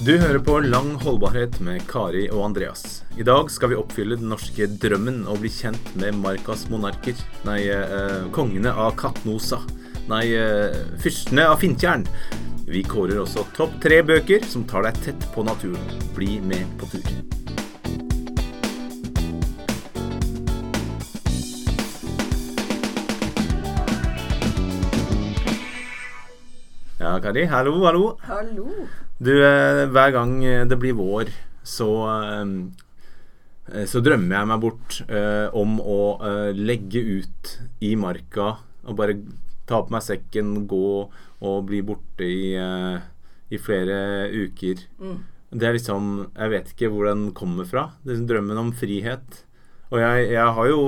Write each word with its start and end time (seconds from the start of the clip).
Du 0.00 0.14
hører 0.16 0.38
på 0.40 0.54
Lang 0.64 0.94
holdbarhet 1.02 1.58
med 1.60 1.82
Kari 1.84 2.22
og 2.32 2.46
Andreas. 2.46 3.02
I 3.20 3.24
dag 3.28 3.50
skal 3.52 3.68
vi 3.68 3.76
oppfylle 3.76 4.16
den 4.16 4.30
norske 4.32 4.64
drømmen 4.80 5.26
og 5.28 5.42
bli 5.42 5.50
kjent 5.52 5.90
med 6.00 6.16
Markas 6.22 6.62
monarker. 6.72 7.20
Nei, 7.44 7.66
eh, 7.68 8.24
kongene 8.32 8.72
av 8.72 8.94
Katnosa. 8.96 9.58
Nei, 10.08 10.32
eh, 10.32 10.72
fyrstene 11.04 11.44
av 11.50 11.60
Fintjern. 11.60 12.06
Vi 12.64 12.82
kårer 12.82 13.20
også 13.20 13.44
topp 13.52 13.76
tre 13.82 14.00
bøker 14.00 14.48
som 14.48 14.64
tar 14.64 14.88
deg 14.88 15.02
tett 15.04 15.28
på 15.34 15.44
naturen. 15.44 15.84
Bli 16.16 16.40
med 16.40 16.64
på 16.78 16.88
tur. 16.88 17.39
Ja, 27.10 27.16
Kari. 27.18 27.42
Hallo, 27.50 27.72
hallo. 27.82 28.02
Hallo. 28.22 28.68
Du, 29.18 29.32
eh, 29.42 29.88
hver 29.90 30.12
gang 30.14 30.44
eh, 30.46 30.62
det 30.62 30.76
blir 30.78 30.94
vår, 30.94 31.26
så 31.66 31.88
eh, 32.06 33.86
så 33.90 33.98
drømmer 33.98 34.36
jeg 34.36 34.46
meg 34.46 34.60
bort 34.62 34.98
eh, 35.10 35.48
om 35.58 35.80
å 35.82 35.96
eh, 36.22 36.50
legge 36.54 37.00
ut 37.02 37.50
i 37.82 37.96
marka 37.98 38.52
og 38.86 38.94
bare 39.00 39.16
ta 39.66 39.80
på 39.82 39.90
meg 39.90 40.04
sekken, 40.06 40.52
gå 40.70 40.90
og 41.02 41.56
bli 41.66 41.80
borte 41.88 42.28
i, 42.28 42.52
eh, 42.54 43.02
i 43.50 43.58
flere 43.58 44.28
uker. 44.30 44.84
Mm. 45.02 45.16
Det 45.50 45.66
er 45.66 45.74
liksom 45.74 46.04
Jeg 46.28 46.52
vet 46.52 46.70
ikke 46.70 46.92
hvor 46.92 47.08
den 47.10 47.24
kommer 47.34 47.66
fra. 47.66 47.88
Det 48.04 48.14
er 48.14 48.28
drømmen 48.28 48.60
om 48.60 48.70
frihet. 48.70 49.40
Og 49.90 49.98
jeg, 49.98 50.28
jeg 50.36 50.54
har 50.60 50.70
jo 50.70 50.84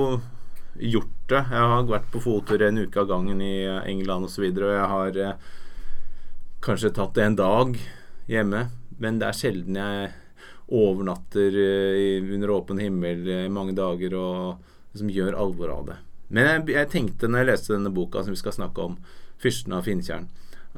gjort 0.79 1.19
det. 1.33 1.43
Jeg 1.51 1.67
har 1.73 1.83
vært 1.91 2.07
på 2.15 2.23
fottur 2.23 2.63
en 2.63 2.79
uke 2.79 3.03
av 3.03 3.11
gangen 3.11 3.43
i 3.43 3.57
England 3.91 4.29
osv., 4.29 4.31
og, 4.31 4.33
så 4.37 4.45
videre, 4.45 4.71
og 4.71 4.79
jeg 4.79 5.27
har 5.27 5.51
kanskje 6.63 6.93
tatt 6.95 7.19
en 7.19 7.35
dag 7.37 7.77
hjemme. 8.31 8.67
Men 9.01 9.19
det 9.19 9.29
er 9.29 9.37
sjelden 9.37 9.79
jeg 9.79 10.11
overnatter 10.73 11.57
eh, 11.59 12.23
under 12.33 12.53
åpen 12.55 12.79
himmel 12.81 13.27
i 13.27 13.41
mange 13.51 13.75
dager 13.77 14.15
og 14.17 14.69
liksom 14.93 15.11
gjør 15.11 15.37
alvor 15.43 15.73
av 15.73 15.89
det. 15.91 15.97
Men 16.33 16.47
jeg, 16.49 16.65
jeg 16.77 16.91
tenkte 16.93 17.29
når 17.29 17.43
jeg 17.43 17.49
leste 17.51 17.75
denne 17.75 17.93
boka 17.93 18.23
som 18.23 18.33
vi 18.33 18.39
skal 18.39 18.55
snakke 18.55 18.87
om, 18.87 18.97
'Fyrsten 19.43 19.75
av 19.75 19.83
Finntjern', 19.83 20.29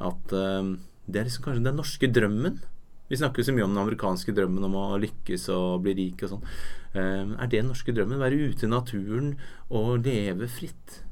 at 0.02 0.32
eh, 0.34 0.72
det 1.06 1.20
er 1.20 1.28
liksom 1.28 1.44
kanskje 1.44 1.68
den 1.68 1.78
norske 1.78 2.10
drømmen. 2.10 2.58
Vi 3.06 3.20
snakker 3.20 3.46
så 3.46 3.54
mye 3.54 3.62
om 3.62 3.76
den 3.76 3.84
amerikanske 3.84 4.34
drømmen 4.34 4.66
om 4.66 4.74
å 4.74 4.98
lykkes 4.98 5.46
og 5.54 5.84
bli 5.84 5.94
rik 5.94 6.24
og 6.26 6.34
sånn. 6.34 6.48
Eh, 6.96 7.22
er 7.38 7.46
det 7.46 7.60
den 7.60 7.70
norske 7.70 7.94
drømmen? 7.94 8.18
Være 8.18 8.50
ute 8.50 8.66
i 8.66 8.72
naturen 8.72 9.36
og 9.70 10.02
leve 10.02 10.50
fritt? 10.50 11.02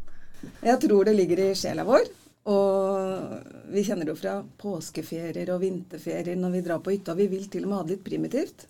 Jeg 0.64 0.80
tror 0.82 1.06
det 1.06 1.14
ligger 1.14 1.46
i 1.46 1.48
sjela 1.56 1.86
vår. 1.86 2.10
Og 2.50 3.70
vi 3.72 3.84
kjenner 3.86 4.04
det 4.04 4.12
jo 4.12 4.20
fra 4.20 4.34
påskeferier 4.60 5.52
og 5.54 5.62
vinterferier 5.62 6.36
når 6.36 6.58
vi 6.58 6.64
drar 6.66 6.82
på 6.84 6.92
hytta. 6.92 7.16
Vi 7.16 7.28
vil 7.32 7.46
til 7.48 7.64
og 7.64 7.70
med 7.70 7.78
ha 7.78 7.86
det 7.86 7.96
litt 7.96 8.04
primitivt. 8.06 8.66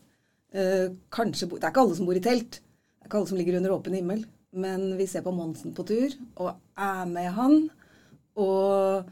Eh, 0.54 0.92
kanskje, 1.10 1.48
det 1.50 1.64
er 1.64 1.72
ikke 1.72 1.82
alle 1.82 1.98
som 1.98 2.06
bor 2.06 2.18
i 2.18 2.22
telt. 2.22 2.60
Det 2.60 3.02
er 3.02 3.10
ikke 3.10 3.20
alle 3.20 3.32
som 3.32 3.40
ligger 3.40 3.58
under 3.58 3.74
åpen 3.74 3.98
himmel. 3.98 4.22
Men 4.54 4.86
vi 5.00 5.08
ser 5.10 5.24
på 5.26 5.34
Monsen 5.34 5.74
på 5.74 5.82
tur, 5.88 6.14
og 6.38 6.52
er 6.78 7.10
med 7.10 7.32
han. 7.34 7.58
Og 8.38 9.10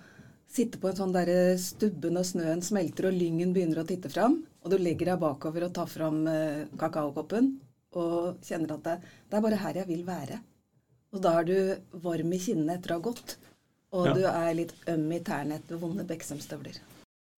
sitter 0.53 0.79
på 0.79 0.91
en 0.91 0.99
sånn 1.01 1.15
derre 1.15 1.57
stubbe 1.59 2.13
når 2.13 2.29
snøen 2.29 2.63
smelter 2.63 3.09
og 3.09 3.17
lyngen 3.17 3.55
begynner 3.57 3.83
å 3.83 3.89
titte 3.89 4.13
fram. 4.13 4.43
Og 4.63 4.71
du 4.71 4.79
legger 4.79 5.11
deg 5.11 5.23
bakover 5.23 5.67
og 5.67 5.75
tar 5.75 5.91
fram 5.91 6.23
eh, 6.31 6.65
kakaokoppen 6.79 7.57
og 7.99 8.45
kjenner 8.47 8.77
at 8.77 8.85
det, 8.87 8.97
det 9.29 9.37
er 9.37 9.45
bare 9.45 9.61
her 9.61 9.83
jeg 9.83 9.91
vil 9.91 10.05
være. 10.07 10.39
Og 11.13 11.25
da 11.25 11.35
er 11.41 11.49
du 11.49 11.57
varm 12.05 12.31
i 12.33 12.41
kinnene 12.41 12.79
etter 12.79 12.95
å 12.95 13.01
ha 13.01 13.05
gått. 13.11 13.35
Og 13.93 14.07
Ja. 14.07 14.13
du 14.17 14.23
er 14.25 14.55
litt 14.57 14.73
øm 14.89 15.11
i 15.13 15.21
tærne 15.21 15.59
etter 15.61 15.77
vonde 15.77 16.05
Beksømstøvler. 16.09 16.79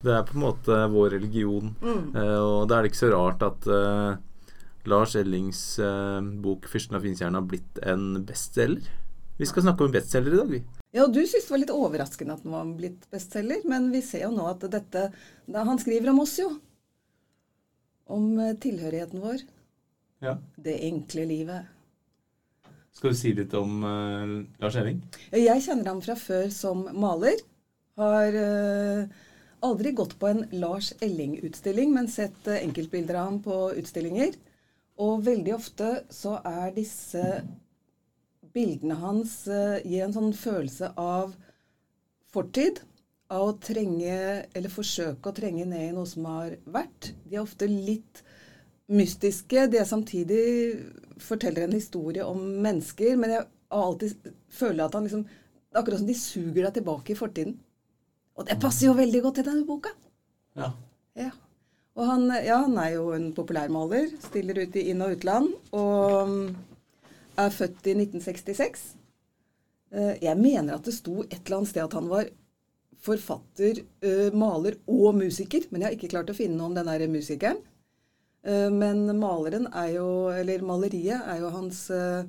Det 0.05 0.13
er 0.13 0.23
på 0.23 0.35
en 0.37 0.45
måte 0.45 0.77
vår 0.93 1.15
religion. 1.17 1.75
Eh, 1.83 2.39
og 2.39 2.69
da 2.69 2.79
er 2.79 2.83
det 2.85 2.93
ikke 2.93 3.07
så 3.07 3.13
rart 3.15 3.43
at 3.43 3.67
eh, 3.67 4.17
Lars 4.87 5.15
Ellings 5.17 5.79
eh, 5.79 6.21
bok 6.45 6.69
'Fyrsten 6.69 6.95
av 6.99 7.03
Finntjern' 7.03 7.35
har 7.35 7.43
blitt 7.49 7.81
en 7.83 8.25
bestselger. 8.25 8.87
Vi 9.39 9.47
skal 9.47 9.65
snakke 9.65 9.83
om 9.85 9.91
bestselger 9.93 10.35
i 10.35 10.37
dag, 10.37 10.51
vi. 10.51 10.63
Ja, 10.95 11.05
og 11.05 11.13
du 11.15 11.23
syntes 11.25 11.49
det 11.49 11.51
var 11.51 11.59
litt 11.65 11.75
overraskende 11.75 12.37
at 12.37 12.43
den 12.45 12.53
var 12.53 12.69
blitt 12.79 13.09
bestselger, 13.11 13.65
men 13.67 13.91
vi 13.91 14.01
ser 14.01 14.29
jo 14.29 14.31
nå 14.37 14.47
at 14.47 14.61
dette 14.71 15.09
da 15.51 15.65
Han 15.65 15.79
skriver 15.79 16.11
om 16.11 16.21
oss, 16.21 16.39
jo. 16.39 16.53
Om 18.07 18.37
tilhørigheten 18.61 19.21
vår. 19.25 19.43
Ja. 20.23 20.37
Det 20.61 20.77
enkle 20.87 21.27
livet. 21.27 21.67
Skal 22.95 23.11
du 23.11 23.19
si 23.19 23.33
litt 23.35 23.55
om 23.59 23.83
uh, 23.83 24.35
Lars 24.63 24.77
Elling? 24.79 25.01
Jeg 25.35 25.63
kjenner 25.65 25.91
ham 25.91 26.01
fra 26.05 26.15
før 26.19 26.47
som 26.55 26.85
maler. 26.95 27.41
Har 27.99 28.37
uh, 28.39 29.09
aldri 29.67 29.91
gått 29.99 30.15
på 30.21 30.31
en 30.31 30.45
Lars 30.55 30.93
Elling-utstilling, 31.03 31.91
men 31.95 32.07
sett 32.11 32.47
uh, 32.47 32.55
enkeltbilder 32.61 33.19
av 33.19 33.33
ham 33.33 33.41
på 33.43 33.59
utstillinger. 33.81 34.39
Og 35.03 35.25
veldig 35.27 35.57
ofte 35.57 35.91
så 36.15 36.37
er 36.47 36.71
disse 36.77 37.25
bildene 38.55 38.95
hans 39.01 39.41
gir 39.51 40.05
en 40.05 40.15
sånn 40.15 40.31
følelse 40.39 40.93
av 40.95 41.33
fortid. 42.31 42.79
Av 43.35 43.49
å 43.49 43.57
trenge, 43.59 44.15
eller 44.55 44.71
forsøke 44.71 45.33
å 45.33 45.35
trenge 45.35 45.67
ned 45.67 45.89
i 45.89 45.95
noe 45.97 46.07
som 46.07 46.29
har 46.31 46.55
vært. 46.71 47.11
De 47.27 47.35
er 47.35 47.43
ofte 47.43 47.67
litt 47.67 48.23
mystiske. 48.89 49.67
De 49.71 49.79
er 49.81 49.89
samtidig 49.89 50.43
forteller 51.23 51.65
en 51.67 51.77
historie 51.77 52.25
om 52.27 52.41
mennesker, 52.65 53.17
men 53.17 53.31
jeg 53.37 53.45
har 53.45 53.87
alltid 53.89 54.33
føler 54.53 54.85
at 54.85 54.95
han 54.95 55.07
liksom 55.09 55.25
Det 55.25 55.79
er 55.79 55.83
akkurat 55.83 55.99
som 55.99 56.07
de 56.07 56.15
suger 56.15 56.63
deg 56.63 56.75
tilbake 56.77 57.11
i 57.11 57.19
fortiden. 57.19 57.57
Og 58.39 58.47
det 58.47 58.61
passer 58.63 58.87
jo 58.87 58.93
veldig 58.95 59.23
godt 59.25 59.41
til 59.41 59.47
denne 59.49 59.67
boka. 59.67 59.91
Ja. 60.55 60.69
Ja. 61.19 61.33
Og 61.99 62.07
han, 62.07 62.29
ja, 62.47 62.61
han 62.63 62.77
er 62.79 62.93
jo 62.95 63.09
en 63.15 63.33
populærmaler. 63.35 64.13
Stiller 64.23 64.61
ut 64.63 64.77
i 64.79 64.85
inn- 64.93 65.03
og 65.03 65.17
utland. 65.17 65.51
Og 65.75 66.31
mm, 66.31 66.55
er 67.43 67.51
født 67.57 67.91
i 67.91 67.97
1966. 67.99 68.85
Eh, 69.91 70.15
Jeg 70.23 70.39
mener 70.39 70.77
at 70.77 70.87
det 70.87 70.95
sto 70.95 71.25
et 71.25 71.41
eller 71.41 71.61
annet 71.61 71.73
sted 71.73 71.83
at 71.83 71.99
han 71.99 72.11
var 72.11 72.31
forfatter, 73.05 73.83
eh, 74.07 74.31
maler 74.31 74.79
og 74.87 75.15
musiker. 75.19 75.67
Men 75.71 75.83
jeg 75.83 75.89
har 75.89 75.99
ikke 75.99 76.13
klart 76.15 76.31
å 76.31 76.39
finne 76.39 76.59
noe 76.59 76.71
om 76.71 76.79
den 76.79 76.87
der 76.87 77.07
musikeren. 77.11 77.59
Eh, 78.45 78.71
Men 78.71 79.07
maleren 79.19 79.69
er 79.73 79.95
jo, 79.97 80.09
eller 80.35 80.65
maleriet 80.67 81.25
er 81.33 81.41
jo 81.41 81.53
hans 81.55 81.87
eh, 81.91 82.27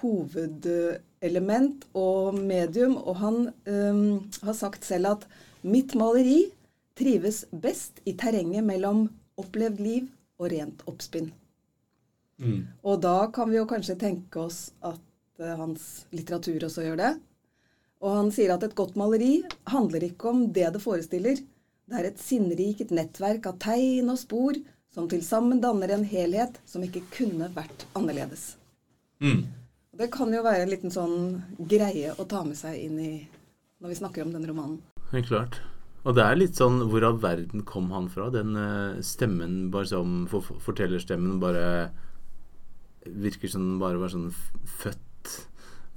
hovedelement 0.00 1.84
og 1.98 2.38
medium. 2.38 2.96
Og 2.96 3.18
han 3.20 3.40
um, 3.66 4.30
har 4.46 4.56
sagt 4.56 4.86
selv 4.86 5.16
at 5.16 5.26
mitt 5.66 5.96
maleri 5.98 6.44
trives 6.98 7.44
best 7.50 8.00
i 8.08 8.14
terrenget 8.18 8.64
mellom 8.66 9.08
opplevd 9.40 9.82
liv 9.82 10.08
og 10.40 10.50
rent 10.52 10.84
oppspinn. 10.88 11.30
Mm. 12.40 12.64
Og 12.86 13.00
da 13.02 13.28
kan 13.34 13.50
vi 13.50 13.58
jo 13.58 13.68
kanskje 13.68 13.98
tenke 14.00 14.46
oss 14.46 14.70
at 14.80 15.02
uh, 15.42 15.56
hans 15.60 16.06
litteratur 16.14 16.70
også 16.70 16.86
gjør 16.86 17.00
det. 17.02 17.14
Og 18.00 18.14
han 18.16 18.30
sier 18.32 18.54
at 18.54 18.62
et 18.64 18.76
godt 18.76 18.94
maleri 18.96 19.42
handler 19.68 20.06
ikke 20.06 20.30
om 20.30 20.46
det 20.54 20.70
det 20.72 20.80
forestiller. 20.80 21.40
Det 21.90 21.98
er 21.98 22.06
et 22.08 22.22
sinnrikt 22.22 22.94
nettverk 22.94 23.50
av 23.50 23.58
tegn 23.60 24.08
og 24.12 24.20
spor 24.22 24.56
som 24.94 25.08
til 25.10 25.22
sammen 25.24 25.60
danner 25.62 25.94
en 25.94 26.06
helhet 26.06 26.58
som 26.66 26.82
ikke 26.84 27.04
kunne 27.14 27.50
vært 27.54 27.86
annerledes. 27.98 28.54
Mm. 29.22 29.44
Det 30.00 30.08
kan 30.14 30.32
jo 30.32 30.42
være 30.42 30.64
en 30.64 30.72
liten 30.72 30.94
sånn 30.94 31.18
greie 31.58 32.14
å 32.16 32.26
ta 32.28 32.42
med 32.46 32.58
seg 32.58 32.78
inn 32.78 32.96
i 32.98 33.12
når 33.80 33.92
vi 33.92 33.98
snakker 34.00 34.24
om 34.24 34.32
den 34.34 34.46
romanen. 34.48 34.80
Helt 35.12 35.28
klart. 35.30 35.60
Og 36.00 36.16
det 36.16 36.24
er 36.24 36.38
litt 36.38 36.56
sånn 36.56 36.78
Hvor 36.88 37.04
av 37.04 37.18
verden 37.20 37.64
kom 37.68 37.90
han 37.92 38.06
fra? 38.12 38.30
Den 38.32 38.54
eh, 38.56 39.00
stemmen 39.04 39.66
bare 39.72 39.90
som 39.90 40.22
for, 40.30 40.46
Fortellerstemmen 40.64 41.40
bare 41.42 41.90
virker 43.04 43.48
som 43.52 43.66
den 43.66 43.78
bare 43.80 44.00
var 44.00 44.12
sånn 44.12 44.30
født. 44.80 45.34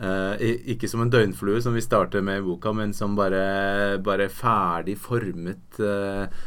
Eh, 0.04 0.44
ikke 0.74 0.90
som 0.90 1.04
en 1.04 1.12
døgnflue, 1.12 1.62
som 1.63 1.75
vi 1.75 1.84
starter 1.84 2.24
med 2.25 2.42
i 2.42 2.45
boka, 2.45 2.72
men 2.75 2.95
som 2.95 3.16
bare, 3.16 4.00
bare 4.04 4.30
ferdig 4.31 4.95
formet 5.00 5.80
eh, 5.84 6.44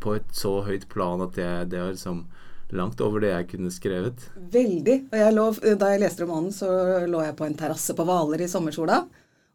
på 0.00 0.14
et 0.18 0.32
så 0.36 0.58
høyt 0.66 0.88
plan 0.92 1.22
at 1.24 1.36
det, 1.38 1.48
det 1.72 1.80
var 1.80 1.94
liksom 1.94 2.24
langt 2.72 3.00
over 3.04 3.22
det 3.22 3.32
jeg 3.32 3.48
kunne 3.50 3.72
skrevet. 3.72 4.28
Veldig. 4.52 4.96
Og 5.12 5.18
jeg 5.20 5.34
lå, 5.36 5.48
da 5.80 5.90
jeg 5.92 6.02
leste 6.02 6.24
romanen, 6.24 6.54
så 6.56 6.70
lå 7.08 7.20
jeg 7.26 7.36
på 7.38 7.46
en 7.48 7.56
terrasse 7.58 7.96
på 7.96 8.06
Hvaler 8.08 8.44
i 8.44 8.48
sommersola. 8.50 9.02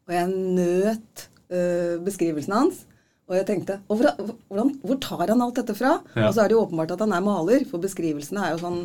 Og 0.08 0.14
jeg 0.14 0.30
nøt 0.32 1.26
øh, 1.50 1.98
beskrivelsen 2.06 2.54
hans. 2.54 2.84
Og 3.28 3.36
jeg 3.36 3.44
tenkte 3.50 3.76
og 3.92 3.98
hvor, 3.98 4.36
hvordan, 4.48 4.70
hvor 4.80 5.00
tar 5.04 5.26
han 5.28 5.42
alt 5.44 5.58
dette 5.60 5.76
fra? 5.76 5.98
Ja. 6.14 6.28
Og 6.28 6.32
så 6.34 6.44
er 6.44 6.48
det 6.48 6.56
jo 6.56 6.62
åpenbart 6.62 6.94
at 6.94 7.02
han 7.04 7.12
er 7.12 7.24
maler, 7.24 7.66
for 7.68 7.82
beskrivelsene 7.82 8.40
er 8.44 8.54
jo 8.54 8.62
sånn 8.62 8.78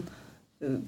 øh, 0.65 0.81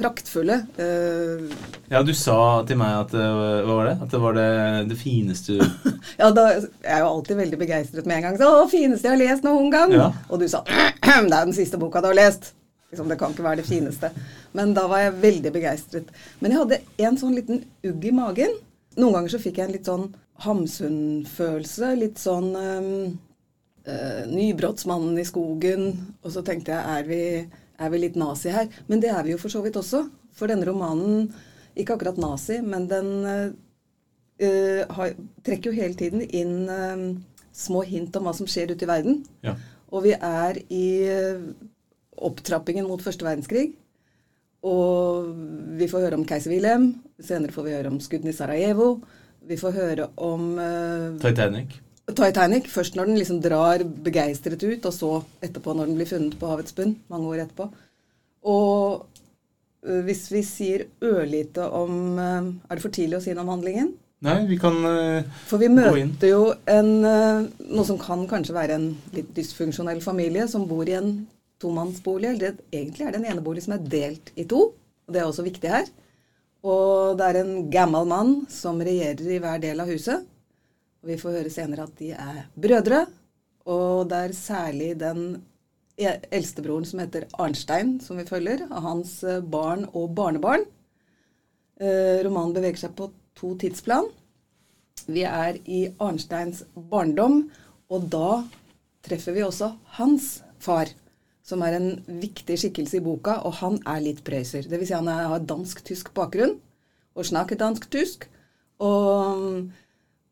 praktfulle. 0.00 0.56
Uh, 0.80 1.50
Ja, 1.92 2.02
du 2.06 2.12
sa 2.16 2.62
til 2.68 2.78
meg 2.80 2.94
at 3.04 3.14
eh, 3.18 3.64
Hva 3.66 3.76
var 3.80 3.88
det? 3.88 3.96
At 4.04 4.12
det 4.14 4.20
var 4.22 4.36
det, 4.36 4.50
det 4.92 4.96
fineste 5.00 5.56
du 5.58 5.64
ja, 6.20 6.30
da, 6.34 6.44
jeg 6.54 6.92
er 6.94 7.02
jo 7.02 7.10
alltid 7.10 7.40
veldig 7.40 7.58
begeistret 7.60 8.08
med 8.08 8.20
en 8.20 8.28
gang. 8.28 8.38
Så, 8.40 8.48
'Å, 8.48 8.70
fineste 8.70 9.08
jeg 9.08 9.16
har 9.16 9.22
lest 9.22 9.46
noen 9.46 9.68
gang!' 9.72 9.92
Ja. 9.96 10.08
Og 10.30 10.40
du 10.42 10.48
sa 10.48 10.62
'Det 10.68 11.12
er 11.12 11.44
den 11.44 11.56
siste 11.56 11.80
boka 11.80 12.02
du 12.02 12.10
har 12.12 12.18
lest'. 12.18 12.52
Liksom, 12.90 13.08
det 13.08 13.18
kan 13.20 13.30
ikke 13.30 13.46
være 13.46 13.60
det 13.60 13.68
fineste. 13.68 14.10
Men 14.52 14.74
da 14.74 14.86
var 14.90 15.04
jeg 15.04 15.20
veldig 15.22 15.52
begeistret. 15.54 16.08
Men 16.40 16.50
jeg 16.50 16.58
hadde 16.58 16.80
en 17.06 17.18
sånn 17.20 17.36
liten 17.38 17.62
ugg 17.86 18.06
i 18.06 18.14
magen. 18.14 18.56
Noen 18.98 19.14
ganger 19.14 19.34
så 19.36 19.42
fikk 19.42 19.60
jeg 19.60 19.68
en 19.68 19.74
litt 19.76 19.86
sånn 19.86 20.08
Hamsun-følelse. 20.42 21.92
Litt 22.00 22.18
sånn 22.18 22.48
um, 22.56 22.88
uh, 23.86 24.22
nybrottsmannen 24.26 25.20
i 25.22 25.26
skogen. 25.28 25.92
Og 26.24 26.34
så 26.34 26.42
tenkte 26.46 26.74
jeg 26.74 26.96
er 26.96 27.06
vi, 27.06 27.22
er 27.80 27.92
vi 27.92 28.02
litt 28.02 28.18
nazi 28.20 28.52
her? 28.54 28.68
Men 28.90 29.02
det 29.02 29.10
er 29.12 29.24
vi 29.26 29.34
jo 29.34 29.40
for 29.40 29.52
så 29.52 29.62
vidt 29.64 29.78
også. 29.80 30.04
For 30.36 30.50
denne 30.50 30.68
romanen, 30.68 31.30
ikke 31.78 31.96
akkurat 31.96 32.20
nazi, 32.20 32.60
men 32.64 32.86
den 32.90 33.10
uh, 33.26 34.82
har, 34.96 35.14
trekker 35.46 35.70
jo 35.70 35.76
hele 35.76 35.96
tiden 35.98 36.24
inn 36.24 36.68
uh, 36.68 37.04
små 37.56 37.84
hint 37.88 38.16
om 38.16 38.28
hva 38.28 38.34
som 38.36 38.48
skjer 38.48 38.74
ute 38.74 38.86
i 38.86 38.90
verden. 38.90 39.22
Ja. 39.46 39.56
Og 39.90 40.04
vi 40.06 40.14
er 40.14 40.60
i 40.70 40.86
opptrappingen 42.20 42.86
mot 42.86 43.02
første 43.02 43.26
verdenskrig. 43.26 43.72
Og 44.66 45.30
vi 45.80 45.88
får 45.88 46.04
høre 46.04 46.18
om 46.20 46.26
keiser 46.28 46.52
Wilhelm. 46.52 46.92
Senere 47.18 47.54
får 47.54 47.66
vi 47.66 47.74
høre 47.74 47.92
om 47.92 48.00
skuddene 48.02 48.34
i 48.34 48.36
Sarajevo. 48.36 48.90
Vi 49.48 49.56
får 49.60 49.76
høre 49.76 50.08
om 50.20 50.50
uh, 50.60 51.16
Titanic. 51.22 51.78
Titanic. 52.16 52.68
Først 52.72 52.96
når 52.96 53.10
den 53.10 53.20
liksom 53.20 53.40
drar 53.44 53.84
begeistret 53.84 54.62
ut, 54.62 54.84
og 54.86 54.94
så 54.94 55.12
etterpå 55.44 55.74
når 55.76 55.90
den 55.90 55.96
blir 55.98 56.10
funnet 56.10 56.36
på 56.40 56.50
havets 56.50 56.76
bunn. 56.76 56.96
Mange 57.12 57.30
år 57.32 57.44
etterpå. 57.44 57.70
Og 58.50 59.06
uh, 59.06 60.00
hvis 60.06 60.26
vi 60.32 60.44
sier 60.46 60.86
ørlite 61.04 61.66
om 61.76 62.16
uh, 62.16 62.46
Er 62.70 62.78
det 62.78 62.84
for 62.84 62.94
tidlig 62.94 63.18
å 63.18 63.24
si 63.24 63.34
noe 63.34 63.44
om 63.44 63.52
handlingen? 63.56 63.92
Nei, 64.24 64.38
vi 64.48 64.58
kan 64.60 64.74
For 65.48 65.56
vi 65.56 65.70
møter 65.72 66.28
jo 66.28 66.40
en 66.68 66.90
noe 67.00 67.84
som 67.88 67.96
kan 67.96 68.26
kanskje 68.28 68.52
være 68.52 68.74
en 68.76 68.90
litt 69.16 69.30
dysfunksjonell 69.32 70.02
familie, 70.04 70.44
som 70.44 70.66
bor 70.68 70.84
i 70.84 70.98
en 70.98 71.14
tomannsbolig. 71.62 72.34
Eller 72.34 72.58
egentlig 72.68 73.06
er 73.06 73.14
det 73.14 73.22
en 73.22 73.30
enebolig 73.32 73.64
som 73.64 73.78
er 73.78 73.86
delt 73.96 74.28
i 74.36 74.44
to. 74.44 74.66
og 74.74 75.14
Det 75.14 75.22
er 75.22 75.28
også 75.28 75.46
viktig 75.46 75.72
her. 75.72 75.88
Og 76.60 77.16
det 77.16 77.26
er 77.26 77.40
en 77.40 77.54
gammel 77.72 78.08
mann 78.08 78.34
som 78.52 78.80
regjerer 78.84 79.36
i 79.36 79.40
hver 79.40 79.62
del 79.62 79.80
av 79.80 79.88
huset. 79.88 80.26
Og 81.00 81.12
vi 81.12 81.18
får 81.20 81.38
høre 81.38 81.52
senere 81.52 81.86
at 81.88 81.96
de 82.00 82.10
er 82.12 82.42
brødre. 82.54 83.04
Og 83.70 84.08
det 84.10 84.18
er 84.26 84.36
særlig 84.36 84.90
den 85.00 85.24
e- 86.00 86.20
eldstebroren 86.32 86.86
som 86.88 87.02
heter 87.02 87.28
Arnstein, 87.38 87.98
som 88.04 88.20
vi 88.20 88.28
følger. 88.28 88.66
Av 88.70 88.84
hans 88.84 89.22
eh, 89.24 89.40
barn 89.40 89.86
og 89.94 90.14
barnebarn. 90.16 90.66
Eh, 91.80 92.20
romanen 92.26 92.56
beveger 92.56 92.84
seg 92.84 92.96
på 92.98 93.10
to 93.38 93.54
tidsplan. 93.60 94.08
Vi 95.08 95.24
er 95.24 95.56
i 95.64 95.86
Arnsteins 95.98 96.64
barndom, 96.74 97.46
og 97.90 98.10
da 98.12 98.42
treffer 99.06 99.34
vi 99.34 99.46
også 99.46 99.72
hans 99.96 100.42
far 100.60 100.90
som 101.50 101.64
er 101.66 101.76
en 101.78 101.88
viktig 102.20 102.58
skikkelse 102.62 103.00
i 103.00 103.04
boka, 103.04 103.40
og 103.46 103.56
han 103.58 103.80
er 103.88 104.02
litt 104.04 104.22
prøyser. 104.26 104.68
Dvs. 104.70 104.90
Si 104.90 104.94
han 104.94 105.08
har 105.10 105.46
dansk-tysk 105.50 106.12
bakgrunn 106.14 106.58
og 107.16 107.26
snakker 107.26 107.58
dansk-tysk. 107.58 108.28
Og 108.80 109.70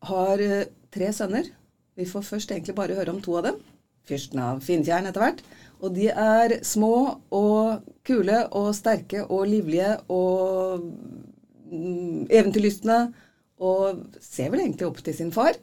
har 0.07 0.43
eh, 0.43 0.69
tre 0.95 1.11
sønner. 1.15 1.49
Vi 1.99 2.07
får 2.07 2.27
først 2.27 2.53
egentlig 2.55 2.77
bare 2.79 2.97
høre 2.99 3.15
om 3.15 3.21
to 3.23 3.37
av 3.39 3.49
dem. 3.49 3.61
Fyrsten 4.09 4.41
av 4.41 4.61
Finntjern 4.65 5.09
etter 5.09 5.25
hvert. 5.25 5.43
Og 5.83 5.95
de 5.95 6.09
er 6.11 6.59
små 6.67 6.95
og 7.35 7.89
kule 8.07 8.45
og 8.57 8.71
sterke 8.77 9.25
og 9.27 9.47
livlige 9.51 9.97
og 10.11 10.87
mm, 11.71 12.29
eventyrlystne. 12.31 13.01
Og 13.59 14.05
ser 14.23 14.53
vel 14.53 14.63
egentlig 14.65 14.87
opp 14.89 15.03
til 15.03 15.17
sin 15.17 15.35
far. 15.35 15.59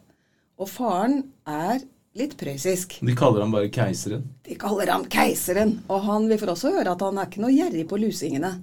Og 0.60 0.68
faren 0.68 1.22
er 1.48 1.80
litt 2.16 2.36
prøyssisk. 2.40 2.98
De 3.04 3.16
kaller 3.16 3.44
ham 3.44 3.52
bare 3.52 3.72
keiseren? 3.72 4.24
De 4.46 4.56
kaller 4.60 4.92
ham 4.92 5.04
keiseren. 5.12 5.78
Og 5.92 6.04
han, 6.06 6.28
vi 6.30 6.38
får 6.40 6.54
også 6.54 6.72
høre 6.76 6.94
at 6.94 7.04
han 7.04 7.20
er 7.20 7.28
ikke 7.28 7.44
noe 7.44 7.54
gjerrig 7.54 7.84
på 7.88 8.00
lusingene. 8.00 8.54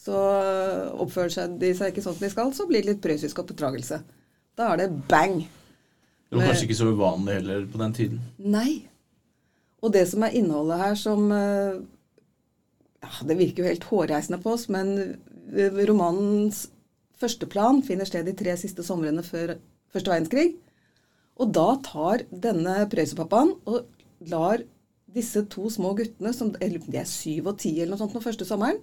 Så 0.00 0.16
oppfører 1.02 1.58
de 1.60 1.74
seg 1.76 1.92
ikke 1.92 2.02
sånn 2.02 2.16
som 2.16 2.24
de 2.24 2.32
skal, 2.32 2.54
så 2.56 2.64
blir 2.68 2.82
det 2.82 2.94
litt 2.94 3.02
prøyssisk 3.04 3.42
oppdragelse. 3.42 4.00
Da 4.60 4.74
er 4.74 4.82
det 4.82 4.90
bang. 5.08 5.38
Det 6.28 6.36
var 6.36 6.50
kanskje 6.50 6.66
ikke 6.68 6.78
så 6.78 6.90
uvanlig 6.92 7.38
heller 7.38 7.62
på 7.72 7.80
den 7.80 7.94
tiden? 7.96 8.18
Nei. 8.38 8.82
Og 9.80 9.94
det 9.94 10.04
som 10.10 10.26
er 10.26 10.36
innholdet 10.36 10.82
her 10.82 10.98
som 11.00 11.30
eh, 11.32 11.80
ja, 13.00 13.12
Det 13.26 13.38
virker 13.38 13.64
jo 13.64 13.70
helt 13.70 13.86
hårreisende 13.88 14.38
på 14.42 14.52
oss, 14.52 14.66
men 14.68 14.92
eh, 15.00 15.80
romanens 15.88 16.66
første 17.20 17.48
plan 17.48 17.80
finner 17.84 18.08
sted 18.08 18.28
de 18.28 18.36
tre 18.36 18.52
siste 18.60 18.84
somrene 18.84 19.24
før 19.24 19.56
første 19.92 20.12
verdenskrig. 20.12 20.52
Og 21.40 21.56
da 21.56 21.72
tar 21.84 22.26
denne 22.28 22.84
prøysepappaen 22.92 23.56
og 23.64 23.88
lar 24.28 24.60
disse 25.10 25.42
to 25.50 25.72
små 25.72 25.94
guttene, 25.96 26.34
som 26.36 26.52
de 26.52 27.00
er 27.00 27.08
syv 27.08 27.54
og 27.54 27.62
ti 27.64 27.78
eller 27.78 27.96
noe 27.96 28.04
sånt 28.04 28.14
den 28.14 28.28
første 28.28 28.46
sommeren, 28.46 28.78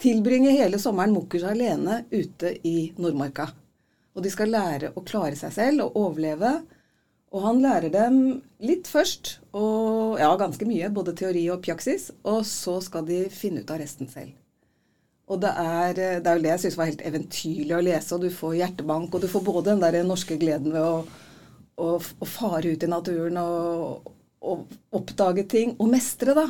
tilbringe 0.00 0.56
hele 0.56 0.80
sommeren 0.80 1.12
mukkers 1.12 1.44
alene 1.46 2.06
ute 2.08 2.56
i 2.64 2.90
Nordmarka. 2.96 3.50
Og 4.16 4.24
de 4.24 4.32
skal 4.32 4.52
lære 4.52 4.92
å 4.96 5.04
klare 5.06 5.38
seg 5.38 5.54
selv 5.54 5.86
og 5.86 5.98
overleve. 6.00 6.58
Og 7.30 7.44
han 7.46 7.62
lærer 7.62 7.92
dem 7.94 8.16
litt 8.58 8.88
først, 8.90 9.36
og 9.54 10.18
ja, 10.18 10.32
ganske 10.38 10.66
mye, 10.66 10.88
både 10.90 11.14
teori 11.18 11.44
og 11.54 11.62
praksis. 11.62 12.08
Og 12.26 12.42
så 12.48 12.80
skal 12.82 13.06
de 13.06 13.22
finne 13.30 13.62
ut 13.62 13.70
av 13.70 13.78
resten 13.82 14.10
selv. 14.10 14.34
Og 15.30 15.38
det 15.44 15.50
er, 15.62 15.94
det 15.94 16.26
er 16.26 16.38
jo 16.40 16.42
det 16.42 16.54
jeg 16.56 16.62
syns 16.64 16.76
var 16.80 16.88
helt 16.90 17.04
eventyrlig 17.06 17.74
å 17.76 17.84
lese, 17.86 18.16
og 18.16 18.24
du 18.26 18.32
får 18.34 18.56
hjertebank, 18.64 19.14
og 19.14 19.22
du 19.22 19.28
får 19.30 19.44
både 19.46 19.68
den 19.70 19.84
der 19.84 20.00
norske 20.02 20.40
gleden 20.40 20.74
ved 20.74 20.82
å 20.82 20.94
å, 21.80 21.96
å 21.96 22.28
fare 22.28 22.74
ut 22.74 22.84
i 22.84 22.90
naturen 22.90 23.38
og, 23.40 24.10
og, 24.44 24.64
oppdage 24.96 25.46
ting. 25.50 25.74
Og 25.78 25.90
mestre, 25.92 26.36
da. 26.36 26.46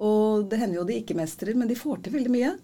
Og 0.00 0.46
det 0.50 0.60
hender 0.62 0.80
jo 0.80 0.88
de 0.88 1.00
ikke 1.00 1.18
mestrer, 1.18 1.56
men 1.58 1.70
de 1.70 1.78
får 1.78 2.04
til 2.04 2.16
veldig 2.16 2.32
mye. 2.32 2.54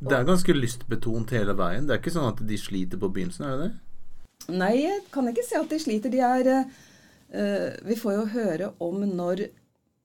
Det 0.00 0.16
er 0.16 0.26
ganske 0.28 0.56
lystbetont 0.56 1.32
hele 1.36 1.54
veien. 1.58 1.86
Det 1.86 1.94
er 1.94 2.02
ikke 2.02 2.14
sånn 2.14 2.30
at 2.32 2.40
de 2.48 2.58
sliter 2.58 3.00
på 3.00 3.10
begynnelsen, 3.12 3.46
er 3.46 3.56
det 3.56 3.68
det? 3.68 4.54
Nei, 4.56 4.72
jeg 4.80 5.02
kan 5.12 5.28
ikke 5.28 5.44
se 5.46 5.58
at 5.60 5.70
de 5.70 5.78
sliter. 5.82 6.12
De 6.12 6.22
er 6.24 6.48
uh, 6.56 7.68
Vi 7.86 7.98
får 8.00 8.16
jo 8.16 8.24
høre 8.32 8.72
om 8.82 9.04
når 9.04 9.50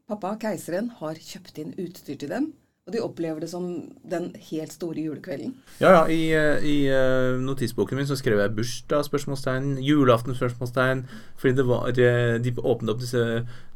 pappa, 0.10 0.36
keiseren, 0.42 0.92
har 1.00 1.18
kjøpt 1.18 1.64
inn 1.64 1.74
utstyr 1.82 2.20
til 2.20 2.32
dem. 2.34 2.52
Og 2.86 2.94
de 2.94 3.02
opplever 3.02 3.42
det 3.42 3.48
som 3.50 3.64
den 4.06 4.28
helt 4.52 4.74
store 4.76 5.02
julekvelden. 5.02 5.56
Ja, 5.80 5.90
ja. 5.90 6.02
I, 6.06 6.20
eh, 6.38 6.66
i 6.70 6.76
uh, 6.94 7.40
notisboken 7.42 7.98
min 7.98 8.06
så 8.06 8.14
skrev 8.20 8.38
jeg 8.38 8.54
bursdag, 8.54 9.08
spørsmålstegn, 9.08 9.80
julaften, 9.82 10.38
spørsmålstegn. 10.38 11.02
Fordi 11.42 11.56
det 11.58 11.66
var, 11.66 11.88
eh, 11.90 12.36
de 12.38 12.54
åpnet 12.62 12.94
opp 12.94 13.02
disse, 13.02 13.24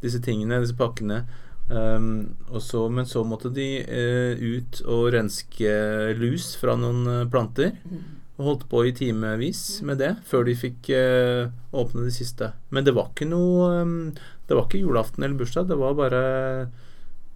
disse 0.03 0.21
tingene, 0.21 0.61
disse 0.61 0.77
pakkene. 0.77 1.23
Um, 1.69 2.35
så, 2.59 2.89
men 2.89 3.05
så 3.05 3.23
måtte 3.23 3.49
de 3.53 3.85
uh, 3.85 4.33
ut 4.41 4.81
og 4.89 5.13
renske 5.13 5.69
lus 6.17 6.57
fra 6.57 6.73
noen 6.79 7.29
planter. 7.29 7.75
Mm. 7.85 7.99
Og 8.39 8.45
holdt 8.47 8.69
på 8.71 8.85
i 8.87 8.93
timevis 8.95 9.81
med 9.85 9.97
det 10.01 10.15
før 10.25 10.43
de 10.47 10.55
fikk 10.57 10.89
uh, 10.95 11.51
åpne 11.75 12.05
de 12.07 12.11
siste. 12.15 12.51
Men 12.73 12.85
det 12.87 12.93
var 12.97 13.09
ikke 13.11 13.27
noe 13.29 13.83
um, 13.83 14.13
Det 14.47 14.55
var 14.57 14.65
ikke 14.65 14.81
julaften 14.81 15.23
eller 15.23 15.37
bursdag. 15.37 15.67
Det 15.69 15.77
var 15.77 15.93
bare 15.99 16.21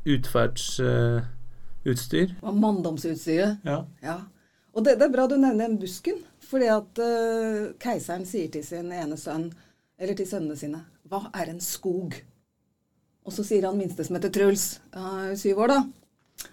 utferdsutstyr. 0.10 2.30
Uh. 2.34 2.48
Og 2.50 2.54
manndomsutstyret. 2.58 3.58
Ja. 3.68 3.84
ja. 4.02 4.18
Og 4.74 4.86
det, 4.88 4.98
det, 4.98 5.06
er 5.06 5.14
bra 5.14 5.28
du 5.30 5.38
nevner 5.38 5.68
den 5.68 5.82
busken. 5.82 6.18
Fordi 6.44 6.68
at 6.74 7.00
keiseren 7.82 8.26
sier 8.30 8.50
til 8.52 8.64
sin 8.66 8.92
ene 8.94 9.18
sønn, 9.18 9.54
eller 9.98 10.16
til 10.18 10.28
sønnene 10.28 10.56
sine, 10.60 10.82
hva 11.10 11.20
er 11.34 11.50
en 11.50 11.62
skog? 11.64 12.14
Og 13.24 13.36
så 13.36 13.46
sier 13.48 13.68
han 13.68 13.78
minste 13.80 14.04
som 14.04 14.18
heter 14.18 14.34
Truls, 14.34 14.66
uh, 14.96 15.32
syv 15.40 15.64
år, 15.64 15.76
da. 15.76 15.84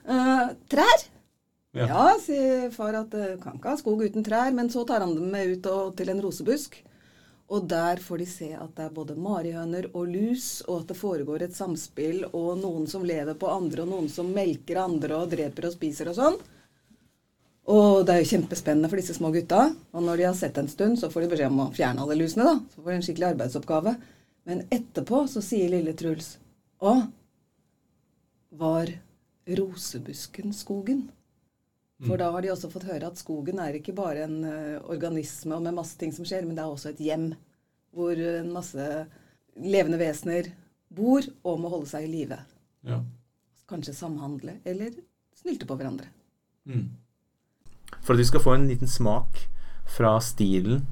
Uh, 0.07 0.53
trær. 0.71 1.09
Ja. 1.75 1.87
ja. 1.87 2.05
sier 2.23 2.71
far 2.75 2.99
at 2.99 3.15
uh, 3.15 3.35
kan 3.43 3.59
ikke 3.59 3.75
ha 3.75 3.81
skog 3.81 4.05
uten 4.07 4.27
trær. 4.27 4.53
Men 4.55 4.71
så 4.73 4.85
tar 4.87 5.05
han 5.05 5.17
dem 5.17 5.31
med 5.33 5.57
ut 5.57 5.69
og, 5.71 5.93
til 5.99 6.12
en 6.12 6.23
rosebusk. 6.23 6.79
Og 7.50 7.67
der 7.67 7.99
får 7.99 8.21
de 8.23 8.29
se 8.31 8.53
at 8.55 8.71
det 8.77 8.85
er 8.85 8.95
både 8.95 9.17
marihøner 9.19 9.89
og 9.91 10.07
lus, 10.07 10.61
og 10.69 10.85
at 10.85 10.93
det 10.93 11.00
foregår 11.00 11.43
et 11.43 11.57
samspill, 11.57 12.23
og 12.31 12.61
noen 12.61 12.87
som 12.87 13.03
lever 13.03 13.35
på 13.35 13.49
andre, 13.50 13.83
og 13.83 13.91
noen 13.91 14.07
som 14.12 14.31
melker 14.31 14.79
andre 14.79 15.19
og 15.19 15.33
dreper 15.33 15.67
og 15.67 15.75
spiser 15.75 16.12
og 16.12 16.19
sånn. 16.21 16.39
Og 17.71 18.05
det 18.07 18.15
er 18.15 18.23
jo 18.23 18.31
kjempespennende 18.31 18.91
for 18.91 19.03
disse 19.03 19.17
små 19.19 19.33
gutta. 19.35 19.65
Og 19.95 20.07
når 20.07 20.21
de 20.21 20.29
har 20.29 20.39
sett 20.39 20.62
en 20.62 20.71
stund, 20.71 20.99
så 20.99 21.11
får 21.11 21.27
de 21.27 21.33
beskjed 21.35 21.50
om 21.50 21.65
å 21.67 21.73
fjerne 21.75 22.07
alle 22.07 22.19
lusene, 22.23 22.47
da. 22.47 22.55
Så 22.71 22.85
får 22.85 22.93
de 22.93 22.97
en 23.00 23.05
skikkelig 23.09 23.29
arbeidsoppgave. 23.33 23.97
Men 24.47 24.62
etterpå 24.71 25.25
så 25.31 25.43
sier 25.45 25.75
lille 25.75 25.95
Truls 25.99 26.37
Å, 26.81 26.93
var 28.57 28.93
rosebusken 29.59 30.55
skogen? 30.57 31.09
For 32.01 32.17
da 32.17 32.31
har 32.33 32.41
de 32.41 32.49
også 32.53 32.71
fått 32.73 32.87
høre 32.89 33.11
at 33.11 33.21
skogen 33.21 33.59
er 33.61 33.77
ikke 33.77 33.93
bare 33.97 34.25
en 34.25 34.39
uh, 34.47 34.79
organisme 34.89 35.53
og 35.53 35.67
med 35.67 35.77
masse 35.77 35.99
ting 36.01 36.15
som 36.17 36.25
skjer, 36.25 36.47
men 36.47 36.57
det 36.57 36.63
er 36.65 36.73
også 36.73 36.95
et 36.95 37.03
hjem 37.05 37.35
hvor 37.93 38.17
en 38.17 38.49
masse 38.55 38.87
levende 39.61 39.99
vesener 40.01 40.49
bor 40.89 41.27
og 41.45 41.61
må 41.61 41.73
holde 41.73 41.91
seg 41.91 42.07
i 42.07 42.13
live. 42.15 42.39
Ja. 42.89 43.03
Kanskje 43.69 43.93
samhandle 43.99 44.57
eller 44.65 44.97
snylte 45.37 45.69
på 45.69 45.77
hverandre. 45.77 46.09
Mm. 46.65 46.89
For 48.01 48.15
at 48.15 48.23
vi 48.23 48.29
skal 48.31 48.45
få 48.47 48.57
en 48.57 48.69
liten 48.71 48.89
smak 48.89 49.45
fra 49.91 50.15
stilen, 50.25 50.87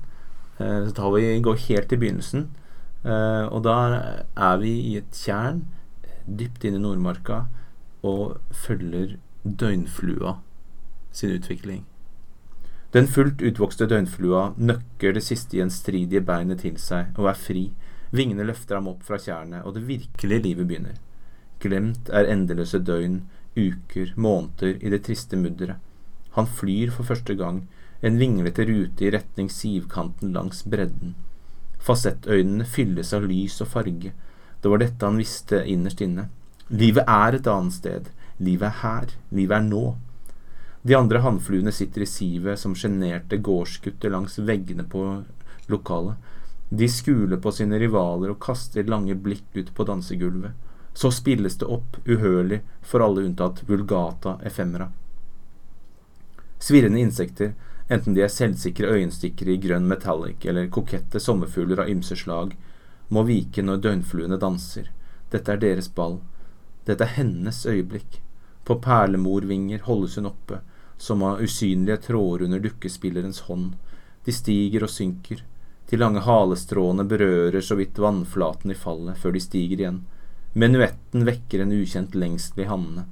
uh, 0.61 0.85
så 0.91 0.93
tar 0.93 1.17
vi 1.17 1.25
går 1.41 1.65
helt 1.71 1.89
til 1.89 2.05
begynnelsen. 2.05 2.51
Uh, 3.01 3.49
og 3.49 3.63
da 3.65 3.79
er 4.37 4.61
vi 4.61 4.77
i 4.91 4.97
et 5.01 5.09
tjern 5.17 5.65
dypt 6.29 6.65
inn 6.65 6.77
i 6.79 6.83
Nordmarka 6.83 7.47
og 8.07 8.39
følger 8.53 9.17
døgnflua 9.45 10.39
sin 11.13 11.35
utvikling. 11.35 11.85
Den 12.93 13.09
fullt 13.09 13.43
utvokste 13.45 13.89
døgnflua 13.89 14.53
nøkker 14.57 15.17
det 15.17 15.25
siste 15.25 15.59
gjenstridige 15.59 16.25
beinet 16.25 16.63
til 16.65 16.79
seg 16.81 17.17
og 17.19 17.29
er 17.33 17.41
fri, 17.41 17.65
Vingene 18.11 18.47
løfter 18.49 18.79
ham 18.79 18.89
opp 18.89 19.03
fra 19.05 19.19
tjernet, 19.21 19.65
og 19.67 19.75
det 19.77 19.85
virkelige 19.89 20.45
livet 20.47 20.69
begynner. 20.69 20.97
Glemt 21.61 22.09
er 22.15 22.31
endeløse 22.33 22.81
døgn, 22.81 23.21
uker, 23.59 24.15
måneder 24.17 24.79
i 24.81 24.93
det 24.93 25.03
triste 25.09 25.37
mudderet. 25.37 25.77
Han 26.37 26.47
flyr 26.47 26.93
for 26.95 27.09
første 27.09 27.35
gang, 27.37 27.67
en 28.01 28.19
vinglete 28.21 28.65
rute 28.69 29.05
i 29.05 29.11
retning 29.11 29.51
sivkanten 29.51 30.33
langs 30.33 30.63
bredden. 30.63 31.17
Fasettøynene 31.83 32.65
fylles 32.69 33.11
av 33.17 33.27
lys 33.27 33.59
og 33.65 33.73
farge. 33.75 34.13
Det 34.61 34.69
var 34.69 34.83
dette 34.83 35.07
han 35.07 35.19
visste 35.21 35.63
innerst 35.67 36.01
inne. 36.03 36.29
Livet 36.69 37.07
er 37.09 37.39
et 37.39 37.47
annet 37.47 37.75
sted. 37.77 38.11
Livet 38.39 38.69
er 38.69 38.81
her. 38.83 39.15
Livet 39.31 39.57
er 39.57 39.67
nå. 39.67 39.85
De 40.83 40.95
andre 40.95 41.21
hannfluene 41.25 41.73
sitter 41.75 42.05
i 42.05 42.09
sivet 42.09 42.59
som 42.59 42.75
sjenerte 42.79 43.39
gårdsgutter 43.43 44.13
langs 44.15 44.39
veggene 44.39 44.87
på 44.89 45.05
lokalet. 45.69 46.17
De 46.69 46.89
skuler 46.89 47.41
på 47.41 47.53
sine 47.55 47.79
rivaler 47.81 48.35
og 48.35 48.41
kaster 48.45 48.87
lange 48.89 49.17
blikk 49.17 49.57
ut 49.57 49.73
på 49.75 49.87
dansegulvet. 49.89 50.53
Så 50.95 51.11
spilles 51.15 51.57
det 51.61 51.69
opp, 51.71 51.97
uhørlig, 52.05 52.61
for 52.83 53.05
alle 53.05 53.25
unntatt 53.25 53.63
vulgata 53.69 54.37
ephemera. 54.45 54.91
Svirrende 56.59 57.01
insekter, 57.01 57.55
enten 57.89 58.17
de 58.17 58.25
er 58.25 58.33
selvsikre 58.33 58.91
øyenstikkere 58.97 59.55
i 59.55 59.61
grønn 59.63 59.87
metallic 59.89 60.45
eller 60.45 60.69
kokette 60.75 61.23
sommerfugler 61.23 61.85
av 61.85 61.93
ymse 61.93 62.19
slag, 62.19 62.57
må 63.09 63.25
vike 63.29 63.63
når 63.65 63.83
døgnfluene 63.85 64.39
danser. 64.41 64.91
Dette 65.33 65.53
er 65.53 65.61
deres 65.63 65.89
ball. 65.89 66.19
Dette 66.89 67.05
er 67.05 67.17
hennes 67.19 67.65
øyeblikk. 67.67 68.21
På 68.65 68.79
perlemorvinger 68.85 69.85
holdes 69.87 70.17
hun 70.17 70.29
oppe, 70.29 70.61
som 70.97 71.23
av 71.23 71.41
usynlige 71.41 71.97
tråder 72.09 72.45
under 72.45 72.61
dukkespillerens 72.61 73.41
hånd. 73.49 73.75
De 74.25 74.33
stiger 74.33 74.85
og 74.85 74.93
synker. 74.93 75.45
De 75.89 75.97
lange 75.97 76.21
halestråene 76.21 77.05
berører 77.09 77.65
så 77.65 77.79
vidt 77.79 77.99
vannflaten 77.99 78.75
i 78.75 78.77
fallet 78.77 79.17
før 79.17 79.33
de 79.33 79.41
stiger 79.41 79.81
igjen. 79.81 80.03
Menuetten 80.53 81.25
vekker 81.25 81.63
en 81.65 81.73
ukjent 81.73 82.17
lengsel 82.19 82.65
i 82.65 82.69
hannene, 82.69 83.07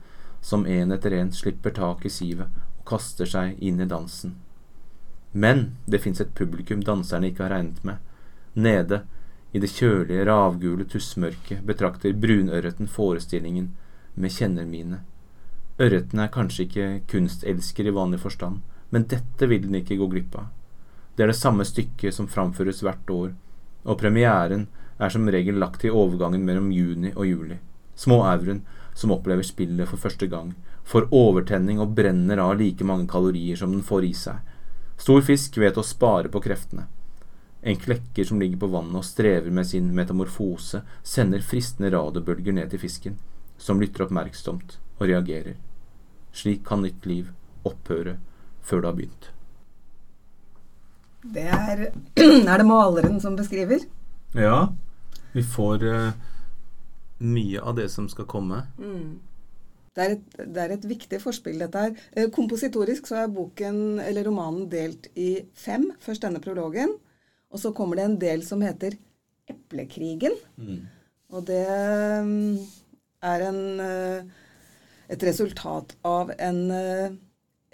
som 0.45 0.67
en 0.67 0.93
etter 0.93 1.17
en 1.17 1.33
slipper 1.33 1.73
tak 1.77 2.05
i 2.05 2.13
sivet 2.13 2.53
og 2.77 2.85
kaster 2.89 3.29
seg 3.29 3.57
inn 3.65 3.81
i 3.81 3.89
dansen. 3.89 4.35
Men 5.33 5.77
det 5.87 6.03
fins 6.05 6.21
et 6.21 6.35
publikum 6.37 6.85
danserne 6.85 7.31
ikke 7.31 7.47
har 7.47 7.57
regnet 7.57 7.83
med. 7.85 7.97
Nede, 8.55 9.03
i 9.57 9.61
det 9.63 9.71
kjølige, 9.73 10.25
ravgule 10.29 10.85
tussmørket, 10.85 11.63
betrakter 11.65 12.17
brunørreten 12.21 12.91
forestillingen 12.93 13.71
med 14.15 14.35
kjennermine. 14.35 14.99
Ørreten 15.81 16.21
er 16.21 16.33
kanskje 16.33 16.67
ikke 16.67 16.89
kunstelsker 17.09 17.89
i 17.89 17.95
vanlig 17.97 18.21
forstand, 18.21 18.61
men 18.93 19.07
dette 19.09 19.49
vil 19.49 19.65
den 19.65 19.79
ikke 19.81 19.97
gå 20.01 20.09
glipp 20.13 20.37
av. 20.37 20.51
Det 21.17 21.25
er 21.25 21.33
det 21.33 21.39
samme 21.39 21.65
stykket 21.65 22.13
som 22.13 22.29
framføres 22.29 22.83
hvert 22.85 23.13
år, 23.13 23.31
og 23.89 24.01
premieren 24.01 24.67
er 25.01 25.13
som 25.13 25.29
regel 25.33 25.57
lagt 25.61 25.81
til 25.85 25.97
overgangen 25.97 26.45
mellom 26.45 26.69
juni 26.73 27.15
og 27.15 27.29
juli. 27.29 27.57
Små 27.97 28.21
Aurun, 28.29 28.61
som 28.97 29.13
opplever 29.17 29.45
spillet 29.45 29.89
for 29.89 30.01
første 30.01 30.29
gang, 30.29 30.53
får 30.85 31.09
overtenning 31.17 31.81
og 31.81 31.97
brenner 31.97 32.41
av 32.45 32.59
like 32.61 32.85
mange 32.85 33.09
kalorier 33.09 33.57
som 33.57 33.73
den 33.73 33.85
får 33.85 34.05
i 34.05 34.13
seg. 34.17 34.37
Stor 35.01 35.25
fisk 35.25 35.57
vet 35.61 35.81
å 35.81 35.85
spare 35.85 36.29
på 36.33 36.45
kreftene. 36.45 36.87
En 37.67 37.77
klekker 37.77 38.25
som 38.25 38.39
ligger 38.39 38.61
på 38.63 38.69
vannet 38.71 39.01
og 39.01 39.05
strever 39.05 39.51
med 39.51 39.67
sin 39.67 39.89
metamorfose, 39.95 40.85
sender 41.03 41.43
fristende 41.43 41.91
radiobølger 41.91 42.55
ned 42.55 42.71
til 42.71 42.79
fisken, 42.85 43.17
som 43.59 43.81
lytter 43.83 44.05
oppmerksomt 44.05 44.77
og 45.01 45.09
reagerer. 45.11 45.57
Slik 46.31 46.63
kan 46.69 46.85
nytt 46.85 47.09
liv 47.11 47.33
opphøre 47.67 48.21
før 48.63 48.85
det 48.85 48.89
har 48.91 48.99
begynt. 49.01 49.31
Det 51.27 51.47
er 51.51 51.83
Er 52.53 52.63
det 52.63 52.67
maleren 52.69 53.19
som 53.21 53.35
beskriver? 53.39 53.83
Ja. 54.37 54.69
Vi 55.35 55.43
får 55.43 55.83
uh, 55.83 56.13
mye 57.19 57.65
av 57.67 57.81
det 57.81 57.89
som 57.91 58.07
skal 58.09 58.29
komme. 58.31 58.61
Mm. 58.79 59.17
Det, 59.97 60.05
er 60.05 60.15
et, 60.15 60.39
det 60.39 60.63
er, 60.63 60.77
et, 60.77 60.87
viktig 60.87 61.19
forspill, 61.23 61.59
dette 61.65 61.83
her. 61.83 61.99
Eh, 62.13 62.31
kompositorisk 62.31 63.09
så 63.11 63.25
er 63.25 63.33
boken, 63.33 63.99
eller 64.05 64.29
romanen 64.29 64.69
delt 64.71 65.11
i 65.19 65.41
fem. 65.57 65.89
Først 66.05 66.23
denne 66.23 66.43
prologen. 66.45 66.95
Og 67.53 67.63
så 67.63 67.73
kommer 67.77 68.01
det 68.01 68.09
en 68.09 68.19
del 68.21 68.43
som 68.47 68.65
heter 68.65 68.99
Eplekrigen. 69.47 70.35
Mm. 70.59 70.81
Og 71.37 71.47
det 71.47 71.63
um, 72.23 72.59
er 73.23 73.47
en, 73.47 73.63
uh, 73.79 74.51
et 75.13 75.27
resultat 75.29 75.95
av 76.07 76.33
en, 76.35 76.61
uh, 76.71 77.15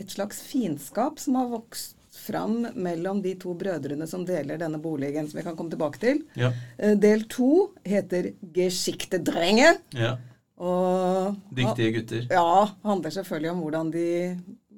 et 0.00 0.12
slags 0.12 0.42
fiendskap 0.44 1.20
som 1.22 1.40
har 1.40 1.50
vokst 1.52 1.96
fram 2.12 2.66
mellom 2.74 3.22
de 3.22 3.34
to 3.40 3.54
brødrene 3.58 4.06
som 4.08 4.24
deler 4.26 4.60
denne 4.60 4.80
boligen, 4.82 5.28
som 5.28 5.38
vi 5.40 5.46
kan 5.46 5.56
komme 5.56 5.72
tilbake 5.72 6.00
til. 6.02 6.20
Ja. 6.38 6.52
Eh, 6.78 6.94
del 6.98 7.24
to 7.28 7.72
heter 7.84 8.32
'Geschichtedrenge'. 8.42 9.78
Ja. 9.96 10.16
Og, 10.56 11.36
Dyktige 11.56 11.92
gutter. 11.96 12.26
Ja. 12.30 12.68
Handler 12.84 13.10
selvfølgelig 13.10 13.50
om 13.50 13.62
hvordan 13.64 13.90
de 13.90 14.06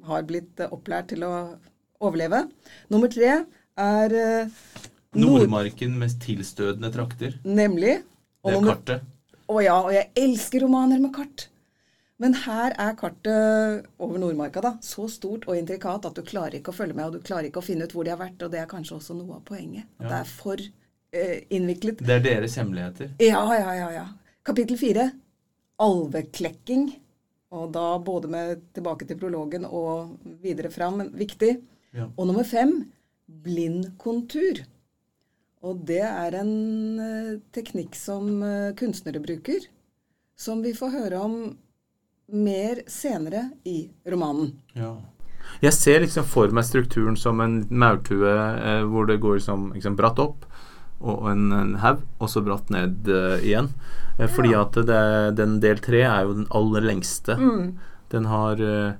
har 0.05 0.23
blitt 0.23 0.61
eh, 0.61 0.71
opplært 0.73 1.09
til 1.09 1.25
å 1.25 1.59
overleve. 2.01 2.47
Nummer 2.89 3.09
tre 3.09 3.45
er 3.81 4.15
uh, 4.15 4.53
Nordmarken 5.15 5.99
med 5.99 6.15
tilstødende 6.23 6.91
trakter. 6.95 7.37
Nemlig. 7.45 7.99
Det 8.45 8.55
er 8.55 8.69
kartet. 8.69 9.11
Å 9.45 9.61
ja, 9.61 9.77
og 9.77 9.93
jeg 9.93 10.09
elsker 10.19 10.65
romaner 10.65 11.03
med 11.03 11.13
kart. 11.15 11.49
Men 12.23 12.37
her 12.45 12.75
er 12.81 12.95
kartet 12.97 13.89
over 14.03 14.21
Nordmarka 14.23 14.63
da, 14.63 14.73
så 14.85 15.09
stort 15.11 15.49
og 15.49 15.59
intrikat 15.59 16.07
at 16.09 16.17
du 16.17 16.23
klarer 16.27 16.61
ikke 16.61 16.71
å 16.71 16.77
følge 16.77 16.97
med, 16.97 17.09
og 17.09 17.19
du 17.19 17.27
klarer 17.27 17.49
ikke 17.49 17.61
å 17.61 17.67
finne 17.67 17.89
ut 17.89 17.95
hvor 17.95 18.07
de 18.07 18.15
har 18.15 18.21
vært. 18.21 18.41
Og 18.47 18.53
det 18.53 18.63
er 18.63 18.71
kanskje 18.71 18.99
også 19.01 19.17
noe 19.19 19.41
av 19.41 19.45
poenget. 19.47 19.89
At 19.99 20.07
ja. 20.07 20.11
det 20.13 20.21
er 20.21 20.31
for 20.31 20.63
eh, 20.63 21.37
innviklet. 21.59 22.05
Det 22.07 22.19
er 22.21 22.25
deres 22.25 22.57
hemmeligheter. 22.61 23.15
Ja, 23.23 23.43
ja, 23.59 23.75
ja. 23.81 23.91
ja. 23.99 24.07
Kapittel 24.47 24.79
fire. 24.81 25.09
Alveklekking. 25.83 26.89
Og 27.55 27.71
da 27.75 27.87
både 28.03 28.31
med 28.31 28.63
tilbake 28.75 29.07
til 29.07 29.19
prologen 29.19 29.67
og 29.67 30.15
videre 30.43 30.71
fram, 30.75 31.03
viktig. 31.15 31.53
Ja. 31.95 32.09
Og 32.15 32.31
nummer 32.31 32.47
fem 32.47 32.79
blindkontur. 33.27 34.65
Og 35.65 35.85
det 35.89 36.03
er 36.05 36.37
en 36.43 36.55
uh, 37.01 37.37
teknikk 37.57 37.97
som 37.97 38.43
uh, 38.45 38.75
kunstnere 38.77 39.23
bruker. 39.25 39.69
Som 40.37 40.65
vi 40.65 40.75
får 40.77 40.93
høre 40.93 41.21
om 41.25 41.37
mer 42.27 42.81
senere 42.87 43.51
i 43.65 43.91
romanen. 44.11 44.53
Ja. 44.73 44.97
Jeg 45.61 45.77
ser 45.77 46.01
liksom 46.03 46.27
for 46.29 46.53
meg 46.55 46.67
strukturen 46.67 47.17
som 47.21 47.41
en 47.45 47.63
maurtue 47.69 48.31
eh, 48.33 48.83
hvor 48.89 49.09
det 49.09 49.21
går 49.23 49.39
liksom, 49.39 49.73
liksom 49.77 49.97
bratt 49.99 50.21
opp 50.23 50.47
og 51.05 51.27
en, 51.29 51.51
en 51.53 51.75
haug, 51.83 52.01
og 52.23 52.31
så 52.33 52.41
bratt 52.41 52.71
ned 52.73 53.11
uh, 53.13 53.37
igjen. 53.45 53.67
Eh, 54.17 54.31
fordi 54.31 54.55
at 54.57 54.79
det, 54.89 55.01
den 55.37 55.59
del 55.61 55.83
tre 55.85 56.01
er 56.01 56.23
jo 56.25 56.37
den 56.39 56.47
aller 56.55 56.87
lengste. 56.87 57.37
Mm. 57.37 57.75
Den 58.15 58.29
har 58.31 58.63
uh, 58.63 58.95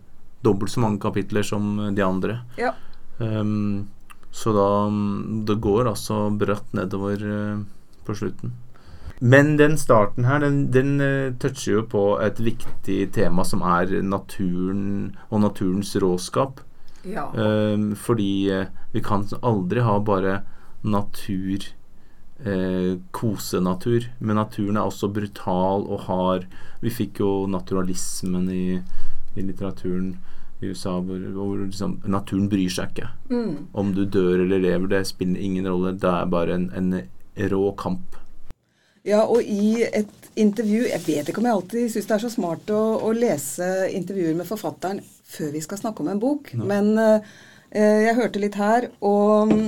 dobbelt 0.45 0.75
så 0.75 0.83
mange 0.85 1.01
kapitler 1.01 1.47
som 1.47 1.79
de 1.97 2.05
andre. 2.05 2.43
Ja. 2.61 2.75
Um, 3.17 3.87
så 4.35 4.51
da 4.55 4.69
Det 5.47 5.61
går 5.63 5.87
altså 5.93 6.27
bratt 6.35 6.73
nedover 6.75 7.23
uh, 7.23 7.63
på 8.05 8.17
slutten. 8.19 8.55
Men 9.21 9.55
den 9.57 9.79
starten 9.79 10.27
her, 10.27 10.43
den, 10.43 10.73
den 10.75 10.99
uh, 11.01 11.35
toucher 11.39 11.79
jo 11.79 11.85
på 11.87 12.05
et 12.25 12.43
viktig 12.43 13.13
tema 13.15 13.45
som 13.47 13.63
er 13.63 14.03
naturen 14.03 15.15
og 15.31 15.45
naturens 15.47 15.95
råskap. 16.03 16.61
Ja. 17.05 17.29
Eh, 17.37 17.95
fordi 18.01 18.49
uh, 18.51 18.67
vi 18.93 19.03
kan 19.05 19.27
aldri 19.45 19.83
ha 19.85 19.99
bare 20.01 20.39
natur 20.85 21.67
eh, 22.45 22.99
kosenatur. 23.11 24.09
Men 24.19 24.37
naturen 24.37 24.77
er 24.77 24.89
også 24.89 25.09
brutal 25.13 25.87
og 25.89 26.07
hard. 26.09 26.47
Vi 26.83 26.93
fikk 26.93 27.21
jo 27.21 27.47
naturalismen 27.51 28.49
i, 28.53 28.67
i 29.35 29.45
litteraturen 29.45 30.15
i 30.65 30.73
USA 30.73 30.97
hvor, 31.05 31.21
hvor 31.37 31.55
liksom, 31.61 31.99
naturen 32.11 32.49
bryr 32.53 32.73
seg 32.73 32.93
ikke. 32.95 33.13
Mm. 33.31 33.55
Om 33.73 33.95
du 33.97 34.05
dør 34.09 34.45
eller 34.47 34.63
lever, 34.63 34.91
det 34.97 35.05
spiller 35.11 35.41
ingen 35.41 35.69
rolle. 35.69 35.95
Det 36.01 36.11
er 36.11 36.31
bare 36.33 36.59
en, 36.59 36.71
en 36.75 37.49
rå 37.53 37.65
kamp. 37.79 38.19
Ja, 39.05 39.25
og 39.29 39.45
i 39.45 39.85
et 39.85 40.31
intervju 40.41 40.87
Jeg 40.89 41.03
vet 41.05 41.29
ikke 41.29 41.43
om 41.43 41.47
jeg 41.47 41.55
alltid 41.59 41.91
syns 41.93 42.07
det 42.09 42.15
er 42.17 42.23
så 42.23 42.31
smart 42.33 42.71
å, 42.73 42.81
å, 43.05 43.11
lese 43.13 43.67
intervjuer 43.93 44.33
med 44.39 44.49
forfatteren 44.49 45.03
før 45.35 45.53
vi 45.53 45.61
skal 45.63 45.81
snakke 45.83 46.03
om 46.03 46.09
en 46.13 46.23
bok, 46.23 46.51
no. 46.55 46.67
men 46.71 46.93
uh, 46.99 47.35
jeg 47.75 48.15
hørte 48.15 48.39
litt 48.43 48.55
her, 48.55 48.87
og 49.03 49.51
um, 49.51 49.63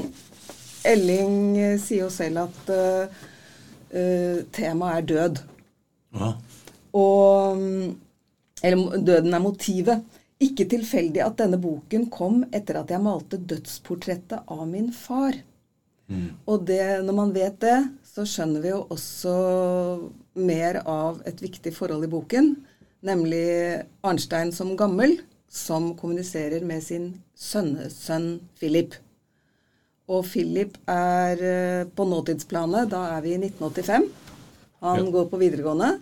Elling 0.87 1.57
sier 1.83 2.05
jo 2.05 2.11
selv 2.13 2.45
at 2.45 2.71
uh, 2.71 3.25
uh, 3.91 4.45
temaet 4.55 5.01
er 5.01 5.09
død. 5.11 5.41
Ja. 6.21 6.29
Og 6.95 7.59
um, 7.59 7.97
Eller 8.63 9.03
døden 9.05 9.35
er 9.35 9.43
motivet. 9.43 10.21
Ikke 10.43 10.67
tilfeldig 10.69 11.23
at 11.25 11.39
denne 11.41 11.57
boken 11.61 12.09
kom 12.13 12.43
etter 12.55 12.77
at 12.83 12.91
jeg 12.93 13.01
malte 13.01 13.39
dødsportrettet 13.41 14.43
av 14.53 14.67
min 14.69 14.91
far. 14.93 15.39
Mm. 16.13 16.27
Og 16.47 16.67
det, 16.69 16.83
når 17.07 17.17
man 17.17 17.33
vet 17.35 17.57
det, 17.65 17.77
så 18.07 18.27
skjønner 18.29 18.63
vi 18.63 18.71
jo 18.75 18.83
også 18.93 19.33
mer 20.37 20.83
av 20.85 21.23
et 21.27 21.41
viktig 21.43 21.73
forhold 21.75 22.05
i 22.05 22.11
boken, 22.13 22.53
nemlig 23.07 23.47
Arnstein 24.07 24.53
som 24.55 24.75
gammel, 24.79 25.17
som 25.49 25.95
kommuniserer 25.99 26.65
med 26.67 26.85
sin 26.85 27.09
sønnesønn 27.39 28.37
Philip. 28.61 28.95
Og 30.07 30.23
Philip 30.29 30.77
er 30.91 31.41
eh, 31.43 31.89
på 31.97 32.05
nåtidsplanet. 32.07 32.91
Da 32.93 33.01
er 33.17 33.25
vi 33.25 33.33
i 33.35 33.41
1985. 33.41 34.07
Han 34.85 35.05
Ja. 35.07 35.11
går 35.11 35.31
på 35.33 35.41
videregående. 35.41 35.97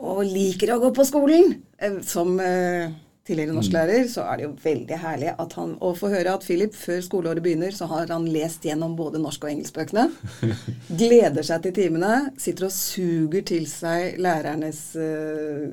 Og 0.00 0.22
liker 0.24 0.72
å 0.74 0.80
gå 0.82 0.90
på 0.96 1.04
skolen. 1.04 1.58
Eh, 1.78 1.98
Som 2.06 2.38
eh, 2.40 2.92
tidligere 3.28 3.52
norsklærer 3.54 4.06
så 4.10 4.24
er 4.26 4.40
det 4.40 4.46
jo 4.46 4.52
veldig 4.64 4.98
herlig 5.02 5.34
at 5.38 5.52
han, 5.58 5.74
å 5.84 5.92
få 5.98 6.08
høre 6.12 6.32
at 6.34 6.46
Philip 6.46 6.74
før 6.74 7.02
skoleåret 7.04 7.44
begynner, 7.44 7.74
så 7.76 7.86
har 7.90 8.08
han 8.10 8.24
lest 8.32 8.64
gjennom 8.66 8.96
både 8.98 9.20
norsk- 9.22 9.44
og 9.44 9.52
engelskbøkene. 9.52 10.06
Gleder 11.02 11.46
seg 11.46 11.66
til 11.66 11.76
timene. 11.76 12.14
Sitter 12.40 12.70
og 12.70 12.74
suger 12.74 13.44
til 13.52 13.68
seg 13.70 14.16
lærernes 14.24 14.82
eh, 14.98 15.68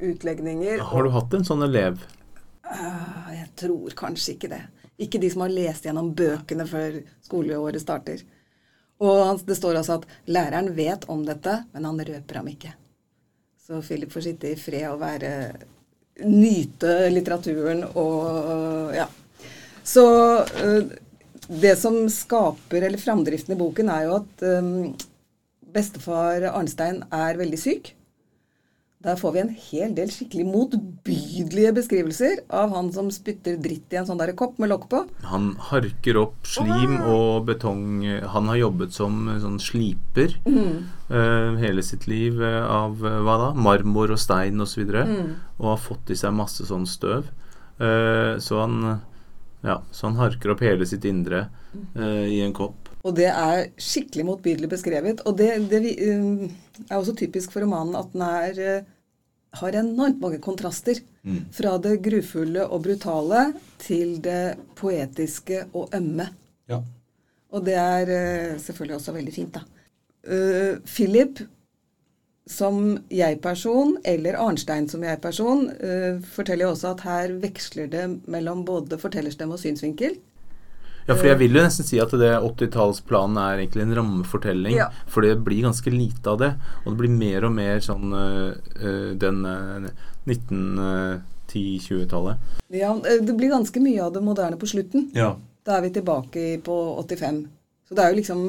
utlegninger. 0.00 0.80
Har 0.80 1.04
du 1.06 1.12
hatt 1.14 1.36
en 1.36 1.46
sånn 1.46 1.66
elev? 1.68 2.00
Ah, 2.64 3.28
Jeg 3.34 3.48
tror 3.60 3.92
kanskje 3.98 4.36
ikke 4.38 4.52
det. 4.56 4.62
Ikke 5.00 5.20
de 5.20 5.30
som 5.32 5.44
har 5.44 5.52
lest 5.52 5.86
gjennom 5.88 6.10
bøkene 6.16 6.66
før 6.68 7.00
skoleåret 7.24 7.80
starter. 7.82 8.20
Og 9.00 9.40
det 9.48 9.56
står 9.56 9.78
altså 9.80 9.96
at 10.00 10.06
læreren 10.28 10.74
vet 10.76 11.06
om 11.12 11.22
dette, 11.24 11.62
men 11.72 11.86
han 11.88 12.00
røper 12.04 12.40
ham 12.40 12.50
ikke. 12.52 12.74
Så 13.70 13.78
Philip 13.86 14.10
får 14.10 14.24
sitte 14.24 14.48
i 14.50 14.56
fred 14.58 14.88
og 14.90 14.98
være 14.98 15.28
Nyte 16.26 17.06
litteraturen 17.12 17.84
og 17.94 18.90
Ja. 18.96 19.06
Så 19.86 20.02
eh, 20.42 20.90
det 21.62 21.76
som 21.78 22.02
skaper, 22.10 22.82
eller 22.82 22.98
framdriften 23.00 23.54
i 23.54 23.58
boken, 23.58 23.88
er 23.90 24.04
jo 24.06 24.16
at 24.18 24.44
um, 24.58 24.74
bestefar 25.74 26.44
Arnstein 26.50 27.00
er 27.14 27.38
veldig 27.40 27.58
syk. 27.58 27.90
Der 29.00 29.16
får 29.16 29.32
vi 29.32 29.40
en 29.40 29.52
hel 29.56 29.94
del 29.96 30.10
skikkelig 30.12 30.44
motbydelige 30.44 31.70
beskrivelser 31.78 32.42
av 32.52 32.74
han 32.76 32.90
som 32.92 33.06
spytter 33.08 33.56
dritt 33.56 33.94
i 33.94 33.96
en 33.96 34.04
sånn 34.04 34.20
der 34.20 34.34
kopp 34.36 34.58
med 34.60 34.68
lokk 34.68 34.90
på. 34.92 35.00
Han 35.30 35.54
harker 35.70 36.18
opp 36.20 36.44
slim 36.44 36.98
og 37.08 37.46
betong. 37.48 38.04
Han 38.34 38.50
har 38.52 38.60
jobbet 38.60 38.92
som 38.92 39.22
sånn 39.40 39.56
sliper 39.62 40.36
eh, 40.44 41.56
hele 41.64 41.84
sitt 41.86 42.04
liv 42.12 42.42
eh, 42.44 42.60
av 42.60 43.00
eh, 43.00 43.18
hva 43.24 43.38
da? 43.46 43.50
Marmor 43.56 44.12
og 44.12 44.20
stein 44.20 44.60
osv. 44.60 44.84
Og, 44.84 44.98
Mm. 45.00 45.32
og 45.58 45.66
har 45.70 45.80
fått 45.80 46.10
i 46.12 46.16
seg 46.20 46.36
masse 46.36 46.66
sånn 46.68 46.84
støv. 46.88 47.30
Uh, 47.80 48.36
så 48.36 48.58
han 48.60 49.00
ja, 49.64 49.78
så 49.90 50.10
han 50.10 50.18
harker 50.20 50.52
opp 50.52 50.60
hele 50.60 50.84
sitt 50.84 51.06
indre 51.08 51.46
uh, 51.96 52.26
i 52.28 52.42
en 52.44 52.52
kopp. 52.52 52.90
Og 53.00 53.14
det 53.16 53.30
er 53.32 53.70
skikkelig 53.80 54.26
motbydelig 54.28 54.68
beskrevet. 54.68 55.22
Og 55.24 55.38
det, 55.40 55.54
det 55.72 55.80
vi, 55.80 55.94
um, 56.80 56.88
er 56.88 56.98
også 56.98 57.16
typisk 57.18 57.52
for 57.54 57.64
romanen 57.64 57.98
at 57.98 58.10
den 58.14 58.24
er, 58.26 58.60
eh, 58.60 58.88
har 59.60 59.76
enormt 59.78 60.20
mange 60.22 60.40
kontraster. 60.42 61.00
Fra 61.52 61.74
det 61.76 61.98
grufulle 62.00 62.62
og 62.64 62.82
brutale 62.86 63.52
til 63.82 64.14
det 64.24 64.56
poetiske 64.78 65.66
og 65.76 65.92
ømme. 65.92 66.30
Ja. 66.70 66.80
Og 67.52 67.64
det 67.66 67.74
er 67.76 68.12
eh, 68.14 68.58
selvfølgelig 68.62 68.96
også 68.96 69.12
veldig 69.12 69.34
fint, 69.34 69.58
da. 69.58 69.66
Uh, 70.20 70.76
Philip 70.84 71.38
som 72.50 72.98
jeg-person, 73.08 73.94
eller 74.04 74.36
Arnstein 74.36 74.88
som 74.88 75.04
jeg-person, 75.06 75.62
uh, 75.70 76.18
forteller 76.34 76.66
jo 76.66 76.72
også 76.74 76.90
at 76.90 77.04
her 77.06 77.32
veksler 77.40 77.88
det 77.88 78.04
mellom 78.28 78.66
både 78.68 78.98
fortellerstemme 79.00 79.56
og 79.56 79.62
synsvinkel. 79.62 80.18
Ja, 81.06 81.16
for 81.16 81.26
jeg 81.26 81.38
vil 81.40 81.56
jo 81.56 81.62
nesten 81.64 81.86
si 81.86 81.98
at 82.02 82.12
det 82.20 82.38
80-tallsplanen 82.38 83.38
er 83.40 83.58
egentlig 83.62 83.82
en 83.86 83.96
rammefortelling. 83.98 84.74
Ja. 84.76 84.86
For 85.10 85.20
det 85.26 85.44
blir 85.46 85.62
ganske 85.66 85.90
lite 85.92 86.30
av 86.30 86.36
det. 86.42 86.52
Og 86.84 86.88
det 86.92 86.98
blir 87.00 87.12
mer 87.14 87.40
og 87.48 87.52
mer 87.56 87.76
sånn 87.84 88.06
øh, 88.14 88.50
den 89.20 89.38
øh, 89.48 89.88
1910-20-tallet. 90.28 92.36
Ja, 92.68 92.90
eh, 92.94 93.24
det 93.24 93.34
blir 93.38 93.50
ganske 93.54 93.80
mye 93.82 94.02
av 94.04 94.12
det 94.14 94.22
moderne 94.24 94.56
på 94.60 94.66
slutten. 94.70 95.00
Ja. 95.16 95.30
Da 95.66 95.70
er 95.76 95.82
vi 95.86 95.90
tilbake 95.96 96.40
på 96.64 96.76
85. 97.08 97.40
Så 97.88 97.92
det 97.96 98.02
er 98.04 98.10
jo 98.12 98.20
liksom 98.20 98.40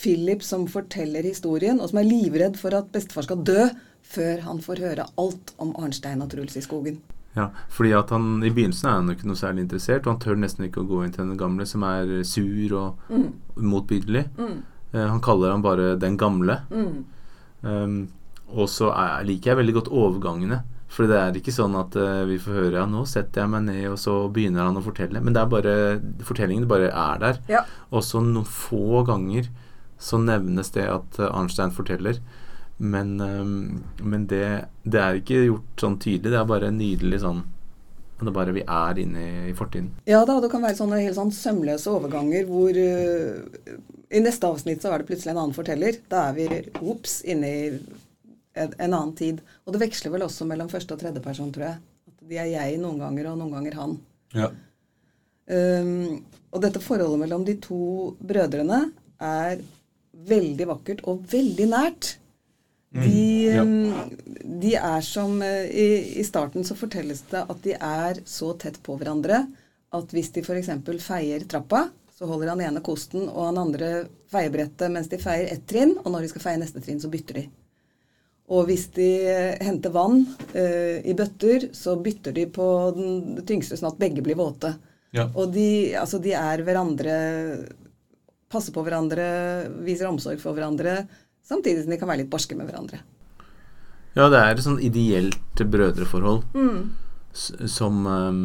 Philip 0.00 0.42
som 0.42 0.68
forteller 0.70 1.22
historien, 1.26 1.80
og 1.80 1.88
som 1.90 1.98
er 2.00 2.08
livredd 2.08 2.56
for 2.58 2.70
at 2.76 2.92
bestefar 2.94 3.22
skal 3.26 3.44
dø 3.44 3.62
før 4.10 4.36
han 4.46 4.58
får 4.64 4.76
høre 4.82 5.04
alt 5.20 5.46
om 5.62 5.70
Arnstein 5.78 6.22
og 6.24 6.28
Truls 6.32 6.56
i 6.58 6.62
skogen. 6.64 6.96
Ja, 7.36 7.46
fordi 7.70 7.92
at 7.94 8.10
han 8.10 8.42
I 8.42 8.50
begynnelsen 8.50 8.88
er 8.90 8.96
han 8.98 9.10
jo 9.10 9.14
ikke 9.14 9.28
noe 9.30 9.38
særlig 9.38 9.64
interessert, 9.64 10.06
og 10.06 10.16
han 10.16 10.22
tør 10.24 10.40
nesten 10.42 10.66
ikke 10.66 10.82
å 10.82 10.88
gå 10.88 11.04
inn 11.04 11.14
til 11.14 11.28
den 11.28 11.38
gamle, 11.38 11.66
som 11.68 11.84
er 11.86 12.24
sur 12.26 12.74
og 12.78 13.14
motbydelig. 13.54 14.24
Eh, 14.92 15.06
han 15.06 15.22
kaller 15.22 15.54
han 15.54 15.62
bare 15.62 15.96
'den 15.96 16.18
gamle'. 16.18 16.58
Um, 17.62 18.08
og 18.48 18.68
så 18.68 18.90
er, 18.90 19.22
liker 19.24 19.52
jeg 19.52 19.60
veldig 19.60 19.74
godt 19.74 19.92
overgangene. 19.92 20.62
For 20.90 21.06
det 21.06 21.16
er 21.16 21.36
ikke 21.38 21.54
sånn 21.54 21.76
at 21.78 21.94
uh, 21.94 22.24
vi 22.26 22.38
får 22.40 22.56
høre 22.56 22.80
ja, 22.80 22.86
nå 22.86 23.04
setter 23.06 23.44
jeg 23.44 23.50
meg 23.52 23.62
ned, 23.68 23.84
og 23.92 23.98
så 24.00 24.14
begynner 24.32 24.66
han 24.66 24.80
å 24.80 24.82
fortelle. 24.82 25.20
Men 25.22 25.36
det 25.36 25.42
er 25.42 25.52
bare, 25.52 25.74
fortellingen 26.26 26.66
bare 26.66 26.90
er 26.90 27.20
der. 27.22 27.38
Ja. 27.46 27.62
Og 27.94 28.02
så 28.02 28.18
noen 28.24 28.48
få 28.48 29.04
ganger 29.06 29.46
så 30.00 30.18
nevnes 30.18 30.72
det 30.74 30.88
at 30.90 31.20
eh, 31.20 31.30
Arnstein 31.30 31.70
forteller. 31.76 32.18
Men, 32.80 33.20
um, 33.20 33.82
men 34.00 34.26
det, 34.26 34.44
det 34.88 35.00
er 35.00 35.18
ikke 35.20 35.42
gjort 35.44 35.82
sånn 35.82 35.98
tydelig. 36.00 36.32
Det 36.32 36.38
er 36.40 36.48
bare 36.48 36.70
nydelig 36.72 37.18
sånn 37.20 37.42
Det 38.20 38.28
er 38.28 38.36
bare 38.36 38.54
vi 38.56 38.62
er 38.64 39.00
inne 39.02 39.24
i 39.50 39.54
fortiden. 39.56 39.90
Ja 40.08 40.22
da, 40.28 40.38
det 40.40 40.48
kan 40.52 40.64
være 40.64 40.78
sånne 40.78 41.00
helt 41.00 41.16
sånn 41.16 41.32
sømløse 41.32 41.92
overganger 41.92 42.48
hvor 42.48 42.76
uh, 42.76 43.74
I 44.08 44.22
neste 44.24 44.48
avsnitt 44.48 44.80
så 44.84 44.94
er 44.94 45.02
det 45.02 45.10
plutselig 45.10 45.34
en 45.34 45.42
annen 45.42 45.56
forteller. 45.56 46.00
Da 46.08 46.30
er 46.30 46.38
vi 46.38 46.48
ops 46.80 47.20
inne 47.28 47.50
i 47.52 47.60
en, 47.70 48.72
en 48.72 48.88
annen 48.88 49.14
tid. 49.16 49.42
Og 49.64 49.76
det 49.76 49.82
veksler 49.84 50.14
vel 50.14 50.24
også 50.26 50.48
mellom 50.48 50.72
første 50.72 50.96
og 50.96 51.02
tredje 51.02 51.22
person, 51.24 51.52
tror 51.52 51.68
jeg. 51.68 51.82
At 52.10 52.24
de 52.32 52.40
er 52.40 52.50
jeg 52.54 52.80
noen 52.80 53.00
ganger, 53.00 53.30
og 53.32 53.40
noen 53.40 53.54
ganger 53.58 53.78
han. 53.80 53.98
Um, 55.50 56.20
og 56.50 56.64
dette 56.64 56.82
forholdet 56.82 57.20
mellom 57.22 57.44
de 57.46 57.56
to 57.62 57.82
brødrene 58.24 58.82
er 59.20 59.60
veldig 60.30 60.66
vakkert 60.70 61.04
og 61.08 61.22
veldig 61.30 61.68
nært. 61.70 62.14
De, 62.90 63.44
ja. 63.46 63.62
um, 63.62 63.92
de 64.42 64.74
er 64.74 65.00
som 65.06 65.36
eh, 65.46 65.68
i, 65.70 65.88
I 66.18 66.24
starten 66.26 66.64
så 66.66 66.74
fortelles 66.74 67.22
det 67.30 67.44
at 67.44 67.60
de 67.62 67.76
er 67.76 68.18
så 68.26 68.50
tett 68.58 68.80
på 68.82 68.96
hverandre 68.98 69.44
at 69.94 70.14
hvis 70.14 70.32
de 70.34 70.42
f.eks. 70.42 70.72
feier 71.02 71.44
trappa, 71.50 71.84
så 72.14 72.26
holder 72.26 72.52
han 72.52 72.62
ene 72.66 72.82
kosten 72.82 73.28
og 73.28 73.46
han 73.46 73.60
andre 73.62 73.90
feiebrettet 74.30 74.90
mens 74.92 75.10
de 75.10 75.18
feier 75.22 75.52
ett 75.54 75.64
trinn, 75.70 75.96
og 76.02 76.10
når 76.12 76.26
de 76.26 76.32
skal 76.32 76.44
feie 76.44 76.60
neste 76.60 76.82
trinn, 76.82 77.00
så 77.02 77.10
bytter 77.10 77.40
de. 77.40 77.44
Og 78.50 78.66
hvis 78.66 78.88
de 78.96 79.08
eh, 79.30 79.62
henter 79.62 79.94
vann 79.94 80.24
uh, 80.26 80.96
i 81.06 81.14
bøtter, 81.14 81.68
så 81.76 81.94
bytter 82.02 82.34
de 82.34 82.48
på 82.50 82.66
den 82.96 83.44
tyngste, 83.46 83.78
sånn 83.78 83.92
at 83.92 84.00
begge 84.02 84.24
blir 84.26 84.38
våte. 84.38 84.74
Ja. 85.14 85.28
Og 85.30 85.54
de, 85.54 85.94
altså 85.98 86.18
de 86.22 86.34
er 86.38 86.66
hverandre 86.66 87.14
Passer 88.50 88.74
på 88.74 88.82
hverandre, 88.82 89.24
viser 89.86 90.08
omsorg 90.08 90.40
for 90.42 90.56
hverandre, 90.56 91.04
samtidig 91.50 91.84
som 91.84 91.92
de 91.92 91.98
kan 92.00 92.10
være 92.10 92.22
litt 92.22 92.32
barske 92.32 92.56
med 92.58 92.70
hverandre. 92.70 93.02
Ja, 94.16 94.26
det 94.30 94.40
er 94.40 94.56
et 94.56 94.64
sånn 94.64 94.80
ideelt 94.82 95.60
brødreforhold 95.60 96.42
mm. 96.56 96.80
som 97.70 98.06
um, 98.10 98.40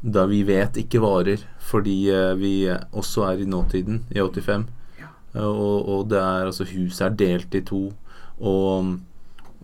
da 0.00 0.24
vi 0.30 0.40
vet 0.46 0.78
ikke 0.80 1.02
varer, 1.02 1.42
fordi 1.70 1.96
uh, 2.10 2.32
vi 2.38 2.66
også 2.68 3.28
er 3.28 3.44
i 3.44 3.48
nåtiden, 3.50 4.02
i 4.10 4.22
85. 4.22 4.66
Ja. 4.98 5.12
Eh, 5.34 5.44
Og, 5.44 5.88
og 5.88 6.08
det 6.10 6.18
er 6.18 6.50
altså 6.50 6.66
Huset 6.66 7.04
er 7.06 7.18
delt 7.18 7.54
i 7.54 7.62
to, 7.66 7.92
og 8.38 8.98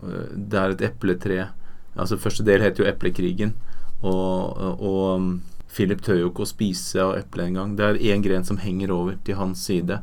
eh, 0.03 0.31
det 0.35 0.59
er 0.59 0.75
et 0.75 0.85
epletre. 0.89 1.49
Altså 1.95 2.19
Første 2.19 2.43
del 2.43 2.63
heter 2.63 2.83
jo 2.83 2.89
Eplekrigen, 2.89 3.55
og, 4.01 4.57
og 4.79 5.15
um, 5.15 5.29
Philip 5.71 6.01
tør 6.03 6.19
jo 6.19 6.31
ikke 6.31 6.43
å 6.43 6.49
spise 6.49 6.99
av 7.03 7.15
eplet 7.19 7.49
engang. 7.49 7.75
Det 7.75 7.85
er 7.87 8.01
én 8.11 8.23
gren 8.23 8.43
som 8.47 8.59
henger 8.59 8.91
over 8.95 9.15
til 9.27 9.39
hans 9.39 9.63
side, 9.67 9.99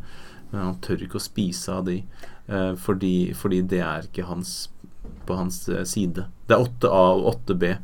han 0.60 0.78
tør 0.84 1.06
ikke 1.06 1.18
å 1.20 1.24
spise 1.24 1.72
av 1.72 1.86
de, 1.88 1.98
eh, 2.48 2.72
fordi, 2.78 3.32
fordi 3.36 3.62
det 3.72 3.80
er 3.84 4.08
ikke 4.08 4.28
hans 4.28 4.68
på 5.26 5.36
hans 5.38 5.68
eh, 5.68 5.84
side. 5.88 6.26
Det 6.46 6.56
er 6.56 6.64
8A 6.66 7.02
og 7.16 7.28
8B, 7.34 7.74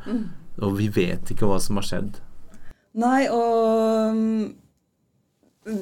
og 0.66 0.78
vi 0.78 0.88
vet 0.92 1.32
ikke 1.32 1.48
hva 1.48 1.58
som 1.62 1.80
har 1.80 1.86
skjedd. 1.88 2.18
Nei, 2.98 3.28
og 3.30 4.16
mm, 4.16 4.46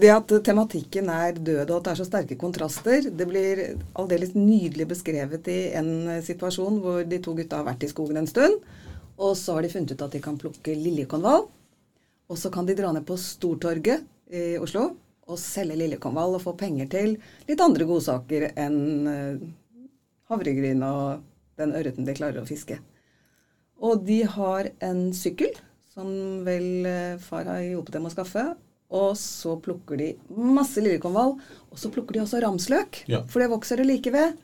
det 0.03 0.12
at 0.12 0.35
tematikken 0.44 1.11
er 1.12 1.38
død, 1.38 1.70
og 1.70 1.79
at 1.79 1.88
det 1.88 1.92
er 1.94 2.01
så 2.01 2.09
sterke 2.09 2.38
kontraster, 2.40 3.09
det 3.11 3.29
blir 3.29 3.62
aldeles 3.99 4.35
nydelig 4.37 4.88
beskrevet 4.90 5.49
i 5.53 5.61
en 5.79 5.92
eh, 6.16 6.25
situasjon 6.27 6.83
hvor 6.85 7.07
de 7.09 7.22
to 7.22 7.37
gutta 7.38 7.62
har 7.62 7.70
vært 7.70 7.87
i 7.87 7.92
skogen 7.92 8.20
en 8.22 8.31
stund, 8.31 8.61
og 9.16 9.33
så 9.38 9.57
har 9.57 9.64
de 9.64 9.72
funnet 9.72 9.94
ut 9.94 10.05
at 10.05 10.12
de 10.12 10.22
kan 10.22 10.38
plukke 10.40 10.77
liljekonvall, 10.77 11.49
og 12.27 12.38
så 12.38 12.51
kan 12.53 12.66
de 12.66 12.75
dra 12.77 12.90
ned 12.92 13.07
på 13.07 13.16
Stortorget 13.20 14.03
i 14.35 14.57
Oslo 14.59 14.90
og 15.27 15.39
selge 15.43 15.77
liljekonvall 15.81 16.37
og 16.39 16.43
få 16.45 16.53
penger 16.59 16.89
til 16.93 17.17
litt 17.49 17.62
andre 17.65 17.87
godsaker 17.89 18.51
enn 18.55 19.09
eh, 19.11 19.47
havregryn 20.31 20.83
og 20.87 21.25
den 21.59 21.73
ørreten 21.75 22.07
de 22.07 22.15
klarer 22.15 22.43
å 22.43 22.47
fiske. 22.49 22.79
Og 23.83 24.05
de 24.07 24.23
har 24.37 24.71
en 24.85 25.11
sykkel, 25.17 25.53
som 25.93 26.09
vel 26.47 26.87
eh, 26.89 27.17
far 27.23 27.49
har 27.49 27.61
hjulpet 27.65 27.97
dem 27.99 28.07
å 28.09 28.12
skaffe. 28.12 28.45
Og 28.97 29.17
så 29.19 29.57
plukker 29.59 29.99
de 29.99 30.12
masse 30.31 30.79
liljekonvall. 30.79 31.35
Og 31.73 31.81
så 31.81 31.91
plukker 31.91 32.15
de 32.17 32.23
også 32.23 32.39
ramsløk, 32.45 33.01
Ja. 33.11 33.25
for 33.27 33.43
det 33.43 33.51
vokser 33.51 33.81
det 33.83 33.87
like 33.89 34.12
ved. 34.15 34.37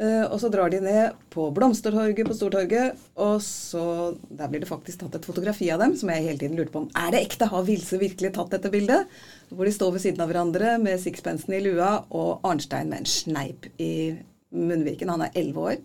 Eh, 0.00 0.22
og 0.32 0.38
så 0.40 0.48
drar 0.48 0.70
de 0.72 0.78
ned 0.80 1.16
på 1.28 1.50
Blomstertorget 1.52 2.24
på 2.24 2.36
Stortorget, 2.36 3.00
og 3.20 3.42
så 3.44 4.16
Der 4.30 4.48
blir 4.48 4.62
det 4.62 4.68
faktisk 4.70 5.02
tatt 5.02 5.18
et 5.18 5.26
fotografi 5.28 5.68
av 5.70 5.82
dem, 5.82 5.92
som 5.96 6.08
jeg 6.08 6.24
hele 6.24 6.38
tiden 6.38 6.56
lurte 6.56 6.72
på 6.72 6.80
om 6.86 6.90
er 6.96 7.10
det 7.12 7.20
ekte. 7.26 7.50
Har 7.50 7.66
Vilse 7.66 7.98
virkelig 8.00 8.32
tatt 8.32 8.50
dette 8.50 8.70
bildet? 8.72 9.06
Hvor 9.50 9.68
de 9.68 9.72
står 9.72 9.92
ved 9.92 10.00
siden 10.00 10.20
av 10.24 10.30
hverandre 10.30 10.78
med 10.80 11.00
sixpensen 11.02 11.52
i 11.52 11.60
lua 11.60 12.06
og 12.08 12.40
Arnstein 12.48 12.88
med 12.88 13.02
en 13.02 13.10
sneip 13.12 13.68
i 13.76 14.16
munnviken. 14.50 15.10
Han 15.12 15.26
er 15.26 15.36
elleve 15.36 15.66
år. 15.66 15.82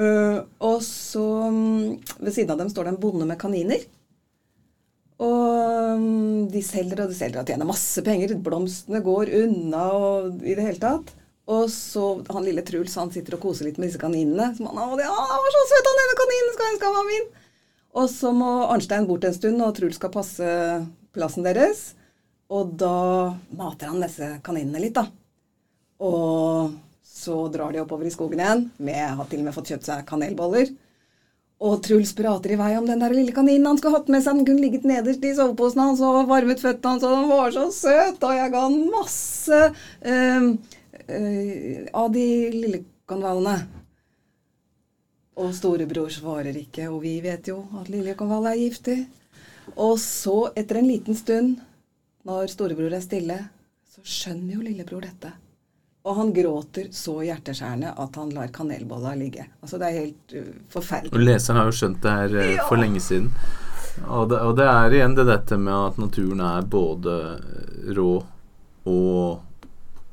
Uh, 0.00 0.44
og 0.64 0.82
så 0.84 1.24
um, 1.48 1.98
Ved 2.20 2.32
siden 2.32 2.52
av 2.52 2.60
dem 2.60 2.70
står 2.72 2.84
det 2.84 2.92
en 2.94 3.00
bonde 3.00 3.26
med 3.28 3.40
kaniner. 3.40 3.80
Og 5.20 5.96
um, 5.96 6.48
de 6.52 6.62
selger 6.64 7.00
og 7.00 7.08
de 7.08 7.16
selger 7.16 7.40
og 7.40 7.48
tjener 7.48 7.68
masse 7.68 8.04
penger. 8.04 8.36
Blomstene 8.36 9.00
går 9.04 9.32
unna 9.40 9.86
og 9.96 10.44
i 10.44 10.52
det 10.52 10.68
hele 10.68 10.84
tatt. 10.84 11.16
Og 11.50 11.70
så 11.72 12.04
han 12.30 12.46
lille 12.46 12.62
Truls 12.66 12.94
han 12.98 13.10
sitter 13.10 13.34
og 13.36 13.42
koser 13.42 13.66
litt 13.66 13.78
med 13.80 13.90
disse 13.90 14.00
kaninene. 14.00 14.52
Som 14.56 14.68
han, 14.70 14.96
det, 14.98 15.06
var 15.10 15.54
så 15.56 15.62
søt, 15.72 15.88
han 15.88 16.02
ene 16.04 16.18
kaninen 16.20 16.52
skal 16.56 16.72
ønske 16.72 16.90
han 16.90 16.98
var 16.98 17.08
min. 17.08 17.30
Og 18.00 18.10
så 18.12 18.30
må 18.34 18.50
Arnstein 18.70 19.08
bort 19.08 19.26
en 19.26 19.34
stund, 19.34 19.62
og 19.64 19.74
Truls 19.74 19.98
skal 19.98 20.12
passe 20.14 20.50
plassen 21.16 21.46
deres. 21.46 21.88
Og 22.50 22.76
da 22.78 23.34
mater 23.56 23.90
han 23.90 24.02
disse 24.02 24.36
kaninene 24.46 24.84
litt, 24.84 24.94
da. 24.98 25.08
Og 26.06 26.70
så 27.04 27.42
drar 27.52 27.74
de 27.74 27.82
oppover 27.82 28.06
i 28.06 28.14
skogen 28.14 28.40
igjen. 28.40 28.68
Med, 28.78 29.02
har 29.18 29.26
til 29.28 29.42
og 29.42 29.50
med 29.50 29.56
fått 29.56 29.74
kjøpt 29.74 29.90
seg 29.90 30.06
kanelboller. 30.08 30.70
Og 31.60 31.82
Truls 31.84 32.14
prater 32.16 32.54
i 32.54 32.56
vei 32.56 32.70
om 32.78 32.86
den 32.88 33.02
der 33.02 33.12
lille 33.12 33.34
kaninen 33.36 33.66
han 33.68 33.76
skulle 33.76 33.98
hatt 33.98 34.08
med 34.08 34.22
seg. 34.24 34.38
Den 34.38 34.46
kunne 34.48 34.64
ligget 34.64 34.86
nederst 34.88 35.24
i 35.26 35.34
soveposen 35.36 35.82
hans 35.82 36.00
og 36.00 36.30
varmet 36.30 36.62
føttene 36.62 36.94
hans, 36.94 37.04
og 37.04 37.16
den 37.18 37.28
var 37.28 37.52
så 37.52 37.66
søt. 37.74 38.22
Og 38.22 38.38
jeg 38.38 38.52
ga 38.54 38.62
han 38.64 38.78
masse 38.94 39.58
øh, 39.68 40.46
uh, 41.10 41.86
av 42.02 42.10
de 42.14 42.26
lille 42.54 42.84
konvalene. 43.10 43.58
Og 45.40 45.54
storebror 45.56 46.10
svarer 46.12 46.56
ikke, 46.58 46.88
og 46.90 47.00
vi 47.04 47.16
vet 47.24 47.48
jo 47.48 47.62
at 47.80 47.88
lille 47.88 48.10
liljekonvall 48.10 48.50
er 48.50 48.60
giftig. 48.60 48.98
Og 49.76 49.98
så, 50.02 50.50
etter 50.58 50.80
en 50.80 50.88
liten 50.88 51.16
stund, 51.16 51.60
når 52.26 52.50
storebror 52.52 52.92
er 52.96 53.04
stille, 53.04 53.38
så 53.88 54.02
skjønner 54.04 54.58
jo 54.58 54.66
lillebror 54.66 55.06
dette. 55.06 55.32
Og 56.08 56.16
han 56.16 56.32
gråter 56.32 56.88
så 56.96 57.18
hjerteskjærende 57.24 57.92
at 58.00 58.16
han 58.16 58.30
lar 58.32 58.52
kanelbolla 58.52 59.12
ligge. 59.20 59.44
Altså 59.60 59.78
Det 59.78 59.88
er 59.88 59.98
helt 59.98 60.36
uh, 60.36 60.54
forferdelig. 60.72 61.12
Og 61.14 61.24
Leseren 61.24 61.60
har 61.60 61.68
jo 61.68 61.76
skjønt 61.76 62.00
det 62.04 62.14
her 62.16 62.36
uh, 62.40 62.62
for 62.68 62.80
lenge 62.80 63.02
siden. 63.04 63.28
Og 64.06 64.30
det, 64.30 64.40
og 64.40 64.56
det, 64.56 64.64
er 64.64 64.96
igjen 64.96 65.16
det 65.18 65.26
dette 65.28 65.58
med 65.60 65.74
at 65.76 65.98
naturen 66.00 66.40
er 66.46 66.68
både 66.72 67.16
rå 67.96 68.12
og 68.88 69.40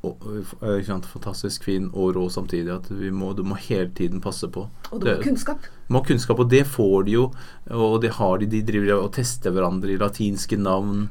og, 0.07 1.05
fantastisk 1.11 1.67
fin 1.67 1.89
og 1.93 2.15
rå 2.17 2.27
samtidig. 2.33 2.73
At 2.73 2.91
må, 3.13 3.33
du 3.37 3.43
må 3.47 3.57
hele 3.67 3.89
tiden 3.95 4.21
passe 4.23 4.49
på. 4.49 4.67
Og 4.91 5.01
du 5.01 5.07
må 5.07 5.15
ha 5.15 5.23
kunnskap. 5.23 5.67
Må 5.87 6.01
ha 6.01 6.07
kunnskap, 6.07 6.39
og 6.43 6.51
det 6.51 6.65
får 6.67 7.07
de 7.07 7.17
jo. 7.17 7.25
Og 7.71 8.01
det 8.03 8.15
har 8.17 8.37
de. 8.41 8.49
De 8.51 8.63
driver 8.67 9.01
og 9.01 9.11
tester 9.17 9.55
hverandre 9.55 9.93
i 9.93 9.99
latinske 10.01 10.59
navn. 10.59 11.07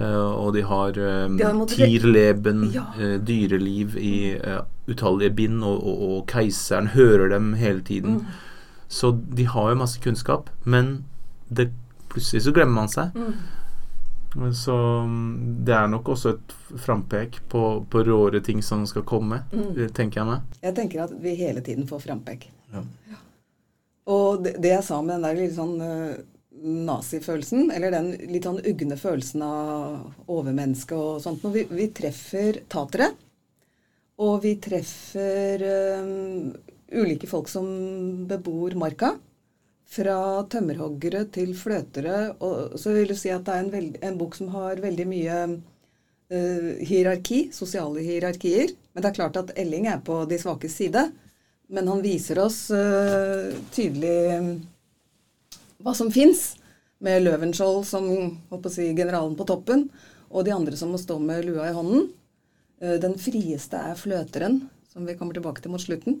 Uh, 0.00 0.32
og 0.46 0.54
de 0.54 0.62
har 0.64 0.96
um, 0.96 1.34
tierleben, 1.68 2.62
ja. 2.72 2.86
dyreliv 3.20 3.98
i 4.00 4.32
uh, 4.38 4.62
utallige 4.88 5.34
bind, 5.36 5.58
og, 5.66 5.82
og, 5.84 6.04
og, 6.06 6.22
keiseren 6.30 6.94
hører 6.94 7.28
dem 7.34 7.52
hele 7.60 7.82
tiden. 7.84 8.22
Mm. 8.22 8.38
Så 8.88 9.12
de 9.36 9.44
har 9.46 9.68
jo 9.70 9.80
masse 9.82 10.00
kunnskap, 10.00 10.48
men 10.64 11.04
det, 11.52 11.68
plutselig 12.08 12.46
så 12.46 12.54
glemmer 12.56 12.80
man 12.80 12.88
seg. 12.92 13.12
Mm. 13.14 13.59
Så 14.54 14.74
mm, 15.06 15.64
det 15.66 15.74
er 15.74 15.88
nok 15.90 16.12
også 16.14 16.34
et 16.36 16.52
frampek 16.78 17.40
på, 17.50 17.62
på 17.90 18.02
råere 18.06 18.42
ting 18.46 18.62
som 18.62 18.84
skal 18.86 19.02
komme, 19.08 19.42
mm. 19.50 19.88
tenker 19.96 20.22
jeg 20.22 20.28
meg. 20.28 20.58
Jeg 20.62 20.76
tenker 20.76 21.04
at 21.06 21.14
vi 21.22 21.34
hele 21.38 21.62
tiden 21.66 21.88
får 21.90 22.04
frampek. 22.06 22.46
Ja. 22.72 22.84
Ja. 23.10 23.18
Og 24.10 24.44
det, 24.44 24.56
det, 24.62 24.74
jeg 24.76 24.86
sa 24.86 25.00
med 25.02 25.18
den 25.18 25.26
der 25.26 25.38
litt 25.38 25.56
sånn 25.56 25.74
uh, 25.82 26.20
nazifølelsen, 26.90 27.70
eller 27.74 27.94
den 27.94 28.12
litt 28.30 28.46
sånn 28.46 28.62
ugne 28.66 28.98
følelsen 29.00 29.44
av 29.46 30.30
overmenneske 30.30 30.96
og 30.98 31.20
sånt 31.24 31.44
vi, 31.54 31.66
vi 31.70 31.90
treffer 31.94 32.62
tatere, 32.70 33.10
og 34.20 34.42
vi 34.44 34.56
treffer 34.62 35.62
um, 36.02 36.50
ulike 36.92 37.28
folk 37.30 37.48
som 37.48 37.66
bebor 38.28 38.76
marka, 38.78 39.14
fra 39.90 40.16
tømmerhoggere 40.50 41.24
til 41.34 41.54
fløtere. 41.58 42.34
Og 42.38 42.78
så 42.78 42.94
vil 42.94 43.10
du 43.10 43.16
si 43.18 43.32
at 43.34 43.44
det 43.46 43.56
er 43.56 43.64
en, 43.64 43.72
veld, 43.72 43.98
en 44.06 44.18
bok 44.20 44.38
som 44.38 44.52
har 44.54 44.82
veldig 44.82 45.06
mye 45.10 45.40
uh, 45.50 46.70
hierarki, 46.86 47.48
sosiale 47.54 48.04
hierarkier. 48.06 48.74
Men 48.94 49.02
det 49.02 49.10
er 49.10 49.18
klart 49.18 49.40
at 49.40 49.52
Elling 49.58 49.90
er 49.90 50.02
på 50.06 50.22
de 50.30 50.38
svakes 50.40 50.78
side. 50.78 51.08
Men 51.70 51.90
han 51.90 52.02
viser 52.02 52.38
oss 52.42 52.64
uh, 52.74 53.50
tydelig 53.74 54.16
um, 54.38 54.54
hva 55.80 55.94
som 55.96 56.10
fins, 56.14 56.52
med 57.00 57.22
Løvenskiold 57.24 57.86
som 57.88 58.04
si, 58.68 58.90
generalen 58.92 59.32
på 59.38 59.46
toppen, 59.48 59.86
og 60.28 60.44
de 60.44 60.52
andre 60.52 60.76
som 60.76 60.90
må 60.92 60.98
stå 61.00 61.16
med 61.22 61.46
lua 61.46 61.70
i 61.70 61.76
hånden. 61.76 62.10
Uh, 62.82 62.98
den 63.02 63.16
frieste 63.18 63.80
er 63.90 63.98
fløteren, 63.98 64.60
som 64.92 65.06
vi 65.08 65.16
kommer 65.18 65.34
tilbake 65.34 65.64
til 65.64 65.72
mot 65.72 65.82
slutten. 65.82 66.20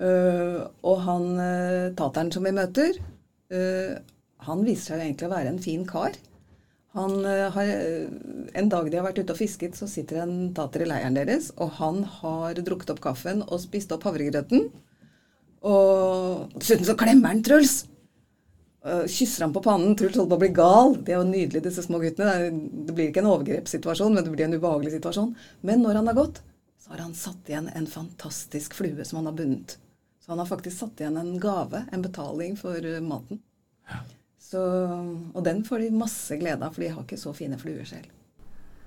Uh, 0.00 0.64
og 0.86 1.02
han 1.04 1.26
uh, 1.36 1.92
tateren 1.96 2.30
som 2.32 2.46
vi 2.46 2.54
møter, 2.56 2.96
uh, 3.52 3.96
han 4.46 4.62
viser 4.64 4.94
seg 4.94 5.04
egentlig 5.04 5.28
å 5.28 5.34
være 5.34 5.52
en 5.52 5.60
fin 5.60 5.82
kar. 5.88 6.16
Han 6.96 7.22
har, 7.22 7.68
En 8.58 8.66
dag 8.72 8.88
de 8.90 8.96
har 8.98 9.04
vært 9.04 9.20
ute 9.20 9.30
og 9.30 9.38
fisket, 9.38 9.76
så 9.78 9.86
sitter 9.86 10.24
en 10.24 10.48
tater 10.56 10.82
i 10.82 10.88
leiren 10.90 11.14
deres, 11.14 11.52
og 11.62 11.76
han 11.76 12.00
har 12.16 12.58
drukket 12.66 12.90
opp 12.96 13.02
kaffen 13.04 13.44
og 13.46 13.60
spist 13.62 13.92
opp 13.94 14.08
havregrøten. 14.08 14.64
Og 15.70 16.56
dessuten 16.56 16.88
så 16.88 16.96
klemmer 16.98 17.30
han 17.30 17.44
Truls! 17.46 17.84
kysser 18.80 19.44
han 19.44 19.52
på 19.54 19.62
pannen. 19.62 19.92
Truls 19.94 20.16
holder 20.16 20.32
på 20.32 20.38
å 20.38 20.42
bli 20.42 20.50
gal. 20.56 20.94
De 21.04 21.12
er 21.12 21.20
jo 21.20 21.28
nydelige, 21.28 21.68
disse 21.68 21.84
små 21.84 22.00
guttene. 22.02 22.48
Det 22.88 22.96
blir 22.96 23.12
ikke 23.12 23.22
en 23.22 23.32
overgrepssituasjon, 23.36 24.16
men 24.16 24.24
det 24.26 24.32
blir 24.32 24.48
en 24.48 24.56
ubehagelig 24.56 24.96
situasjon. 24.96 25.34
Men 25.68 25.84
når 25.84 26.00
han 26.00 26.10
har 26.10 26.16
gått, 26.16 26.40
så 26.80 26.90
har 26.90 26.98
han 27.04 27.14
satt 27.14 27.48
igjen 27.48 27.68
en 27.68 27.86
fantastisk 27.86 28.74
flue 28.74 29.04
som 29.04 29.20
han 29.20 29.26
har 29.26 29.32
bundet. 29.32 29.76
Så 30.20 30.32
han 30.32 30.38
har 30.38 30.46
faktisk 30.46 30.78
satt 30.78 31.00
igjen 31.00 31.16
en 31.16 31.34
gave, 31.40 31.84
en 31.92 32.02
betaling 32.02 32.56
for 32.56 32.86
uh, 32.86 33.00
maten. 33.04 33.42
Ja. 33.90 34.00
Så, 34.40 34.62
og 35.34 35.44
den 35.44 35.60
får 35.64 35.84
de 35.84 35.90
masse 35.94 36.36
glede 36.40 36.64
av, 36.66 36.72
for 36.74 36.82
de 36.82 36.88
har 36.94 37.04
ikke 37.04 37.20
så 37.20 37.34
fine 37.36 37.58
fluer 37.60 37.84
selv. 37.88 38.08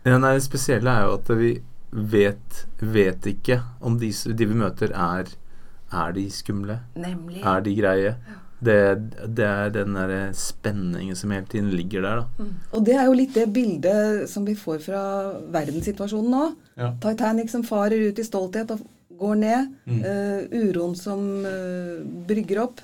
Ja, 0.04 0.18
nei, 0.18 0.34
det 0.36 0.44
spesielle 0.44 0.92
er 0.92 1.06
jo 1.08 1.14
at 1.20 1.30
vi 1.40 1.52
vet, 1.94 2.64
vet 2.82 3.30
ikke 3.30 3.62
om 3.80 4.00
de, 4.02 4.10
de, 4.12 4.48
vi 4.50 4.58
møter, 4.58 4.92
er, 4.92 5.30
er 5.94 6.16
de 6.18 6.26
skumle. 6.34 6.82
Nemlig. 7.00 7.44
Er 7.46 7.64
de 7.64 7.76
greie? 7.78 8.16
Ja. 8.18 8.40
Det, 8.64 8.78
det, 9.28 9.46
er 9.48 9.72
den 9.76 9.98
der 9.98 10.14
spenningen 10.38 11.18
som 11.20 11.34
hele 11.36 11.48
tiden 11.50 11.72
ligger 11.76 12.06
der. 12.06 12.22
Da. 12.22 12.44
Mm. 12.46 12.54
Og 12.72 12.86
det 12.88 12.96
er 12.98 13.10
jo 13.10 13.18
litt 13.18 13.34
det 13.36 13.48
bildet 13.56 14.30
som 14.32 14.46
vi 14.48 14.56
får 14.60 14.80
fra 14.86 15.02
verdenssituasjonen 15.54 16.32
nå. 16.32 16.46
Ja. 16.80 16.94
Titanic 17.04 17.52
som 17.52 17.66
farer 17.68 18.10
ut 18.10 18.22
i 18.22 18.28
stolthet 18.28 18.72
og 18.76 18.86
går 19.20 19.36
ned. 19.42 19.74
Mm. 19.90 20.00
Uh, 20.06 20.70
uroen 20.70 20.96
som 21.00 21.26
uh, 21.44 22.00
brygger 22.30 22.64
opp. 22.66 22.82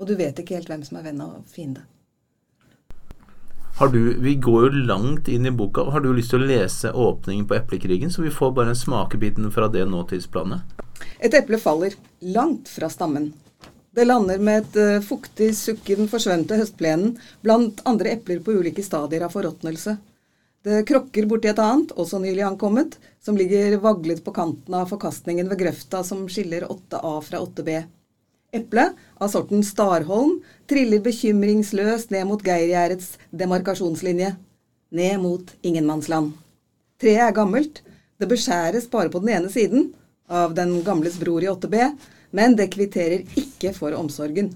Og 0.00 0.08
du 0.10 0.16
vet 0.18 0.38
ikke 0.42 0.58
helt 0.58 0.70
hvem 0.70 0.84
som 0.86 0.98
er 0.98 1.08
venn 1.10 1.24
og 1.24 1.42
fiende. 1.50 1.86
Har 3.78 3.88
du, 3.88 4.14
vi 4.20 4.34
går 4.34 4.64
jo 4.66 4.80
langt 4.86 5.28
inn 5.32 5.46
i 5.48 5.50
boka. 5.50 5.86
Har 5.90 6.02
du 6.04 6.10
lyst 6.12 6.34
til 6.34 6.42
å 6.42 6.48
lese 6.48 6.90
åpningen 6.92 7.46
på 7.48 7.56
eplekrigen, 7.56 8.12
så 8.12 8.22
vi 8.22 8.30
får 8.30 8.52
bare 8.58 8.74
en 8.74 8.78
smakebiten 8.78 9.48
fra 9.54 9.70
det 9.72 9.86
nåtidsplanet? 9.88 10.82
Et 11.24 11.32
eple 11.34 11.58
faller 11.58 11.96
langt 12.34 12.68
fra 12.68 12.90
stammen. 12.92 13.30
Det 13.92 14.06
lander 14.06 14.40
med 14.40 14.62
et 14.62 14.76
uh, 14.80 15.04
fuktig 15.04 15.50
sukk 15.56 15.90
i 15.92 15.98
den 15.98 16.08
forsvømte 16.08 16.56
høstplenen 16.56 17.18
blant 17.44 17.82
andre 17.88 18.14
epler 18.16 18.40
på 18.40 18.54
ulike 18.56 18.84
stadier 18.84 19.26
av 19.26 19.34
forråtnelse. 19.34 19.98
Det 20.62 20.84
krokker 20.88 21.26
borti 21.28 21.50
et 21.50 21.58
annet, 21.60 21.90
også 21.98 22.20
nylig 22.22 22.44
ankommet, 22.46 22.94
som 23.20 23.36
ligger 23.36 23.76
vaglet 23.82 24.22
på 24.24 24.32
kanten 24.32 24.76
av 24.78 24.88
forkastningen 24.88 25.50
ved 25.50 25.60
grøfta 25.64 26.00
som 26.06 26.22
skiller 26.30 26.64
8A 26.70 27.12
fra 27.26 27.40
8B. 27.42 27.82
Eplet, 28.54 28.96
av 29.18 29.28
sorten 29.32 29.64
Starholm, 29.66 30.38
triller 30.70 31.02
bekymringsløst 31.04 32.14
ned 32.14 32.28
mot 32.30 32.44
Geirgjerdets 32.46 33.16
demarkasjonslinje. 33.28 34.34
Ned 34.92 35.20
mot 35.20 35.52
ingenmannsland. 35.66 36.32
Treet 37.00 37.26
er 37.26 37.36
gammelt. 37.36 37.82
Det 38.20 38.28
beskjæres 38.30 38.88
bare 38.92 39.10
på 39.12 39.20
den 39.24 39.34
ene 39.34 39.52
siden, 39.52 39.90
av 40.30 40.54
den 40.54 40.78
gamles 40.86 41.18
bror 41.20 41.42
i 41.42 41.50
8B, 41.50 41.90
men 42.32 42.56
det 42.58 42.70
kvitterer 42.74 43.24
ikke 43.38 43.72
for 43.76 43.94
omsorgen. 43.96 44.52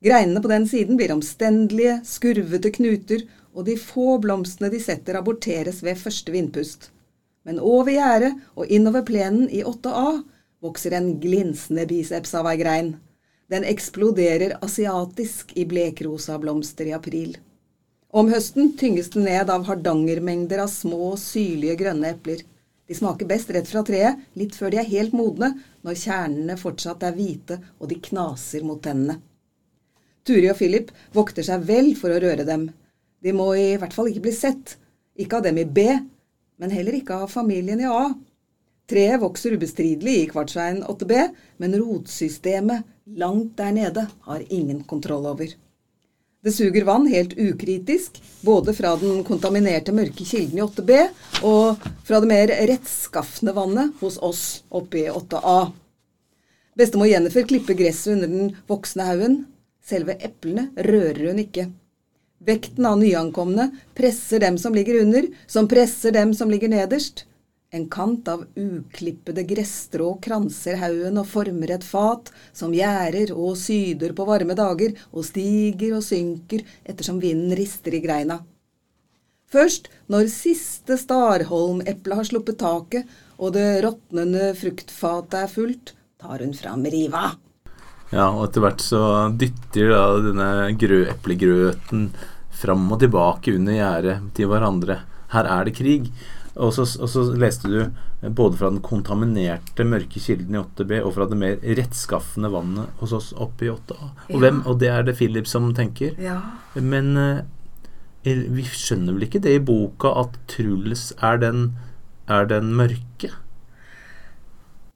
Greinene 0.00 0.40
på 0.40 0.48
den 0.48 0.64
siden 0.68 0.96
blir 0.96 1.12
omstendelige, 1.12 1.98
skurvete 2.08 2.72
knuter 2.72 3.26
og 3.52 3.66
de 3.66 3.76
få 3.76 4.16
blomstene 4.22 4.70
de 4.72 4.80
setter, 4.80 5.18
aborteres 5.18 5.82
ved 5.84 6.00
første 6.00 6.32
vindpust. 6.32 6.88
Men 7.44 7.60
over 7.60 7.92
gjerdet 7.92 8.32
og 8.54 8.68
innover 8.72 9.04
plenen 9.06 9.48
i 9.52 9.62
8A 9.66 10.20
vokser 10.64 10.96
en 10.96 11.14
glinsende 11.20 11.86
biceps 11.88 12.34
av 12.36 12.48
ei 12.50 12.58
grein. 12.60 12.94
Den 13.50 13.64
eksploderer 13.66 14.58
asiatisk 14.62 15.52
i 15.58 15.64
blekrosa 15.68 16.36
blomster 16.38 16.88
i 16.88 16.94
april. 16.96 17.34
Om 18.10 18.30
høsten 18.30 18.72
tynges 18.78 19.10
den 19.14 19.26
ned 19.28 19.50
av 19.50 19.66
hardangermengder 19.68 20.62
av 20.64 20.70
små, 20.72 21.14
syrlige 21.18 21.76
grønne 21.82 22.12
epler. 22.14 22.42
De 22.90 22.96
smaker 22.96 23.28
best 23.30 23.50
rett 23.54 23.68
fra 23.70 23.84
treet, 23.86 24.18
litt 24.34 24.56
før 24.58 24.72
de 24.72 24.80
er 24.82 24.88
helt 24.90 25.14
modne, 25.14 25.52
når 25.86 25.98
kjernene 26.02 26.56
fortsatt 26.60 27.04
er 27.06 27.16
hvite 27.16 27.58
og 27.78 27.88
de 27.90 27.98
knaser 28.10 28.64
mot 28.66 28.80
tennene. 28.84 29.18
Turi 30.26 30.50
og 30.52 30.58
Philip 30.58 30.90
vokter 31.16 31.46
seg 31.46 31.64
vel 31.68 31.94
for 31.98 32.12
å 32.12 32.20
røre 32.20 32.44
dem. 32.48 32.68
De 33.24 33.32
må 33.36 33.50
i 33.56 33.76
hvert 33.80 33.94
fall 33.96 34.10
ikke 34.10 34.26
bli 34.28 34.34
sett. 34.36 34.76
Ikke 35.20 35.40
av 35.40 35.46
dem 35.46 35.58
i 35.60 35.66
B, 35.66 35.86
men 36.60 36.74
heller 36.74 36.96
ikke 36.96 37.22
av 37.24 37.32
familien 37.32 37.80
i 37.80 37.88
A. 37.88 38.10
Treet 38.90 39.20
vokser 39.22 39.54
ubestridelig 39.56 40.16
i 40.18 40.28
kvartsveien 40.30 40.82
8B, 40.84 41.14
men 41.62 41.76
rotsystemet 41.78 42.86
langt 43.20 43.56
der 43.58 43.72
nede 43.74 44.06
har 44.26 44.44
ingen 44.48 44.82
kontroll 44.88 45.28
over. 45.30 45.52
Det 46.42 46.52
suger 46.52 46.84
vann 46.84 47.06
helt 47.06 47.38
ukritisk, 47.38 48.22
både 48.40 48.72
fra 48.74 48.94
den 48.96 49.24
kontaminerte 49.28 49.92
mørke 49.92 50.24
kilden 50.24 50.56
i 50.56 50.62
8B 50.64 50.94
og 51.44 51.82
fra 52.08 52.20
det 52.22 52.30
mer 52.30 52.52
rettskafne 52.70 53.52
vannet 53.52 53.92
hos 54.00 54.16
oss 54.24 54.44
oppe 54.72 55.02
i 55.02 55.10
8A. 55.12 55.58
Bestemor 56.80 57.10
Jennifer 57.10 57.44
klipper 57.44 57.76
gresset 57.76 58.14
under 58.14 58.32
den 58.32 58.54
voksne 58.70 59.04
haugen. 59.10 59.36
Selve 59.84 60.16
eplene 60.16 60.70
rører 60.80 61.26
hun 61.28 61.42
ikke. 61.44 61.66
Vekten 62.40 62.88
av 62.88 62.96
nyankomne 63.02 63.68
presser 63.92 64.40
dem 64.40 64.56
som 64.56 64.72
ligger 64.72 65.02
under, 65.02 65.28
som 65.44 65.68
presser 65.68 66.16
dem 66.16 66.32
som 66.32 66.48
ligger 66.48 66.72
nederst. 66.72 67.26
En 67.70 67.84
kant 67.86 68.26
av 68.26 68.40
uklippede 68.58 69.44
gresstrå 69.46 70.16
kranser 70.22 70.74
haugen 70.80 71.20
og 71.20 71.28
former 71.30 71.70
et 71.76 71.84
fat 71.86 72.32
som 72.50 72.72
gjærer 72.74 73.30
og 73.30 73.52
syder 73.60 74.10
på 74.18 74.26
varme 74.26 74.56
dager 74.58 74.96
og 75.12 75.22
stiger 75.28 75.94
og 76.00 76.02
synker 76.02 76.64
ettersom 76.82 77.20
vinden 77.22 77.54
rister 77.54 77.94
i 77.94 78.00
greina. 78.02 78.40
Først 79.50 79.86
når 80.10 80.26
siste 80.34 80.98
Starholm-eple 80.98 82.18
har 82.18 82.26
sluppet 82.26 82.58
taket 82.58 83.06
og 83.38 83.54
det 83.54 83.68
råtnende 83.86 84.50
fruktfatet 84.58 85.38
er 85.44 85.54
fullt, 85.54 85.94
tar 86.18 86.42
hun 86.42 86.56
fram 86.58 86.82
riva. 86.90 87.36
Ja, 88.10 88.32
og 88.34 88.48
etter 88.48 88.66
hvert 88.66 88.82
så 88.82 89.04
dytter 89.38 89.94
da 89.94 90.02
denne 90.26 90.50
eplegrøten 91.14 92.10
fram 92.50 92.90
og 92.90 92.98
tilbake 93.02 93.54
under 93.54 93.78
gjerdet 93.78 94.18
til 94.34 94.50
hverandre. 94.50 94.98
Her 95.30 95.46
er 95.46 95.70
det 95.70 95.78
krig. 95.78 96.10
Og 96.60 96.74
så, 96.76 96.84
og 97.00 97.08
så, 97.08 97.22
leste 97.40 97.70
du 97.70 98.28
både 98.36 98.58
fra 98.60 98.68
den 98.68 98.82
kontaminerte 98.84 99.84
mørke 99.88 100.20
kilden 100.20 100.58
i 100.58 100.60
8B 100.60 100.98
og 101.00 101.14
fra 101.16 101.26
det 101.30 101.38
mer 101.40 101.62
rettskaffende 101.78 102.50
vannet 102.52 103.00
hos 103.00 103.14
oss 103.16 103.30
oppe 103.32 103.64
i 103.64 103.70
8A. 103.72 104.10
Og, 104.10 104.34
ja. 104.34 104.40
hvem, 104.44 104.60
og 104.68 104.80
det 104.82 104.90
er 104.92 105.06
det 105.08 105.16
Philip 105.16 105.48
som 105.48 105.70
tenker. 105.76 106.18
Ja. 106.20 106.36
Men 106.76 107.14
eh, 107.20 107.46
vi 108.28 108.66
skjønner 108.68 109.16
vel 109.16 109.28
ikke 109.28 109.40
det 109.46 109.56
i 109.56 109.62
boka 109.64 110.12
at 110.20 110.36
Truls 110.52 111.10
er 111.16 111.40
den, 111.40 111.70
er 112.28 112.50
den 112.50 112.74
mørke? 112.76 113.32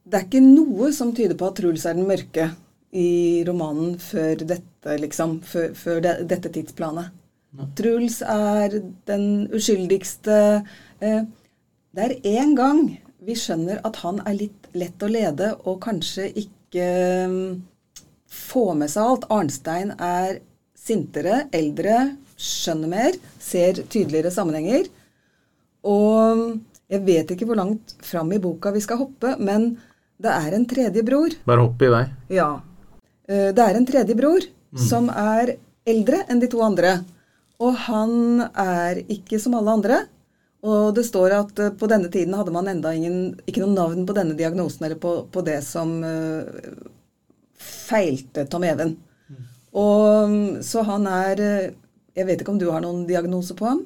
Det 0.04 0.18
er 0.18 0.26
ikke 0.26 0.44
noe 0.44 0.90
som 0.92 1.14
tyder 1.16 1.38
på 1.40 1.48
at 1.48 1.56
Truls 1.62 1.86
er 1.88 1.96
den 1.96 2.08
mørke 2.10 2.50
i 2.94 3.42
romanen 3.48 3.96
før 3.98 4.44
dette, 4.44 4.98
liksom. 5.00 5.38
Før, 5.48 5.72
før 5.74 6.02
det, 6.04 6.18
dette 6.30 6.52
tidsplanet. 6.52 7.14
Truls 7.78 8.18
er 8.26 8.74
den 9.08 9.46
uskyldigste 9.54 10.36
eh, 11.00 11.24
det 11.94 12.04
er 12.04 12.42
én 12.42 12.56
gang 12.58 12.88
vi 13.24 13.36
skjønner 13.38 13.78
at 13.86 14.00
han 14.02 14.18
er 14.26 14.36
litt 14.36 14.66
lett 14.74 15.02
å 15.02 15.08
lede 15.10 15.52
og 15.62 15.78
kanskje 15.84 16.26
ikke 16.44 16.88
få 17.30 17.62
får 18.34 18.74
med 18.80 18.90
seg 18.90 19.06
alt. 19.06 19.26
Arnstein 19.32 19.94
er 20.02 20.40
sintere, 20.74 21.44
eldre, 21.54 22.16
skjønner 22.34 22.90
mer, 22.90 23.18
ser 23.40 23.78
tydeligere 23.86 24.32
sammenhenger. 24.34 24.88
Og 25.86 26.34
um, 26.34 26.44
jeg 26.90 27.04
vet 27.06 27.30
ikke 27.32 27.48
hvor 27.48 27.60
langt 27.60 27.94
fram 28.04 28.32
i 28.34 28.40
boka 28.42 28.72
vi 28.74 28.82
skal 28.84 29.00
hoppe, 29.04 29.36
men 29.38 29.74
det 30.20 30.32
er 30.34 30.56
en 30.56 30.66
tredje 30.68 31.04
bror. 31.06 31.36
Bare 31.46 31.64
hopp 31.64 31.82
i 31.84 31.92
vei. 31.94 32.04
Ja. 32.34 32.50
Uh, 33.30 33.50
det 33.54 33.64
er 33.64 33.78
en 33.78 33.88
tredje 33.88 34.18
bror 34.18 34.44
mm. 34.44 34.82
som 34.88 35.08
er 35.10 35.56
eldre 35.86 36.24
enn 36.28 36.42
de 36.42 36.50
to 36.50 36.62
andre. 36.64 36.98
Og 37.62 37.76
han 37.86 38.42
er 38.50 39.04
ikke 39.06 39.38
som 39.40 39.54
alle 39.56 39.78
andre. 39.78 40.02
Og 40.64 40.94
det 40.96 41.04
står 41.04 41.34
at 41.36 41.60
uh, 41.60 41.72
på 41.76 41.88
denne 41.90 42.10
tiden 42.12 42.36
hadde 42.38 42.52
man 42.54 42.68
enda 42.70 42.94
ingen, 42.96 43.34
ikke 43.44 43.62
noe 43.64 43.74
navn 43.74 44.06
på 44.08 44.16
denne 44.16 44.36
diagnosen 44.38 44.86
eller 44.86 45.00
på, 45.00 45.16
på 45.32 45.44
det 45.44 45.58
som 45.66 45.98
uh, 46.00 46.44
feilte 47.60 48.46
Tom 48.50 48.64
Even. 48.64 48.94
Mm. 49.28 49.42
Og 49.80 50.30
um, 50.30 50.38
så 50.64 50.84
han 50.88 51.08
er 51.10 51.42
uh, 51.42 51.72
Jeg 52.14 52.28
vet 52.28 52.40
ikke 52.40 52.54
om 52.54 52.62
du 52.62 52.70
har 52.70 52.84
noen 52.84 53.04
diagnose 53.08 53.56
på 53.58 53.66
ham? 53.66 53.84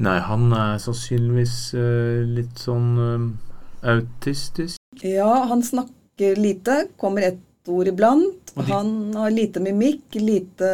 Nei, 0.00 0.16
han 0.22 0.52
er 0.54 0.78
sannsynligvis 0.80 1.74
litt 2.30 2.60
sånn 2.62 2.94
autistisk. 3.82 4.78
Ja, 5.02 5.42
han 5.50 5.64
snakker 5.66 6.38
lite. 6.38 6.76
Kommer 6.96 7.26
ett 7.26 7.68
ord 7.68 7.90
iblant. 7.90 8.39
Han 8.56 9.14
har 9.14 9.30
lite 9.30 9.60
mimikk, 9.62 10.16
lite 10.18 10.68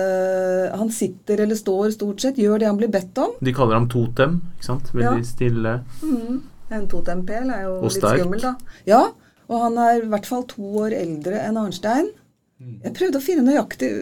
Han 0.74 0.90
sitter 0.90 1.42
eller 1.44 1.58
står 1.58 1.90
stort 1.96 2.20
sett, 2.20 2.38
gjør 2.40 2.62
det 2.62 2.70
han 2.70 2.78
blir 2.80 2.90
bedt 2.92 3.18
om. 3.20 3.34
De 3.40 3.54
kaller 3.54 3.78
ham 3.78 3.88
totem, 3.92 4.38
ikke 4.56 4.68
sant? 4.70 4.92
Veldig 4.94 5.22
ja. 5.22 5.28
stille. 5.28 5.74
Mm. 6.02 6.38
En 6.76 6.86
totempel 6.90 7.52
er 7.54 7.66
jo 7.66 7.74
og 7.76 7.88
litt 7.88 7.98
sterk. 7.98 8.22
skummel, 8.22 8.42
da. 8.42 8.54
Ja, 8.88 9.02
og 9.46 9.62
han 9.62 9.76
er 9.78 10.00
i 10.00 10.08
hvert 10.10 10.26
fall 10.26 10.46
to 10.50 10.72
år 10.82 10.96
eldre 10.96 11.42
enn 11.44 11.60
Arnstein. 11.60 12.10
Mm. 12.58 12.80
Jeg 12.86 12.96
prøvde 12.96 13.20
å 13.20 13.24
finne 13.24 13.44
nøyaktig 13.46 13.92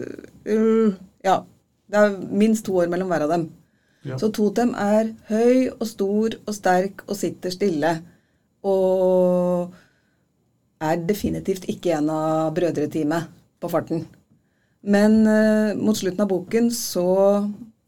uh, 0.47 0.95
Ja, 1.27 1.43
det 1.91 2.01
er 2.01 2.17
minst 2.31 2.65
to 2.69 2.79
år 2.81 2.91
mellom 2.93 3.11
hver 3.11 3.27
av 3.27 3.35
dem. 3.35 3.49
Ja. 4.05 4.19
Så 4.21 4.31
Totem 4.37 4.75
er 4.77 5.15
høy 5.31 5.71
og 5.73 5.87
stor 5.89 6.37
og 6.45 6.55
sterk 6.57 7.07
og 7.09 7.17
sitter 7.19 7.53
stille. 7.53 7.95
Og 8.65 9.73
er 10.85 11.01
definitivt 11.09 11.67
ikke 11.73 11.97
en 11.99 12.11
av 12.13 12.53
brødreteamet 12.57 13.33
på 13.65 13.73
farten. 13.73 14.05
Men 14.85 15.23
uh, 15.25 15.73
mot 15.81 15.97
slutten 15.97 16.23
av 16.25 16.31
boken, 16.31 16.69
så 16.77 17.09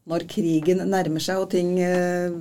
når 0.07 0.25
krigen 0.31 0.81
nærmer 0.89 1.21
seg 1.21 1.43
og 1.43 1.51
ting 1.53 1.75
uh, 1.77 2.33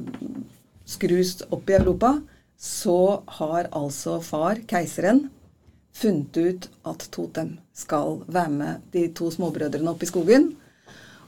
skrus 0.88 1.38
opp 1.52 1.68
i 1.68 1.76
Europa, 1.76 2.16
så 2.56 3.22
har 3.38 3.68
altså 3.76 4.18
far, 4.24 4.62
keiseren, 4.68 5.26
funnet 5.96 6.36
ut 6.36 6.68
at 6.88 7.08
Totem 7.12 7.56
skal 7.76 8.20
være 8.28 8.52
med 8.52 8.86
de 8.92 9.06
to 9.16 9.30
småbrødrene 9.32 9.92
opp 9.92 10.04
i 10.04 10.08
skogen. 10.08 10.50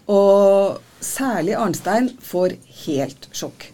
Og 0.08 0.80
særlig 1.04 1.56
Arnstein 1.56 2.10
får 2.24 2.56
helt 2.84 3.28
sjokk. 3.36 3.68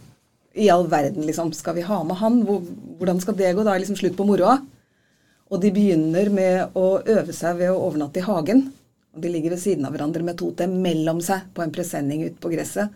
I 0.55 0.69
all 0.71 0.87
verden, 0.91 1.27
liksom. 1.27 1.51
Skal 1.55 1.79
vi 1.79 1.87
ha 1.87 2.01
med 2.07 2.19
han? 2.21 2.43
Hvordan 2.47 3.21
skal 3.23 3.39
det 3.39 3.55
gå? 3.55 3.63
Da 3.67 3.75
er 3.75 3.83
liksom 3.83 3.99
slutt 3.99 4.17
på 4.19 4.27
moroa. 4.27 4.61
Og 5.55 5.61
de 5.63 5.71
begynner 5.71 6.33
med 6.35 6.75
å 6.75 6.99
øve 6.99 7.35
seg 7.35 7.61
ved 7.61 7.71
å 7.71 7.83
overnatte 7.87 8.19
i 8.19 8.27
hagen. 8.27 8.65
Og 9.15 9.23
De 9.23 9.31
ligger 9.31 9.55
ved 9.55 9.63
siden 9.63 9.87
av 9.87 9.95
hverandre 9.95 10.25
med 10.27 10.39
to 10.41 10.51
til 10.59 10.73
mellom 10.75 11.21
seg 11.23 11.47
på 11.55 11.63
en 11.63 11.75
presenning 11.75 12.25
ute 12.27 12.41
på 12.43 12.51
gresset. 12.51 12.91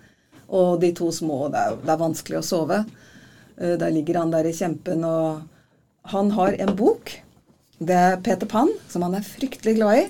Og 0.49 0.81
de 0.83 0.91
to 0.97 1.13
små 1.15 1.47
Det 1.53 1.61
er, 1.61 1.77
det 1.85 1.93
er 1.95 2.01
vanskelig 2.01 2.41
å 2.41 2.47
sove. 2.49 2.81
Eh, 3.61 3.77
der 3.79 3.95
ligger 3.95 4.19
han 4.25 4.35
der 4.35 4.49
i 4.49 4.57
kjempen, 4.57 5.07
og 5.07 6.11
han 6.11 6.33
har 6.35 6.59
en 6.59 6.75
bok. 6.75 7.15
Det 7.79 7.95
er 7.95 8.19
Peter 8.27 8.49
Pan, 8.51 8.73
som 8.91 9.07
han 9.07 9.15
er 9.15 9.27
fryktelig 9.27 9.77
glad 9.79 10.03
i. 10.03 10.05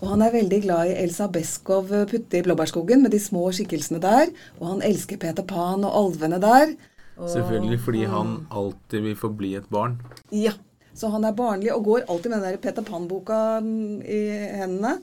Og 0.00 0.08
han 0.08 0.24
er 0.24 0.32
veldig 0.34 0.60
glad 0.64 0.88
i 0.88 0.98
Elsa 1.04 1.28
Beskow 1.32 1.84
putte 2.08 2.38
i 2.38 2.44
blåbærskogen 2.44 3.04
med 3.04 3.12
de 3.12 3.20
små 3.20 3.50
skikkelsene 3.52 4.00
der. 4.00 4.32
Og 4.60 4.68
han 4.72 4.84
elsker 4.84 5.20
Peter 5.20 5.44
Pan 5.44 5.84
og 5.84 5.96
alvene 6.00 6.40
der. 6.40 6.76
Og, 7.16 7.28
Selvfølgelig 7.30 7.80
fordi 7.84 8.04
han 8.10 8.38
alltid 8.50 9.04
vil 9.04 9.16
forbli 9.16 9.54
et 9.60 9.68
barn. 9.72 10.00
Ja. 10.32 10.56
Så 10.94 11.10
han 11.10 11.26
er 11.26 11.36
barnlig 11.36 11.72
og 11.74 11.88
går 11.88 12.06
alltid 12.08 12.30
med 12.30 12.40
den 12.40 12.54
der 12.54 12.62
Peter 12.62 12.86
Pan-boka 12.86 13.40
mm, 13.64 14.02
i 14.06 14.20
hendene. 14.60 14.94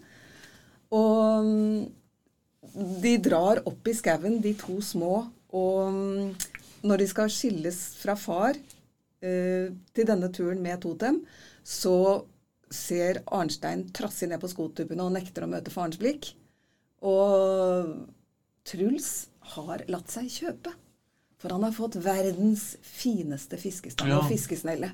Og 0.95 1.47
mm, 1.47 1.79
de 3.03 3.15
drar 3.23 3.63
opp 3.67 3.87
i 3.87 3.95
skauen, 3.95 4.39
de 4.43 4.53
to 4.59 4.79
små. 4.85 5.25
Og 5.51 5.91
mm, 5.91 6.51
når 6.87 7.03
de 7.03 7.09
skal 7.11 7.31
skilles 7.33 7.79
fra 7.99 8.15
far 8.19 8.55
eh, 8.55 9.71
til 9.91 10.07
denne 10.07 10.31
turen 10.33 10.63
med 10.63 10.81
Totem, 10.83 11.21
så 11.63 12.23
ser 12.71 13.19
Arnstein 13.27 13.89
trassig 13.91 14.29
ned 14.31 14.39
på 14.41 14.49
skotuppene 14.51 15.03
og 15.03 15.13
nekter 15.17 15.43
å 15.43 15.51
møte 15.51 15.73
farens 15.73 15.99
blikk. 15.99 16.31
Og 17.03 17.91
Truls 18.67 19.11
har 19.57 19.83
latt 19.91 20.13
seg 20.13 20.31
kjøpe. 20.31 20.73
For 21.41 21.51
han 21.55 21.65
har 21.65 21.73
fått 21.73 21.97
verdens 21.97 22.75
fineste 22.85 23.57
fiskestang 23.57 24.11
ja. 24.11 24.19
og 24.21 24.29
fiskesnelle. 24.29 24.91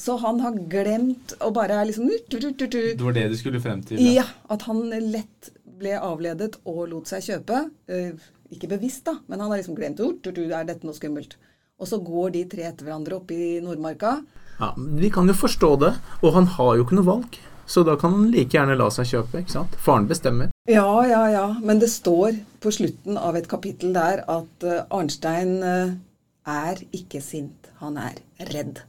Så 0.00 0.16
han 0.22 0.40
har 0.40 0.56
glemt 0.72 1.34
å 1.44 1.50
bare 1.52 1.76
er 1.76 1.90
liksom 1.90 2.08
Det 2.08 3.04
var 3.04 3.16
det 3.16 3.26
du 3.28 3.36
skulle 3.36 3.60
frem 3.60 3.82
til? 3.84 4.00
Ja. 4.00 4.22
ja. 4.22 4.26
At 4.48 4.64
han 4.64 4.86
lett 4.88 5.50
ble 5.80 5.96
avledet 6.00 6.56
og 6.68 6.86
lot 6.88 7.10
seg 7.10 7.26
kjøpe. 7.26 7.66
Uh, 7.90 8.16
ikke 8.50 8.70
bevisst, 8.72 9.04
da, 9.06 9.18
men 9.28 9.42
han 9.42 9.52
har 9.52 9.60
liksom 9.60 9.76
glemt 9.76 10.00
Er 10.00 10.64
dette 10.68 10.86
noe 10.88 10.96
skummelt? 10.96 11.36
Og 11.80 11.88
så 11.88 12.00
går 12.04 12.32
de 12.34 12.44
tre 12.48 12.66
etter 12.68 12.88
hverandre 12.88 13.20
opp 13.20 13.30
i 13.32 13.60
Nordmarka. 13.64 14.18
Ja, 14.58 14.74
Vi 14.76 15.12
kan 15.12 15.28
jo 15.28 15.36
forstå 15.36 15.70
det. 15.84 15.94
Og 16.24 16.34
han 16.36 16.48
har 16.56 16.74
jo 16.76 16.84
ikke 16.84 16.98
noe 16.98 17.08
valg. 17.08 17.40
Så 17.70 17.84
da 17.86 17.94
kan 18.00 18.16
han 18.16 18.30
like 18.32 18.56
gjerne 18.56 18.74
la 18.76 18.88
seg 18.90 19.06
kjøpe. 19.12 19.44
ikke 19.44 19.54
sant? 19.54 19.76
Faren 19.78 20.08
bestemmer. 20.10 20.50
Ja, 20.68 20.88
ja, 21.06 21.22
ja. 21.30 21.46
Men 21.62 21.78
det 21.78 21.92
står 21.92 22.40
på 22.60 22.72
slutten 22.74 23.20
av 23.20 23.38
et 23.38 23.48
kapittel 23.48 23.92
der 23.96 24.24
at 24.26 24.66
uh, 24.66 24.82
Arnstein 24.90 25.60
uh, 25.62 25.92
er 26.48 26.80
ikke 26.96 27.22
sint, 27.24 27.70
han 27.80 28.00
er 28.00 28.18
redd. 28.50 28.82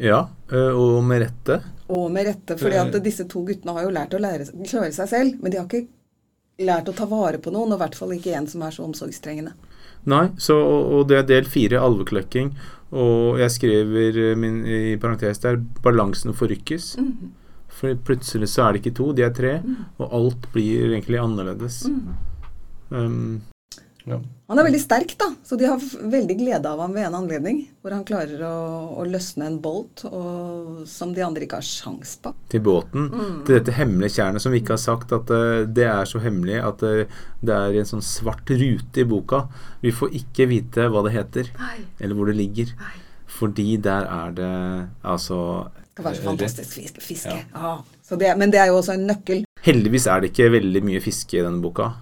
Ja, 0.00 0.20
eh, 0.50 0.72
og 0.72 1.02
med 1.04 1.22
rette. 1.26 1.60
Og 1.92 2.10
med 2.12 2.26
rette, 2.30 2.56
fordi 2.56 2.78
at 2.80 2.94
disse 3.04 3.26
to 3.28 3.42
guttene 3.44 3.74
har 3.76 3.84
jo 3.84 3.94
lært 3.94 4.14
å 4.16 4.20
lære, 4.22 4.46
klare 4.64 4.92
seg 4.96 5.08
selv, 5.10 5.40
men 5.42 5.52
de 5.52 5.58
har 5.58 5.66
ikke 5.66 5.88
lært 6.64 6.88
å 6.88 6.94
ta 6.96 7.06
vare 7.10 7.40
på 7.42 7.52
noen, 7.52 7.72
og 7.72 7.78
i 7.80 7.82
hvert 7.82 7.98
fall 7.98 8.14
ikke 8.14 8.34
en 8.36 8.46
som 8.48 8.62
er 8.62 8.70
så 8.74 8.84
omsorgstrengende. 8.86 9.52
Nei, 10.08 10.28
så, 10.40 10.56
og 10.56 11.08
det 11.10 11.18
er 11.18 11.26
del 11.28 11.48
fire, 11.50 11.80
alvekløkking. 11.84 12.54
Og 12.96 13.38
jeg 13.38 13.52
skriver 13.54 14.20
min, 14.40 14.62
i 14.66 14.96
parentes 14.96 15.38
der 15.38 15.60
'balansen 15.82 16.32
forrykkes'. 16.34 16.96
Mhm. 16.98 17.30
For 17.68 17.94
plutselig 17.94 18.48
så 18.48 18.66
er 18.68 18.72
det 18.72 18.82
ikke 18.82 18.96
to, 18.96 19.12
de 19.12 19.22
er 19.22 19.30
tre, 19.30 19.60
Mhm. 19.60 19.76
og 19.98 20.12
alt 20.12 20.52
blir 20.52 20.90
egentlig 20.90 21.18
annerledes. 21.20 21.86
Um, 22.90 23.42
ja. 24.10 24.20
Han 24.50 24.58
er 24.58 24.66
veldig 24.66 24.80
sterk, 24.82 25.12
da, 25.14 25.28
så 25.46 25.54
de 25.54 25.68
har 25.70 25.82
veldig 26.10 26.34
glede 26.40 26.66
av 26.66 26.80
ham 26.82 26.94
ved 26.96 27.06
en 27.06 27.16
anledning. 27.20 27.60
Hvor 27.80 27.94
han 27.94 28.02
klarer 28.06 28.40
å, 28.42 28.54
å 28.98 29.04
løsne 29.06 29.46
en 29.46 29.58
bolt 29.62 30.02
og, 30.08 30.80
som 30.90 31.12
de 31.14 31.22
andre 31.22 31.46
ikke 31.46 31.60
har 31.60 31.66
sjans 31.66 32.16
på. 32.22 32.32
Til 32.50 32.64
båten. 32.66 33.06
Mm. 33.12 33.36
Til 33.46 33.60
dette 33.60 33.76
hemmelige 33.76 34.16
tjernet 34.18 34.42
som 34.42 34.50
vi 34.50 34.58
ikke 34.64 34.74
har 34.74 34.82
sagt 34.82 35.14
at 35.14 35.30
uh, 35.30 35.62
det 35.70 35.86
er 35.86 36.10
så 36.10 36.22
hemmelig 36.24 36.58
at 36.66 36.82
uh, 36.82 37.20
det 37.46 37.54
er 37.54 37.78
en 37.78 37.92
sånn 37.92 38.04
svart 38.04 38.50
rute 38.50 39.04
i 39.04 39.06
boka. 39.06 39.44
Vi 39.84 39.94
får 39.94 40.18
ikke 40.18 40.50
vite 40.50 40.90
hva 40.90 41.04
det 41.06 41.14
heter, 41.14 41.54
Nei. 41.60 41.78
eller 42.02 42.18
hvor 42.18 42.32
det 42.32 42.40
ligger. 42.42 42.74
Nei. 42.80 42.96
Fordi 43.30 43.76
der 43.78 44.10
er 44.10 44.34
det 44.34 44.52
altså 45.06 45.70
Det 45.70 45.94
kan 45.96 46.04
være 46.04 46.16
så 46.16 46.22
eh, 46.22 46.26
fantastisk 46.26 46.74
fiske. 46.74 47.00
fiske. 47.00 47.38
Ja. 47.54 47.76
Ah. 47.76 47.82
Så 48.02 48.18
det, 48.18 48.34
men 48.38 48.50
det 48.50 48.58
er 48.60 48.66
jo 48.72 48.82
også 48.82 48.98
en 48.98 49.06
nøkkel. 49.06 49.44
Heldigvis 49.62 50.06
er 50.10 50.20
det 50.20 50.32
ikke 50.32 50.50
veldig 50.58 50.82
mye 50.84 51.00
fiske 51.04 51.38
i 51.38 51.44
denne 51.44 51.62
boka. 51.62 51.92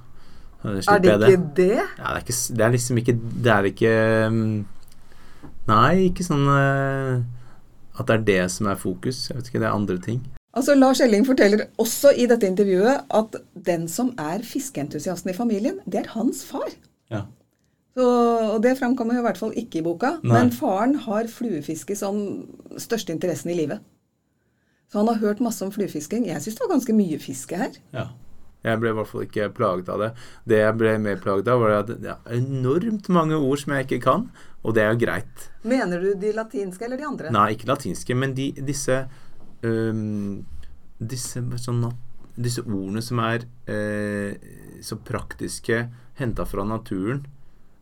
Er 0.64 0.75
det 0.75 0.83
ikke 0.83 1.38
det? 1.57 1.68
Ja, 1.77 1.85
det, 1.87 1.87
er 2.09 2.21
ikke, 2.23 2.37
det 2.57 2.64
er 2.64 2.73
liksom 2.75 2.97
ikke 2.99 3.14
Det 3.44 3.53
er 3.53 3.68
ikke 3.68 3.92
mm, 4.33 4.55
Nei, 5.68 5.92
ikke 6.09 6.25
sånn 6.27 6.49
eh, 6.51 7.21
at 7.99 8.09
det 8.09 8.14
er 8.14 8.25
det 8.27 8.42
som 8.55 8.68
er 8.71 8.79
fokus. 8.79 9.27
Jeg 9.29 9.37
vet 9.37 9.51
ikke, 9.51 9.61
det 9.61 9.68
er 9.68 9.77
andre 9.77 9.97
ting. 10.01 10.21
Altså, 10.57 10.75
Lars 10.79 11.03
Elling 11.05 11.27
forteller 11.27 11.66
også 11.83 12.14
i 12.16 12.25
dette 12.31 12.49
intervjuet 12.49 13.03
at 13.14 13.37
den 13.66 13.85
som 13.90 14.14
er 14.18 14.44
fiskeentusiasten 14.47 15.33
i 15.33 15.37
familien, 15.37 15.83
det 15.85 16.01
er 16.01 16.12
hans 16.14 16.40
far. 16.49 16.71
Ja. 17.12 17.27
Så, 17.99 18.07
og 18.55 18.62
Det 18.62 18.79
framkommer 18.79 19.18
jo 19.18 19.23
i 19.25 19.27
hvert 19.27 19.40
fall 19.40 19.53
ikke 19.59 19.81
i 19.81 19.85
boka. 19.85 20.14
Nei. 20.23 20.33
Men 20.38 20.53
faren 20.55 20.94
har 21.05 21.29
fluefiske 21.31 21.99
som 21.99 22.23
største 22.81 23.12
interessen 23.12 23.53
i 23.53 23.59
livet. 23.59 23.85
Så 24.88 25.03
han 25.03 25.11
har 25.11 25.21
hørt 25.21 25.42
masse 25.44 25.64
om 25.66 25.73
fluefisking. 25.75 26.31
Jeg 26.31 26.40
syns 26.42 26.57
det 26.57 26.64
var 26.64 26.77
ganske 26.79 26.97
mye 26.97 27.18
fiske 27.21 27.59
her. 27.61 27.77
Ja. 27.92 28.07
Jeg 28.66 28.81
ble 28.83 28.90
i 28.90 28.97
hvert 28.99 29.09
fall 29.11 29.25
ikke 29.25 29.49
plaget 29.55 29.88
av 29.92 30.03
det. 30.03 30.11
Det 30.51 30.59
jeg 30.61 30.77
ble 30.81 30.97
mer 31.03 31.21
plaget 31.23 31.49
av, 31.53 31.62
var 31.62 31.77
at 31.79 31.92
det 31.94 32.11
er 32.11 32.37
enormt 32.40 33.09
mange 33.14 33.38
ord 33.38 33.62
som 33.62 33.77
jeg 33.77 33.87
ikke 33.87 34.03
kan, 34.09 34.29
og 34.66 34.75
det 34.75 34.83
er 34.85 34.92
jo 34.92 35.03
greit. 35.05 35.49
Mener 35.68 36.03
du 36.03 36.12
de 36.18 36.35
latinske 36.35 36.85
eller 36.85 36.99
de 36.99 37.07
andre? 37.07 37.33
Nei, 37.35 37.53
ikke 37.55 37.71
latinske, 37.71 38.16
men 38.18 38.35
de, 38.35 38.51
disse 38.66 39.05
um, 39.62 40.42
disse, 40.99 41.42
sånn, 41.62 41.87
disse 42.38 42.64
ordene 42.66 43.03
som 43.05 43.23
er 43.23 43.47
øh, 43.71 44.35
så 44.85 44.99
praktiske, 45.07 45.87
henta 46.18 46.47
fra 46.49 46.66
naturen. 46.66 47.25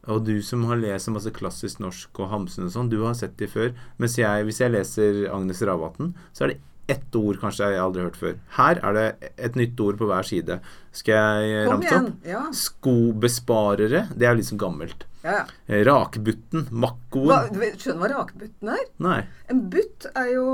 Og 0.06 0.22
du 0.28 0.36
som 0.44 0.62
har 0.68 0.78
lest 0.78 1.10
masse 1.10 1.32
klassisk 1.34 1.80
norsk 1.82 2.20
og 2.22 2.30
Hamsun 2.30 2.68
og 2.68 2.74
sånn, 2.74 2.90
du 2.92 3.00
har 3.02 3.16
sett 3.18 3.34
de 3.40 3.48
før. 3.50 3.72
Mens 3.98 4.14
jeg, 4.20 4.44
hvis 4.46 4.60
jeg 4.62 4.74
leser 4.74 5.24
Agnes 5.34 5.64
Ravatn, 5.66 6.12
så 6.36 6.46
er 6.46 6.52
det 6.52 6.60
ett 6.88 7.14
ord 7.18 7.40
kanskje 7.40 7.70
jeg 7.72 7.81
aldri 7.83 8.03
har 8.03 8.11
hørt 8.11 8.18
før. 8.20 8.35
Her 8.57 8.81
er 8.87 8.92
det 8.94 9.31
et 9.49 9.57
nytt 9.59 9.81
ord 9.83 9.96
på 9.99 10.07
hver 10.07 10.22
side. 10.29 10.61
Skal 10.92 11.14
jeg 11.51 11.66
ramse 11.68 11.96
opp? 11.99 12.12
Ja. 12.25 12.44
Skobesparere, 12.53 14.07
det 14.16 14.27
er 14.29 14.37
liksom 14.38 14.59
gammelt. 14.61 15.05
ja. 15.27 15.44
Eh, 15.66 15.83
Rakbutten, 15.85 16.68
Hva, 16.70 16.79
makkoen 16.87 17.53
du 17.53 17.59
vet- 17.59 17.79
skjønner 17.83 18.09
du 18.09 18.14
hva 18.14 18.20
rakbutten 18.22 18.68
er? 18.70 18.85
Nei. 19.03 19.25
En 19.51 19.64
butt 19.70 20.07
er 20.14 20.29
jo 20.33 20.44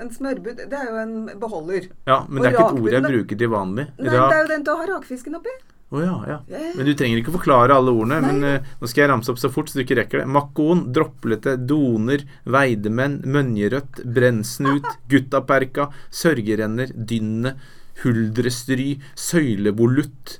en 0.00 0.10
smørbutt. 0.10 0.56
Det 0.68 0.72
er 0.76 0.90
jo 0.90 0.96
en 1.00 1.14
beholder. 1.40 1.88
Ja, 2.06 2.24
men 2.28 2.38
Og 2.38 2.44
det 2.44 2.52
er 2.52 2.58
ikke 2.58 2.68
et 2.68 2.82
ord 2.82 2.92
jeg 2.92 3.02
bruker 3.02 3.38
til 3.38 3.48
vanlig. 3.48 3.86
Nei, 3.98 4.10
det 4.10 4.20
er 4.20 4.42
jo 4.42 4.48
den 4.52 4.64
til 4.64 4.74
å 4.74 4.76
ha 4.82 4.86
rakfisken 4.92 5.34
oppi. 5.40 5.54
Å 5.88 6.00
ja, 6.02 6.16
ja. 6.28 6.36
Ja, 6.52 6.58
ja. 6.60 6.72
Men 6.76 6.84
du 6.84 6.92
trenger 6.98 7.22
ikke 7.22 7.32
forklare 7.38 7.76
alle 7.78 7.94
ordene. 7.96 8.18
Nei. 8.20 8.32
Men 8.32 8.60
uh, 8.60 8.72
nå 8.80 8.88
skal 8.90 9.06
jeg 9.06 9.10
ramse 9.12 9.32
opp 9.32 9.40
så 9.40 9.48
fort 9.52 9.70
så 9.70 9.78
du 9.78 9.84
ikke 9.86 9.96
rekker 10.02 10.20
det. 10.20 10.26
Makkoen, 10.36 10.82
droplete, 10.92 11.54
doner, 11.70 12.26
veidemenn, 12.44 13.22
mønjerødt, 13.24 14.02
brennsnut, 14.16 14.84
guttaperka, 15.12 15.88
sørgerenner, 16.12 16.92
dynne, 16.92 17.54
huldrestry, 18.02 18.98
søylebolutt. 19.16 20.34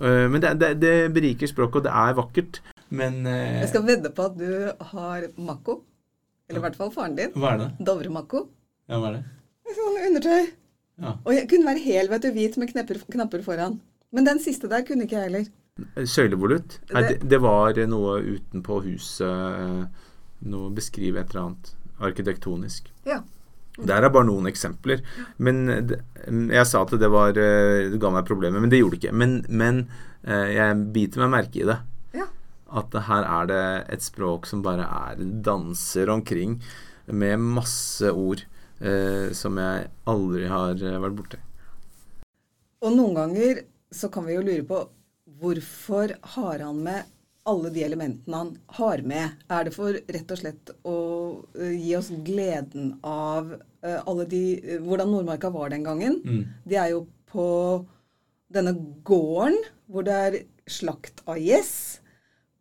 Uh, 0.00 0.26
men 0.32 0.42
det, 0.42 0.56
det, 0.58 0.72
det 0.82 0.94
beriker 1.14 1.50
språket, 1.50 1.84
og 1.84 1.86
det 1.86 1.92
er 2.02 2.16
vakkert. 2.18 2.58
Men 2.90 3.20
uh, 3.28 3.60
Jeg 3.60 3.70
skal 3.70 3.86
vedde 3.86 4.10
på 4.16 4.26
at 4.32 4.40
du 4.40 4.50
har 4.94 5.28
makko. 5.38 5.78
Eller 6.50 6.58
i 6.58 6.64
hvert 6.64 6.80
fall 6.80 6.90
faren 6.90 7.14
din. 7.14 7.30
Hva 7.38 7.52
er 7.54 7.62
det? 7.62 7.68
Dovremakko. 7.86 8.48
Ja, 8.90 8.98
hva 8.98 9.12
er 9.12 9.20
det? 9.20 9.22
Sånn 9.76 10.00
undertøy. 10.08 10.50
Ja. 11.00 11.14
Og 11.22 11.30
jeg 11.36 11.46
kunne 11.52 11.70
være 11.70 11.84
hel, 11.84 12.10
vet 12.10 12.26
du, 12.26 12.32
hvit 12.34 12.58
med 12.58 12.72
knepper, 12.72 12.98
knapper 13.14 13.46
foran. 13.46 13.78
Men 14.12 14.26
den 14.26 14.40
siste 14.42 14.68
der 14.70 14.82
kunne 14.86 15.06
ikke 15.06 15.18
jeg 15.20 15.28
heller. 15.28 15.50
Søylevolutt? 16.06 16.78
Nei, 16.92 17.02
Det- 17.08 17.28
det, 17.30 17.38
var 17.40 17.72
noe 17.88 18.18
utenpå 18.20 18.80
huset 18.84 19.22
eh, 19.30 19.84
Noe 20.50 20.70
Beskrive 20.74 21.20
et 21.20 21.30
eller 21.30 21.46
annet 21.46 21.74
arkitektonisk. 22.00 22.90
Ja. 23.06 23.20
Der 23.80 24.02
er 24.04 24.10
bare 24.12 24.26
noen 24.28 24.46
eksempler. 24.50 25.00
Men 25.38 25.66
det, 25.88 26.00
jeg 26.26 26.66
sa 26.66 26.82
at 26.82 26.92
det 27.00 27.08
var 27.12 27.30
eh, 27.38 27.88
Det 27.92 28.00
ga 28.02 28.10
meg 28.12 28.26
problemer, 28.28 28.60
men 28.60 28.68
det 28.72 28.80
gjorde 28.82 28.98
det 28.98 29.04
ikke. 29.04 29.14
Men, 29.16 29.38
men 29.48 29.82
eh, 30.24 30.50
jeg 30.56 30.92
biter 30.92 31.22
meg 31.24 31.30
merke 31.38 31.62
i 31.62 31.68
det. 31.70 31.78
Ja. 32.18 32.26
At 32.76 32.92
her 33.06 33.24
er 33.24 33.46
det 33.50 33.62
et 33.96 34.02
språk 34.04 34.46
som 34.50 34.62
bare 34.66 34.84
er 34.84 35.22
danser 35.46 36.10
omkring 36.12 36.58
med 37.06 37.38
masse 37.40 38.10
ord 38.12 38.42
eh, 38.80 39.30
som 39.32 39.56
jeg 39.58 39.88
aldri 40.06 40.46
har 40.50 40.74
vært 40.76 41.16
borti. 41.16 41.40
Og 42.80 42.94
noen 42.96 43.16
ganger 43.16 43.64
så 43.90 44.08
kan 44.08 44.26
vi 44.26 44.36
jo 44.36 44.44
lure 44.46 44.66
på 44.66 44.82
hvorfor 45.40 46.14
har 46.34 46.62
han 46.64 46.82
med 46.84 47.08
alle 47.48 47.70
de 47.74 47.82
elementene 47.84 48.36
han 48.36 48.50
har 48.78 49.02
med? 49.06 49.38
Er 49.50 49.66
det 49.66 49.74
for 49.74 49.96
rett 49.96 50.34
og 50.34 50.40
slett 50.40 50.72
å 50.86 50.98
eh, 51.58 51.76
gi 51.78 51.94
oss 51.98 52.10
gleden 52.26 52.94
av 53.06 53.54
eh, 53.56 53.98
alle 53.98 54.26
de 54.30 54.42
eh, 54.58 54.82
Hvordan 54.84 55.10
Nordmarka 55.14 55.50
var 55.54 55.72
den 55.72 55.86
gangen? 55.86 56.20
De 56.68 56.78
er 56.78 56.92
jo 56.94 57.06
på 57.30 57.46
denne 58.50 58.74
gården 59.06 59.58
hvor 59.90 60.06
det 60.06 60.18
er 60.26 60.38
slakt 60.70 61.24
av 61.26 61.40
gjess. 61.40 62.00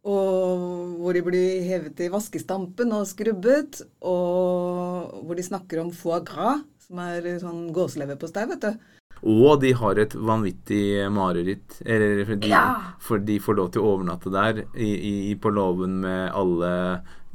Og 0.10 0.96
hvor 1.02 1.14
de 1.14 1.22
blir 1.26 1.66
hevet 1.68 2.00
i 2.02 2.10
vaskestampen 2.10 2.94
og 2.96 3.08
skrubbet. 3.10 3.82
Og 4.00 5.26
hvor 5.26 5.38
de 5.38 5.46
snakker 5.46 5.84
om 5.84 5.92
foie 5.94 6.22
gras, 6.26 6.64
som 6.88 7.02
er 7.04 7.28
sånn 7.42 7.68
gåseleve 7.76 8.16
på 8.18 8.30
stei, 8.32 8.48
vet 8.50 8.64
du. 8.64 8.99
Og 9.24 9.60
de 9.62 9.74
har 9.76 10.00
et 10.00 10.14
vanvittig 10.16 11.10
mareritt. 11.12 11.80
Eller 11.86 12.24
for 12.26 12.36
de, 12.40 12.50
Ja. 12.52 12.64
for 13.00 13.20
de 13.20 13.40
får 13.40 13.56
lov 13.58 13.72
til 13.74 13.84
å 13.84 13.94
overnatte 13.96 14.32
der 14.32 14.64
i, 14.76 15.32
i, 15.32 15.36
på 15.36 15.52
låven 15.52 16.00
med 16.06 16.32
alle 16.32 16.74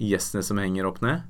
gjestene 0.01 0.43
som 0.43 0.59
henger 0.59 0.87
opp 0.89 1.03
ned. 1.05 1.23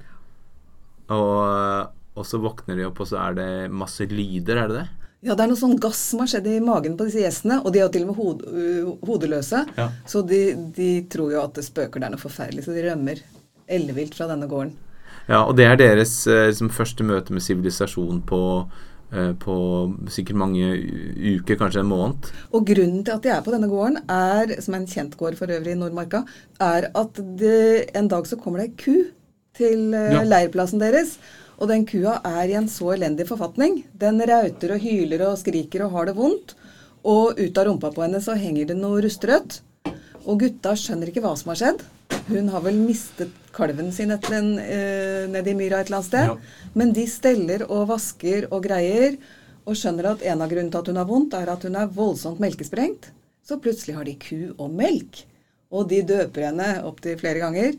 Og, 1.13 1.91
og 2.15 2.27
så 2.27 2.39
våkner 2.41 2.79
de 2.79 2.87
opp, 2.87 3.01
og 3.03 3.11
så 3.11 3.19
er 3.29 3.35
det 3.41 3.49
masse 3.75 4.07
lyder, 4.09 4.57
er 4.63 4.71
det 4.71 4.79
det? 4.83 4.87
Ja, 5.25 5.33
det 5.33 5.47
er 5.47 5.49
noe 5.49 5.57
sånn 5.57 5.79
gass 5.81 6.01
som 6.11 6.21
har 6.21 6.29
skjedd 6.29 6.47
i 6.53 6.59
magen 6.61 6.99
på 6.99 7.07
disse 7.09 7.23
gjestene. 7.23 7.63
Og 7.65 7.73
de 7.73 7.81
er 7.81 7.87
jo 7.87 7.93
til 7.95 8.05
og 8.05 8.11
med 8.11 8.19
hod, 8.21 8.43
uh, 8.45 8.91
hodeløse. 9.09 9.63
Ja. 9.79 9.87
Så 10.09 10.21
de, 10.29 10.41
de 10.77 10.89
tror 11.13 11.33
jo 11.33 11.41
at 11.41 11.57
det 11.57 11.65
spøker 11.65 12.03
der 12.03 12.13
noe 12.13 12.21
forferdelig, 12.21 12.67
så 12.67 12.77
de 12.77 12.85
rømmer 12.85 13.23
ellevilt 13.65 14.17
fra 14.19 14.29
denne 14.29 14.49
gården. 14.51 14.75
Ja, 15.25 15.47
og 15.47 15.55
det 15.57 15.65
er 15.65 15.79
deres 15.81 16.13
eh, 16.29 16.51
liksom, 16.51 16.69
første 16.69 17.07
møte 17.09 17.33
med 17.33 17.41
sivilisasjon 17.41 18.21
på, 18.29 18.41
på 19.43 19.55
sikkert 20.13 20.39
mange 20.41 20.67
uker, 21.37 21.59
kanskje 21.61 21.83
en 21.85 21.91
måned. 21.91 22.31
Og 22.55 22.67
grunnen 22.67 23.05
til 23.07 23.15
at 23.15 23.23
de 23.25 23.33
er 23.35 23.45
på 23.47 23.55
denne 23.55 23.69
gården, 23.71 24.01
er, 24.11 24.55
som 24.65 24.75
er 24.77 24.83
en 24.83 24.91
kjent 24.91 25.17
gård 25.21 25.39
for 25.39 25.53
øvrig 25.55 25.75
i 25.75 25.79
Nordmarka, 25.79 26.25
er 26.61 26.89
at 26.95 27.21
det, 27.41 27.91
en 27.97 28.09
dag 28.11 28.27
så 28.27 28.39
kommer 28.41 28.63
det 28.63 28.69
ei 28.71 28.77
ku 28.85 28.97
til 29.55 29.95
eh, 29.95 30.13
Ja. 30.17 30.23
leirplassen 30.27 30.83
deres. 30.83 31.17
Og 31.63 31.69
den 31.71 31.85
kua 31.87 32.17
er 32.27 32.51
i 32.51 32.57
en 32.59 32.67
så 32.69 32.91
elendig 32.97 33.29
forfatning. 33.31 33.85
Den 33.95 34.19
rauter 34.27 34.75
og 34.75 34.81
hyler 34.83 35.23
og 35.29 35.39
skriker 35.39 35.85
og 35.87 35.93
har 35.95 36.07
det 36.11 36.17
vondt. 36.19 36.57
Og 37.07 37.39
ut 37.39 37.59
av 37.61 37.69
rumpa 37.69 37.93
på 37.95 38.03
henne 38.03 38.19
så 38.25 38.35
henger 38.35 38.67
det 38.73 38.77
noe 38.81 39.01
rustrødt. 39.05 39.61
Og 40.27 40.41
gutta 40.41 40.73
skjønner 40.75 41.13
ikke 41.13 41.23
hva 41.23 41.35
som 41.39 41.53
har 41.53 41.61
skjedd. 41.61 41.85
Hun 42.27 42.49
har 42.49 42.63
vel 42.65 42.79
mistet 42.81 43.33
kalven 43.55 43.93
sin 43.93 44.11
etter 44.15 44.39
en, 44.39 44.59
eh, 44.59 45.25
nedi 45.29 45.55
myra 45.55 45.81
et 45.81 45.91
eller 45.91 46.01
annet 46.01 46.07
sted. 46.07 46.27
Ja. 46.27 46.37
Men 46.73 46.93
de 46.93 47.07
steller 47.07 47.67
og 47.71 47.89
vasker 47.89 48.49
og 48.51 48.65
greier, 48.65 49.19
og 49.65 49.77
skjønner 49.77 50.11
at 50.11 50.23
en 50.23 50.43
av 50.43 50.51
grunnene 50.51 50.73
til 50.73 50.81
at 50.81 50.89
hun 50.89 51.01
har 51.01 51.09
vondt, 51.09 51.35
er 51.35 51.53
at 51.53 51.63
hun 51.63 51.77
er 51.77 51.87
voldsomt 51.87 52.41
melkesprengt. 52.41 53.11
Så 53.45 53.61
plutselig 53.61 53.97
har 53.97 54.05
de 54.05 54.17
ku 54.21 54.55
og 54.59 54.73
melk. 54.73 55.25
Og 55.73 55.89
de 55.89 56.03
døper 56.03 56.49
henne 56.49 56.69
opptil 56.85 57.19
flere 57.21 57.41
ganger. 57.41 57.77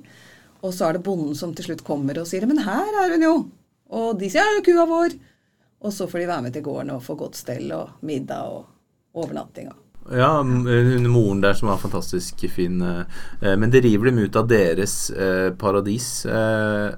Og 0.62 0.74
så 0.74 0.90
er 0.90 0.98
det 0.98 1.06
bonden 1.06 1.36
som 1.38 1.54
til 1.54 1.66
slutt 1.66 1.84
kommer 1.86 2.18
og 2.20 2.28
sier 2.28 2.46
'Men 2.46 2.66
her 2.66 3.06
er 3.06 3.12
hun 3.12 3.22
jo'. 3.22 3.50
Og 3.90 4.20
de 4.20 4.30
sier 4.30 4.42
'Ja, 4.42 4.62
kua 4.62 4.86
vår'. 4.86 5.20
Og 5.82 5.94
så 5.94 6.08
får 6.08 6.20
de 6.20 6.28
være 6.28 6.42
med 6.42 6.54
til 6.54 6.64
gården 6.64 6.90
og 6.90 7.04
få 7.04 7.16
godt 7.16 7.36
stell 7.36 7.72
og 7.72 7.90
middag 8.02 8.42
og 8.42 8.66
overnatting. 9.14 9.85
Ja, 10.14 10.44
hun 10.44 11.08
moren 11.10 11.42
der 11.42 11.54
som 11.58 11.70
var 11.72 11.78
fantastisk 11.82 12.46
fin. 12.54 12.82
eh, 12.82 13.56
Men 13.58 13.72
det 13.72 13.82
river 13.84 14.06
dem 14.12 14.20
ut 14.20 14.36
av 14.36 14.48
deres 14.48 15.10
eh, 15.12 15.50
paradis 15.58 16.26
eh, 16.26 16.94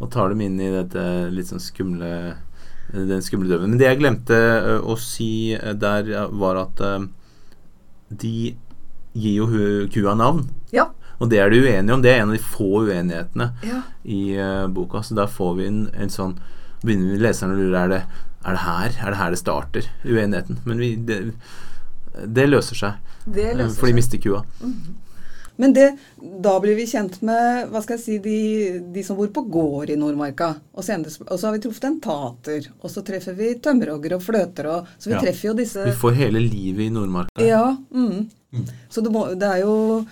og 0.00 0.10
tar 0.12 0.28
dem 0.32 0.40
inn 0.44 0.60
i 0.60 0.70
dette 0.72 1.02
litt 1.32 1.48
sånn 1.48 1.60
skumle 1.62 2.10
eh, 2.28 2.36
den 2.92 3.22
skumle 3.24 3.48
døven. 3.48 3.70
Men 3.70 3.78
det 3.80 3.88
jeg 3.88 4.00
glemte 4.02 4.36
eh, 4.36 4.78
å 4.84 4.96
si 5.00 5.54
eh, 5.56 5.72
der, 5.72 6.10
var 6.32 6.60
at 6.66 6.80
eh, 6.84 7.08
de 8.10 8.34
gir 9.14 9.40
jo 9.40 9.46
kua 9.90 10.14
navn. 10.14 10.44
Ja. 10.74 10.90
Og 11.20 11.28
det 11.32 11.40
er 11.40 11.50
de 11.52 11.60
uenige 11.64 11.94
om. 11.94 12.02
Det 12.04 12.12
er 12.12 12.22
en 12.22 12.30
av 12.32 12.36
de 12.36 12.44
få 12.44 12.84
uenighetene 12.86 13.50
ja. 13.66 13.82
i 14.04 14.20
eh, 14.36 14.66
boka. 14.72 15.02
Så 15.04 15.16
da 15.16 15.26
får 15.28 15.54
vi 15.58 15.68
en, 15.70 15.84
en 15.94 16.12
sånn 16.12 16.36
Begynner 16.80 17.10
vi 17.12 17.18
leseren 17.20 17.50
å 17.52 17.56
lure 17.58 17.76
er 17.76 17.90
det, 17.92 17.96
er 18.48 18.54
det 18.56 18.60
her 18.64 18.94
Er 19.04 19.10
det 19.12 19.18
her 19.18 19.34
det 19.34 19.38
starter, 19.42 19.88
uenigheten. 20.06 20.62
Men 20.64 20.78
vi, 20.80 20.94
det, 20.96 21.18
det 22.26 22.48
løser 22.48 22.74
seg. 22.76 23.14
Det 23.26 23.50
eh, 23.52 23.56
løser 23.56 23.78
For 23.80 23.86
de 23.90 23.94
mister 24.00 24.18
kua. 24.22 24.42
Men 25.60 25.74
det, 25.76 25.90
da 26.40 26.54
blir 26.62 26.72
vi 26.78 26.86
kjent 26.88 27.18
med 27.26 27.66
hva 27.68 27.82
skal 27.84 27.98
jeg 27.98 28.02
si, 28.04 28.14
de, 28.24 28.36
de 28.94 29.02
som 29.04 29.18
bor 29.18 29.28
på 29.28 29.42
gård 29.52 29.90
i 29.92 29.96
Nordmarka. 30.00 30.54
Og, 30.72 30.84
senere, 30.86 31.12
og 31.26 31.36
så 31.36 31.50
har 31.50 31.56
vi 31.58 31.60
truffet 31.66 31.84
en 31.84 31.98
tater. 32.00 32.70
Og 32.80 32.88
så 32.88 33.02
treffer 33.04 33.36
vi 33.36 33.50
tømmerhoggere 33.60 34.16
og 34.16 34.24
fløter. 34.24 34.70
Og, 34.72 34.88
så 34.96 35.10
vi 35.10 35.18
Ja. 35.18 35.20
treffer 35.20 35.50
jo 35.50 35.54
disse 35.58 35.84
Vi 35.84 35.92
får 36.00 36.16
hele 36.22 36.40
livet 36.40 36.86
i 36.86 36.92
Nordmarka. 36.94 37.44
Ja. 37.44 37.76
Mm. 37.92 38.30
Så 38.88 39.04
det, 39.04 39.12
må, 39.12 39.26
det 39.36 39.50
er 39.50 39.60
jo 39.66 40.06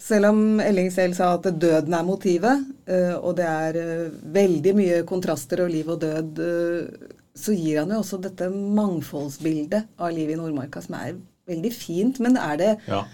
Selv 0.00 0.30
om 0.30 0.60
Elling 0.64 0.88
selv 0.92 1.12
sa 1.12 1.34
at 1.36 1.44
døden 1.60 1.92
er 1.92 2.04
motivet, 2.08 2.62
øh, 2.88 3.16
og 3.20 3.34
det 3.36 3.44
er 3.44 3.76
øh, 3.76 4.06
veldig 4.32 4.72
mye 4.78 5.00
kontraster 5.04 5.60
og 5.66 5.68
liv 5.68 5.88
og 5.92 5.98
død, 6.00 6.38
øh, 6.40 7.10
så 7.36 7.52
gir 7.52 7.82
han 7.82 7.92
jo 7.92 7.98
også 8.00 8.16
dette 8.24 8.48
mangfoldsbildet 8.48 9.90
av 10.00 10.14
livet 10.16 10.34
i 10.34 10.38
Nordmarka, 10.40 10.80
som 10.80 10.96
er 10.96 11.18
veldig 11.48 11.72
fint. 11.72 12.20
Men 12.20 12.36
er 12.36 12.56
det 12.60 12.72
Ja. 12.88 13.04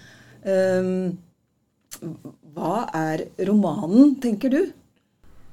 um, 0.45 1.17
hva 2.57 2.89
er 2.93 3.27
romanen, 3.47 4.15
tenker 4.21 4.49
du? 4.49 4.73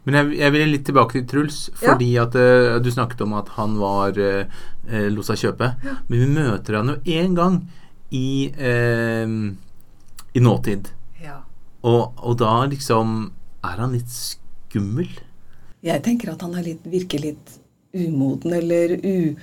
Men 0.05 0.15
jeg, 0.19 0.39
jeg 0.39 0.53
vil 0.53 0.69
litt 0.69 0.85
tilbake 0.85 1.13
til 1.17 1.27
Truls, 1.27 1.71
Ja. 1.81 1.93
fordi 1.93 2.11
at 2.21 2.35
uh, 2.37 2.79
du 2.83 2.91
snakket 2.93 3.23
om 3.25 3.33
at 3.39 3.49
han 3.57 3.79
var 3.81 4.19
uh, 4.19 4.45
lot 5.09 5.25
seg 5.31 5.37
kjøpe. 5.47 5.71
Men 6.09 6.19
vi 6.21 6.27
møter 6.27 6.77
han 6.81 6.89
jo 6.93 6.97
én 7.09 7.35
gang 7.37 7.63
i, 8.15 8.53
eh, 8.53 9.27
i 10.35 10.41
nåtid. 10.41 10.91
Ja. 11.23 11.41
Og, 11.83 12.13
og 12.23 12.37
da 12.39 12.67
liksom 12.71 13.33
er 13.65 13.81
han 13.81 13.97
litt 13.97 14.13
skummel. 14.13 15.09
Jeg 15.83 16.03
tenker 16.05 16.31
at 16.35 16.45
han 16.47 16.55
er 16.55 16.63
litt, 16.69 16.85
virker 16.85 17.25
litt 17.25 17.57
umoden 17.95 18.53
eller 18.55 18.95
u... 19.01 19.35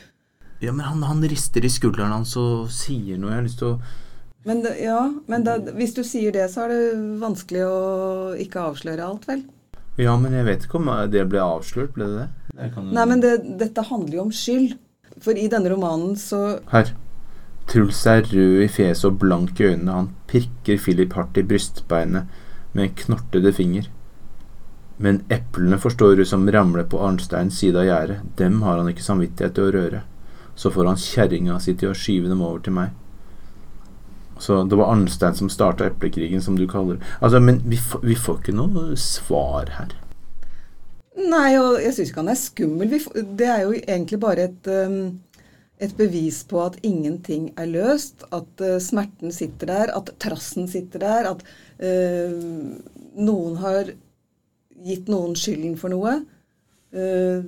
Ja, 0.61 0.71
men 0.71 0.85
han, 0.85 1.01
han 1.03 1.23
rister 1.25 1.65
i 1.65 1.71
skulderen 1.73 2.13
hans 2.13 2.35
og 2.37 2.69
sier 2.73 3.17
noe. 3.17 3.31
Jeg 3.33 3.39
har 3.39 3.47
lyst 3.47 3.61
til 3.61 3.71
å 3.73 3.77
Men, 4.45 4.61
det, 4.65 4.75
ja, 4.81 4.99
men 5.29 5.45
da, 5.45 5.57
hvis 5.77 5.95
du 5.97 6.03
sier 6.05 6.33
det, 6.33 6.47
så 6.53 6.65
er 6.65 6.73
det 6.73 6.83
vanskelig 7.21 7.65
å 7.65 7.81
ikke 8.41 8.67
avsløre 8.69 9.05
alt, 9.05 9.25
vel? 9.29 9.43
Ja, 9.99 10.15
men 10.17 10.33
jeg 10.37 10.47
vet 10.47 10.65
ikke 10.65 10.79
om 10.79 10.89
det 11.11 11.25
ble 11.29 11.41
avslørt. 11.43 11.93
Ble 11.97 12.07
det 12.09 12.23
det? 12.23 12.27
det 12.57 12.71
kan... 12.75 12.89
Nei, 12.93 13.05
men 13.09 13.23
det, 13.23 13.35
dette 13.59 13.85
handler 13.89 14.19
jo 14.19 14.25
om 14.27 14.33
skyld. 14.33 14.77
For 15.21 15.37
i 15.37 15.49
denne 15.51 15.69
romanen 15.73 16.15
så 16.17 16.61
Her. 16.71 16.93
Truls 17.69 17.99
er 18.09 18.23
rød 18.25 18.63
i 18.63 18.69
fjeset 18.71 19.09
og 19.09 19.19
blank 19.21 19.59
i 19.61 19.67
øynene. 19.71 19.97
Han 19.97 20.13
pirker 20.29 20.79
Philip 20.81 21.13
hardt 21.17 21.37
i 21.37 21.45
brystbeinet 21.45 22.29
med 22.73 22.87
en 22.87 22.95
knortede 23.03 23.53
finger. 23.55 23.89
Men 25.01 25.21
eplene 25.33 25.79
forstår 25.81 26.19
du 26.19 26.25
som 26.27 26.49
ramler 26.51 26.85
på 26.89 26.99
Arnsteins 27.01 27.57
side 27.61 27.79
av 27.79 27.87
gjerdet, 27.87 28.17
dem 28.37 28.61
har 28.65 28.77
han 28.77 28.89
ikke 28.91 29.05
samvittighet 29.05 29.55
til 29.57 29.69
å 29.69 29.75
røre. 29.75 30.01
Så 30.61 30.69
får 30.73 30.91
han 30.91 30.99
kjerringa 31.01 31.57
si 31.63 31.73
til 31.73 31.89
å 31.89 31.97
skyve 31.97 32.29
dem 32.29 32.43
over 32.45 32.61
til 32.61 32.75
meg. 32.77 32.93
Så 34.41 34.63
det 34.65 34.77
var 34.77 34.91
Arnstein 34.93 35.35
som 35.37 35.49
starta 35.49 35.85
eplekrigen, 35.85 36.41
som 36.41 36.57
du 36.57 36.67
kaller 36.69 36.97
det. 36.97 37.09
Altså, 37.21 37.41
men 37.41 37.61
vi, 37.65 37.77
vi 38.01 38.17
får 38.17 38.41
ikke 38.41 38.55
noe 38.57 38.95
svar 38.97 39.69
her. 39.77 39.93
Nei, 41.17 41.57
og 41.59 41.77
jeg 41.83 41.93
syns 41.93 42.11
ikke 42.11 42.23
han 42.23 42.33
er 42.33 42.39
skummel. 42.39 42.95
Det 43.37 43.49
er 43.49 43.65
jo 43.65 43.75
egentlig 43.77 44.19
bare 44.21 44.47
et, 44.49 44.69
um, 44.71 45.19
et 45.81 45.93
bevis 45.97 46.41
på 46.49 46.61
at 46.63 46.79
ingenting 46.87 47.51
er 47.59 47.69
løst. 47.69 48.25
At 48.33 48.65
uh, 48.65 48.77
smerten 48.81 49.33
sitter 49.35 49.69
der, 49.69 49.93
at 49.97 50.13
trassen 50.23 50.69
sitter 50.71 51.05
der, 51.05 51.33
at 51.35 51.45
uh, 51.83 52.41
noen 53.21 53.59
har 53.61 53.93
gitt 54.81 55.11
noen 55.11 55.37
skylden 55.37 55.77
for 55.77 55.93
noe. 55.93 56.17
Uh, 56.95 57.45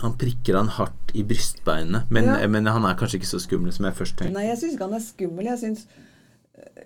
Han 0.00 0.16
prikker 0.18 0.56
han 0.56 0.68
hardt 0.68 1.12
i 1.14 1.22
brystbeinet, 1.22 2.10
men, 2.10 2.24
Ja. 2.24 2.46
men 2.48 2.66
han 2.66 2.84
er 2.84 2.94
kanskje 2.94 3.20
ikke 3.20 3.28
så 3.34 3.38
skummel 3.40 3.72
som 3.72 3.84
jeg 3.86 3.94
først 3.94 4.16
tenkte. 4.16 4.32
nei, 4.32 4.46
jeg 4.48 4.58
syns 4.58 4.72
ikke 4.74 4.88
han 4.88 4.94
er 4.94 5.00
skummel. 5.00 5.44
Jeg 5.44 5.58
syns 5.58 5.86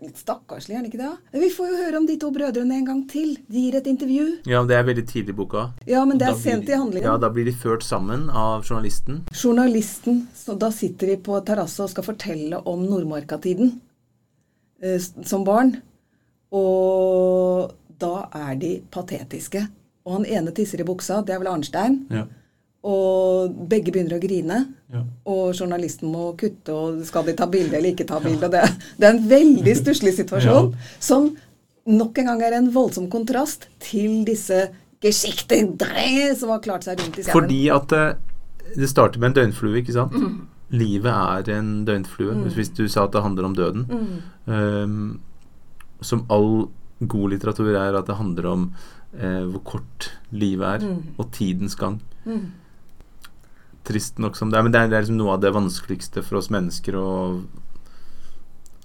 Litt 0.01 0.17
stakkarslig, 0.17 0.73
er 0.73 0.77
han 0.77 0.87
ikke 0.87 0.99
det? 0.99 1.41
Vi 1.41 1.49
får 1.51 1.69
jo 1.71 1.77
høre 1.77 1.97
om 1.97 2.07
de 2.07 2.17
to 2.21 2.31
brødrene 2.31 2.73
en 2.79 2.85
gang 2.85 3.09
til. 3.09 3.37
De 3.51 3.61
gir 3.65 3.75
et 3.77 3.87
intervju. 3.87 4.39
Ja, 4.47 4.63
det 4.65 4.77
er 4.77 4.85
veldig 4.85 5.07
tidlig 5.09 5.31
i 5.31 5.37
boka. 5.37 5.73
Ja, 5.87 6.05
men 6.05 6.19
det 6.19 6.29
er 6.29 6.35
sent 6.35 6.69
i 6.69 6.73
handlingen. 6.77 7.03
Ja, 7.05 7.17
da 7.17 7.29
blir 7.31 7.45
de 7.45 7.53
ført 7.53 7.83
sammen 7.83 8.29
av 8.31 8.63
journalisten. 8.65 9.23
Journalisten, 9.33 10.29
så 10.35 10.57
da 10.59 10.71
sitter 10.71 11.07
de 11.09 11.17
på 11.17 11.41
terrasse 11.45 11.81
og 11.81 11.91
skal 11.91 12.05
fortelle 12.05 12.61
om 12.67 12.85
Nordmarka-tiden 12.87 13.81
eh, 14.83 14.99
som 14.99 15.45
barn. 15.45 15.81
Og 16.53 17.73
da 17.99 18.15
er 18.35 18.55
de 18.61 18.73
patetiske. 18.93 19.67
Og 20.07 20.19
han 20.21 20.27
ene 20.27 20.53
tisser 20.55 20.81
i 20.81 20.85
buksa, 20.89 21.23
det 21.27 21.35
er 21.35 21.41
vel 21.43 21.51
Arnstein. 21.53 22.05
Ja. 22.13 22.27
Og 22.87 23.55
begge 23.71 23.91
begynner 23.91 24.19
å 24.19 24.23
grine. 24.23 24.61
Ja. 24.95 25.03
Og 25.33 25.57
journalisten 25.57 26.13
må 26.13 26.29
kutte, 26.39 26.75
og 26.75 27.01
skal 27.09 27.27
de 27.27 27.35
ta 27.39 27.49
bilde 27.51 27.75
eller 27.75 27.91
ikke 27.91 28.07
ta 28.07 28.21
bilde? 28.23 28.47
Ja. 28.47 28.53
Det, 28.53 28.93
det 29.01 29.09
er 29.09 29.17
en 29.17 29.29
veldig 29.33 29.75
stusslig 29.81 30.15
situasjon 30.21 30.71
som 31.03 31.33
nok 31.87 32.19
en 32.19 32.31
gang 32.31 32.43
er 32.47 32.57
en 32.59 32.69
voldsom 32.75 33.09
kontrast 33.11 33.69
til 33.83 34.25
disse 34.27 34.69
geschichte 35.03 35.59
drei 35.79 36.33
som 36.39 36.51
har 36.55 36.63
klart 36.65 36.87
seg 36.87 37.01
rundt 37.03 37.19
i 37.19 37.25
skauen. 37.27 37.37
Fordi 37.37 37.61
at 37.75 37.89
det, 37.93 38.05
det 38.75 38.91
starter 38.91 39.23
med 39.23 39.33
en 39.33 39.39
døgnflue, 39.41 39.81
ikke 39.83 39.95
sant? 39.95 40.17
Livet 40.75 41.13
er 41.13 41.53
en 41.59 41.71
døgnflue. 41.87 42.35
Hvis 42.57 42.73
du 42.75 42.87
sa 42.91 43.07
at 43.07 43.15
det 43.15 43.23
handler 43.23 43.51
om 43.51 43.57
døden. 43.59 43.87
Um, 44.47 45.01
som 46.03 46.25
all 46.33 46.69
god 47.07 47.35
litteratur 47.35 47.71
er 47.75 47.99
at 47.99 48.09
det 48.09 48.19
handler 48.19 48.51
om 48.51 48.69
uh, 49.15 49.45
hvor 49.53 49.63
kort 49.75 50.11
livet 50.35 50.67
er, 50.79 50.89
og 51.19 51.31
tidens 51.37 51.79
gang. 51.79 52.01
Trist 53.87 54.19
nok 54.23 54.39
som 54.39 54.51
det 54.51 54.59
er, 54.59 54.67
men 54.67 54.75
det 54.75 54.81
er, 54.81 54.91
det 54.91 54.99
er 54.99 55.07
liksom 55.07 55.21
noe 55.21 55.37
av 55.37 55.45
det 55.45 55.55
vanskeligste 55.55 56.25
for 56.27 56.41
oss 56.41 56.51
mennesker 56.53 56.99
å 56.99 57.07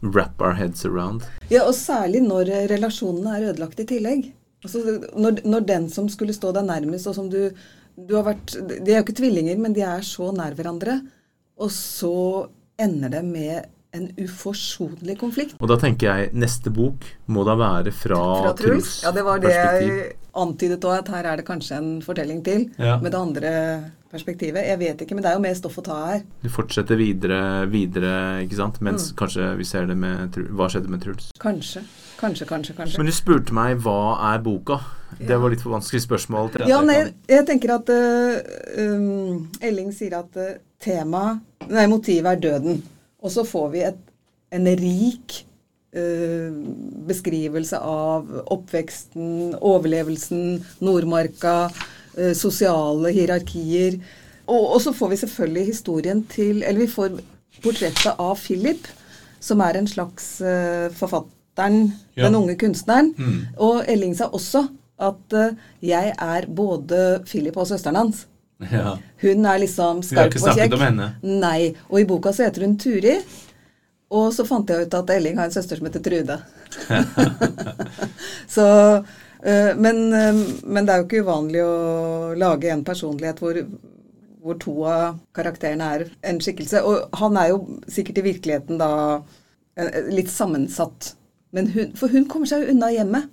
wrap 0.02 0.42
our 0.42 0.54
heads 0.58 0.86
around. 0.86 1.26
Ja, 1.50 1.66
og 1.68 1.76
særlig 1.78 2.24
når 2.26 2.50
relasjonene 2.72 3.36
er 3.38 3.50
ødelagt 3.52 3.82
i 3.82 3.88
tillegg. 3.90 4.32
Altså, 4.62 5.00
når, 5.18 5.42
når 5.46 5.68
den 5.70 5.90
som 5.90 6.10
skulle 6.10 6.36
stå 6.38 6.54
deg 6.54 6.68
nærmest, 6.68 7.10
og 7.10 7.18
som 7.18 7.30
du, 7.34 7.50
du 7.98 8.16
har 8.18 8.28
vært 8.28 8.54
De 8.70 8.94
er 8.94 9.00
jo 9.00 9.06
ikke 9.08 9.18
tvillinger, 9.18 9.58
men 9.62 9.74
de 9.78 9.86
er 9.86 10.06
så 10.06 10.30
nær 10.36 10.58
hverandre. 10.58 11.00
Og 11.62 11.70
så 11.74 12.16
ender 12.82 13.14
det 13.14 13.24
med 13.26 13.70
en 13.92 14.08
uforsonlig 14.22 15.18
konflikt. 15.20 15.58
Og 15.60 15.68
da 15.68 15.76
tenker 15.82 16.08
jeg 16.08 16.32
neste 16.40 16.72
bok 16.74 17.04
må 17.32 17.44
da 17.48 17.58
være 17.60 17.92
fra, 17.94 18.22
Fra 18.46 18.54
Truls. 18.58 19.02
Ja, 19.04 19.12
det 19.16 19.26
var 19.28 19.42
det 19.44 19.52
jeg 19.52 19.98
antydet 20.38 20.86
òg, 20.88 21.02
at 21.02 21.10
her 21.12 21.28
er 21.32 21.42
det 21.42 21.48
kanskje 21.48 21.80
en 21.80 21.90
fortelling 22.06 22.44
til. 22.46 22.70
Ja. 22.80 22.98
Med 23.02 23.12
det 23.12 23.20
andre 23.20 23.52
perspektivet. 24.12 24.68
Jeg 24.68 24.80
vet 24.80 25.02
ikke, 25.04 25.16
men 25.16 25.24
det 25.24 25.32
er 25.32 25.38
jo 25.38 25.44
mer 25.44 25.56
stoff 25.56 25.78
å 25.80 25.84
ta 25.86 25.98
her. 26.10 26.24
Du 26.44 26.50
fortsetter 26.52 27.00
videre, 27.00 27.40
videre 27.72 28.14
ikke 28.46 28.60
sant? 28.60 28.80
Mm. 28.82 28.90
Mens 28.90 29.12
kanskje 29.18 29.52
vi 29.60 29.68
ser 29.68 29.88
det 29.90 29.98
med 30.00 30.40
Hva 30.52 30.68
skjedde 30.72 30.92
med 30.92 31.04
Truls? 31.04 31.30
Kanskje. 31.42 31.84
Kanskje, 32.22 32.46
kanskje, 32.50 32.76
kanskje. 32.78 33.00
Men 33.02 33.10
du 33.10 33.16
spurte 33.16 33.56
meg 33.56 33.80
hva 33.82 34.18
er 34.34 34.42
boka? 34.46 34.82
Det 35.18 35.38
var 35.42 35.54
litt 35.54 35.64
for 35.64 35.74
vanskelig 35.74 36.04
spørsmål. 36.04 36.52
Ja, 36.70 36.80
nei, 36.86 37.00
jeg 37.30 37.48
tenker 37.50 37.76
at 37.80 37.90
uh, 37.92 38.38
um, 38.78 39.48
Elling 39.64 39.90
sier 39.96 40.20
at 40.22 40.38
uh, 40.38 40.54
tema, 40.82 41.40
Nei, 41.72 41.86
motivet 41.90 42.26
er 42.36 42.42
døden. 42.42 42.80
Og 43.22 43.34
så 43.34 43.44
får 43.46 43.68
vi 43.74 43.84
et, 43.86 44.00
en 44.58 44.70
rik 44.80 45.42
beskrivelse 47.08 47.80
av 47.84 48.30
oppveksten, 48.54 49.56
overlevelsen, 49.60 50.62
Nordmarka, 50.80 51.56
uh, 52.18 52.32
sosiale 52.38 53.12
hierarkier. 53.16 54.00
Og, 54.48 54.66
og 54.76 54.80
så 54.84 54.94
får 54.96 55.12
vi 55.14 55.20
selvfølgelig 55.22 55.66
historien 55.68 56.24
til 56.32 56.64
Eller 56.64 56.80
vi 56.86 56.88
får 56.92 57.20
portrettet 57.62 58.16
av 58.20 58.40
Philip, 58.42 58.88
som 59.40 59.62
er 59.62 59.78
en 59.80 59.88
slags 59.88 60.34
uh, 60.42 60.90
forfatteren, 60.98 61.92
Ja. 62.16 62.26
den 62.28 62.36
unge 62.36 62.56
kunstneren. 62.56 63.14
Mm. 63.18 63.40
Og 63.60 63.84
Elling 63.88 64.16
sa 64.18 64.30
også 64.32 64.66
at 65.02 65.34
eh, 65.34 65.56
jeg 65.82 66.12
er 66.14 66.46
både 66.48 67.22
Philip 67.26 67.56
og 67.58 67.66
søsteren 67.68 67.98
hans. 67.98 68.26
Ja. 68.72 68.98
Hun 69.24 69.46
er 69.50 69.58
liksom 69.64 70.04
skarp 70.06 70.36
og 70.36 70.36
kjekk. 70.36 70.44
Vi 70.44 70.46
har 70.46 70.68
ikke 70.68 70.68
snakket 70.70 70.76
om 70.78 70.84
henne. 70.86 71.08
Nei. 71.42 71.72
Og 71.90 72.02
i 72.02 72.06
boka 72.06 72.34
så 72.36 72.46
heter 72.46 72.68
hun 72.68 72.78
Turi. 72.78 73.16
Og 74.12 74.34
så 74.36 74.44
fant 74.48 74.68
jeg 74.68 74.88
ut 74.88 74.98
at 74.98 75.14
Elling 75.14 75.38
har 75.40 75.48
en 75.48 75.54
søster 75.54 75.80
som 75.80 75.88
heter 75.88 76.04
Trude. 76.04 76.36
så 78.56 78.68
eh, 79.00 79.72
men, 79.80 80.02
eh, 80.12 80.42
men 80.68 80.88
det 80.88 80.94
er 80.94 81.00
jo 81.00 81.08
ikke 81.08 81.24
uvanlig 81.24 81.64
å 81.64 82.36
lage 82.40 82.74
en 82.74 82.84
personlighet 82.88 83.40
hvor, 83.40 83.62
hvor 84.44 84.60
to 84.60 84.76
av 84.84 85.22
karakterene 85.38 85.92
er 85.96 86.06
en 86.28 86.44
skikkelse. 86.44 86.84
Og 86.84 87.16
han 87.22 87.40
er 87.40 87.54
jo 87.54 87.62
sikkert 87.88 88.20
i 88.20 88.28
virkeligheten 88.34 88.82
da 88.82 88.92
eh, 89.80 90.02
litt 90.12 90.32
sammensatt. 90.34 91.14
Men 91.56 91.72
hun, 91.72 91.96
for 92.00 92.12
hun 92.12 92.28
kommer 92.32 92.52
seg 92.52 92.66
jo 92.66 92.76
unna 92.76 92.92
hjemmet. 92.92 93.32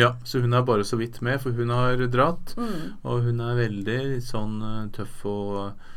Ja, 0.00 0.14
så 0.24 0.40
hun 0.40 0.56
er 0.56 0.64
bare 0.64 0.88
så 0.88 0.96
vidt 0.96 1.20
med, 1.20 1.42
for 1.44 1.52
hun 1.52 1.68
har 1.68 2.00
dratt. 2.08 2.54
Mm. 2.56 2.94
Og 3.04 3.26
hun 3.28 3.44
er 3.44 3.66
veldig 3.66 4.02
sånn 4.24 4.62
tøff 4.96 5.26
og 5.28 5.90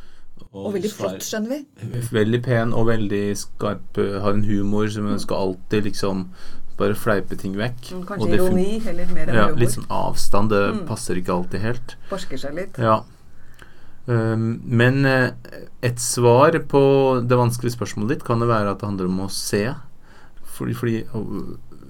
Og 0.55 0.73
veldig 0.73 0.91
flott, 0.91 1.19
skjønner 1.23 1.49
vi. 1.49 1.99
Veldig 2.11 2.41
pen 2.43 2.73
og 2.73 2.88
veldig 2.88 3.23
skarp. 3.38 3.97
eh, 3.97 4.19
Har 4.21 4.33
en 4.33 4.43
humor 4.43 4.88
som 4.91 5.05
hun 5.07 5.19
skal 5.19 5.38
alltid 5.38 5.83
liksom 5.83 6.29
bare 6.77 6.93
fleipe 6.95 7.38
ting 7.39 7.55
vekk. 7.55 7.91
Mm, 7.91 8.01
Og 8.01 8.07
Kanskje 8.07 8.29
det 8.31 8.39
ironi 8.39 8.79
heller 8.83 9.05
mer 9.13 9.27
enn 9.27 9.36
Ja, 9.36 9.47
humor. 9.47 9.59
litt 9.59 9.69
sånn 9.75 9.88
avstand. 9.89 10.49
Det 10.49 10.73
Mm. 10.73 10.86
passer 10.88 11.15
ikke 11.15 11.33
alltid 11.36 11.61
helt. 11.61 11.95
Forsker 12.09 12.38
seg 12.38 12.53
litt. 12.55 12.77
Ja. 12.77 13.01
Um, 14.07 14.61
men 14.63 15.03
eh, 15.05 15.31
et 15.81 15.97
svar 15.97 16.51
på 16.69 16.81
det 17.27 17.38
vanskelige 17.39 17.73
spørsmålet 17.75 18.09
ditt 18.09 18.23
kan 18.23 18.39
det 18.39 18.47
være 18.47 18.69
at 18.75 18.79
det 18.79 18.86
handler 18.86 19.05
om 19.09 19.21
å 19.25 19.31
se. 19.31 19.73
Fordi, 20.55 20.73
fordi 20.77 21.05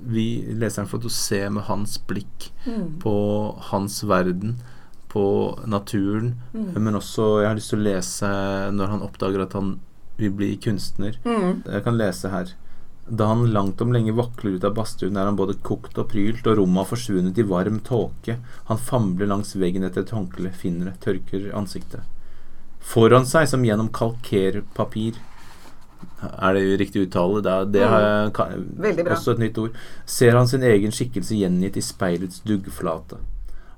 vi 0.05 0.25
leseren 0.55 0.87
får 0.87 1.01
til 1.01 1.09
å 1.09 1.11
se 1.11 1.49
med 1.49 1.63
hans 1.63 1.97
blikk 2.07 2.51
Mm. 2.65 2.99
på 2.99 3.59
hans 3.71 4.01
verden, 4.03 4.55
på 5.16 5.24
naturen. 5.72 6.34
Mm. 6.53 6.68
Men 6.84 6.99
også 6.99 7.30
Jeg 7.41 7.47
har 7.53 7.55
lyst 7.61 7.72
til 7.74 7.80
å 7.82 7.88
lese 7.88 8.30
når 8.76 8.93
han 8.97 9.05
oppdager 9.07 9.45
at 9.47 9.55
han 9.57 9.78
vil 10.20 10.32
bli 10.36 10.51
kunstner. 10.61 11.18
Mm. 11.26 11.63
Jeg 11.66 11.84
kan 11.88 11.97
lese 11.99 12.30
her. 12.32 12.51
Da 13.05 13.28
han 13.30 13.43
langt 13.53 13.82
om 13.84 13.91
lenge 13.93 14.16
vakler 14.18 14.55
ut 14.57 14.63
av 14.66 14.74
badstuen, 14.80 15.16
er 15.20 15.28
han 15.30 15.36
både 15.38 15.53
kokt 15.61 15.99
og 16.01 16.07
prylt, 16.09 16.47
og 16.49 16.57
rommet 16.57 16.82
har 16.82 16.88
forsvunnet 16.89 17.38
i 17.38 17.43
varm 17.45 17.78
tåke. 17.86 18.39
Han 18.72 18.80
famler 18.82 19.30
langs 19.30 19.51
veggen 19.61 19.86
etter 19.86 20.01
et 20.01 20.13
håndkle, 20.16 20.49
finner 20.57 20.89
det, 20.89 20.95
tørker 21.05 21.51
ansiktet. 21.53 22.01
Foran 22.86 23.26
seg, 23.30 23.45
som 23.51 23.63
gjennom 23.66 23.91
kalkerpapir 23.93 25.16
Er 26.41 26.53
det 26.57 26.63
riktig 26.80 27.05
uttale? 27.07 27.41
Det, 27.45 27.51
er, 27.53 27.66
det 27.76 27.86
har 27.89 28.01
jeg 28.05 28.34
ka- 28.38 28.49
Veldig 28.88 29.05
bra. 29.05 29.13
også 29.16 29.32
et 29.36 29.39
nytt 29.45 29.57
ord. 29.61 29.78
Ser 30.09 30.36
han 30.38 30.47
sin 30.49 30.63
egen 30.66 30.91
skikkelse 30.93 31.38
gjengitt 31.38 31.78
i 31.78 31.82
speilets 31.86 32.41
duggflate. 32.45 33.18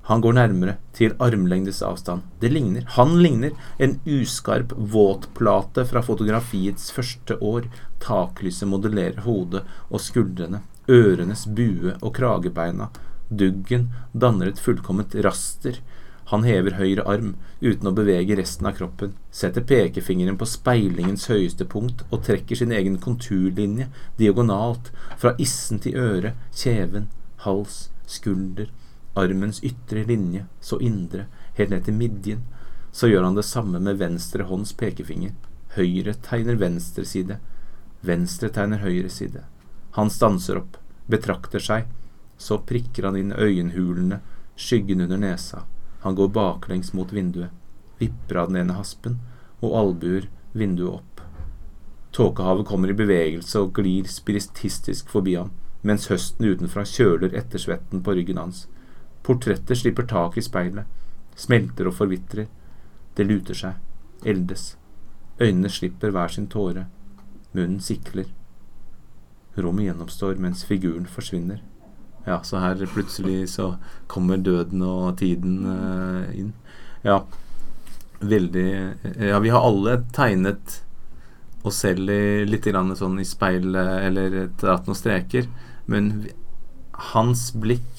Han 0.08 0.22
går 0.24 0.38
nærmere, 0.38 0.78
til 0.96 1.12
armlengdes 1.20 1.82
avstand. 1.84 2.22
Det 2.40 2.48
ligner, 2.48 2.86
han 2.96 3.18
ligner, 3.20 3.52
en 3.78 3.98
uskarp 4.08 4.72
våtplate 4.72 5.84
fra 5.90 6.00
fotografiets 6.00 6.88
første 6.96 7.36
år. 7.44 7.68
Taklyset 8.00 8.70
modellerer 8.70 9.20
hodet 9.26 9.66
og 9.90 10.00
skuldrene, 10.00 10.62
ørenes 10.88 11.44
bue 11.44 11.92
og 12.00 12.14
kragebeina. 12.16 12.88
Duggen 13.28 13.90
danner 14.16 14.48
et 14.48 14.64
fullkomment 14.64 15.12
raster. 15.28 15.82
Han 16.32 16.48
hever 16.48 16.80
høyre 16.80 17.04
arm 17.08 17.36
uten 17.60 17.92
å 17.92 17.94
bevege 17.96 18.36
resten 18.40 18.68
av 18.68 18.80
kroppen, 18.80 19.12
setter 19.28 19.64
pekefingeren 19.68 20.40
på 20.40 20.48
speilingens 20.48 21.28
høyeste 21.28 21.68
punkt 21.68 22.06
og 22.08 22.24
trekker 22.24 22.56
sin 22.56 22.72
egen 22.72 22.96
konturlinje 23.00 23.90
diagonalt 24.16 24.88
fra 25.20 25.36
issen 25.36 25.80
til 25.84 26.00
øre, 26.00 26.34
kjeven, 26.52 27.08
hals, 27.44 27.88
skulder, 28.08 28.68
armens 29.18 29.60
ytre 29.64 30.04
linje, 30.08 30.46
så 30.60 30.78
indre, 30.80 31.26
helt 31.58 31.74
ned 31.74 31.84
til 31.86 31.98
midjen. 31.98 32.42
Så 32.92 33.10
gjør 33.10 33.28
han 33.28 33.36
det 33.36 33.46
samme 33.46 33.80
med 33.82 34.00
venstre 34.00 34.46
hånds 34.48 34.72
pekefinger. 34.78 35.34
Høyre 35.76 36.14
tegner 36.24 36.58
venstre 36.58 37.04
side, 37.04 37.38
venstre 38.00 38.48
tegner 38.54 38.80
høyre 38.82 39.10
side. 39.12 39.44
Han 39.98 40.10
stanser 40.10 40.62
opp, 40.62 40.78
betrakter 41.06 41.62
seg, 41.62 41.88
så 42.38 42.60
prikker 42.62 43.08
han 43.08 43.18
inn 43.18 43.34
øyenhulene, 43.34 44.20
skyggen 44.56 45.02
under 45.04 45.20
nesa. 45.20 45.64
Han 46.06 46.14
går 46.14 46.32
baklengs 46.34 46.92
mot 46.94 47.12
vinduet, 47.12 47.50
vipper 47.98 48.42
av 48.42 48.50
den 48.50 48.62
ene 48.62 48.78
haspen, 48.78 49.18
og 49.60 49.74
albuer 49.74 50.28
vinduet 50.52 51.00
opp. 51.00 51.22
Tåkehavet 52.14 52.66
kommer 52.66 52.90
i 52.90 52.96
bevegelse 52.96 53.60
og 53.60 53.74
glir 53.76 54.08
spiritistisk 54.10 55.10
forbi 55.12 55.34
ham, 55.36 55.50
mens 55.82 56.08
høsten 56.10 56.46
utenfra 56.48 56.86
kjøler 56.88 57.34
ettersvetten 57.36 58.02
på 58.02 58.14
ryggen 58.16 58.40
hans. 58.40 58.66
Portrettet 59.28 59.76
slipper 59.76 60.06
tak 60.08 60.38
i 60.40 60.42
speilet, 60.42 60.88
smelter 61.36 61.90
og 61.90 61.98
forvitrer. 61.98 62.46
Det 63.12 63.26
luter 63.28 63.58
seg, 63.58 63.74
eldes. 64.24 64.70
Øynene 65.36 65.68
slipper 65.68 66.14
hver 66.14 66.32
sin 66.32 66.46
tåre, 66.48 66.86
munnen 67.52 67.82
sikler. 67.84 68.30
Rommet 69.58 69.90
gjennomstår 69.90 70.40
mens 70.40 70.64
figuren 70.64 71.04
forsvinner. 71.04 71.60
Ja, 72.24 72.40
så 72.42 72.62
her 72.62 72.80
plutselig 72.94 73.50
så 73.52 73.74
kommer 74.06 74.40
døden 74.40 74.80
og 74.86 75.18
tiden 75.20 75.60
uh, 75.66 76.24
inn. 76.32 76.54
Ja, 77.04 77.22
veldig 78.20 78.68
Ja, 79.28 79.38
vi 79.44 79.52
har 79.52 79.60
alle 79.60 80.00
tegnet 80.16 80.80
oss 81.68 81.82
selv 81.84 82.10
i, 82.10 82.44
litt 82.48 82.64
grann 82.64 82.96
sånn 82.96 83.20
i 83.20 83.26
speilet 83.28 84.06
eller 84.08 84.38
dratt 84.60 84.88
noen 84.88 84.98
streker, 84.98 85.48
men 85.86 86.28
hans 87.12 87.50
blikk 87.52 87.97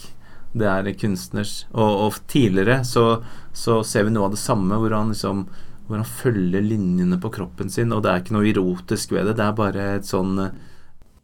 det 0.54 0.70
er 0.70 0.92
kunstners. 0.98 1.64
Og, 1.72 2.06
og 2.06 2.20
tidligere 2.32 2.82
så, 2.88 3.22
så 3.54 3.82
ser 3.86 4.08
vi 4.08 4.14
noe 4.16 4.30
av 4.30 4.36
det 4.38 4.42
samme, 4.42 4.80
hvor 4.82 4.96
han 4.98 5.14
liksom 5.14 5.48
hvor 5.90 5.98
han 5.98 6.06
følger 6.06 6.62
linjene 6.62 7.18
på 7.18 7.32
kroppen 7.34 7.72
sin, 7.74 7.90
og 7.96 8.04
det 8.06 8.12
er 8.12 8.20
ikke 8.22 8.36
noe 8.36 8.46
erotisk 8.46 9.16
ved 9.16 9.26
det. 9.26 9.40
Det 9.40 9.46
er 9.48 9.56
bare 9.58 9.86
et 9.96 10.06
sånn 10.06 10.36
eh, 10.44 10.60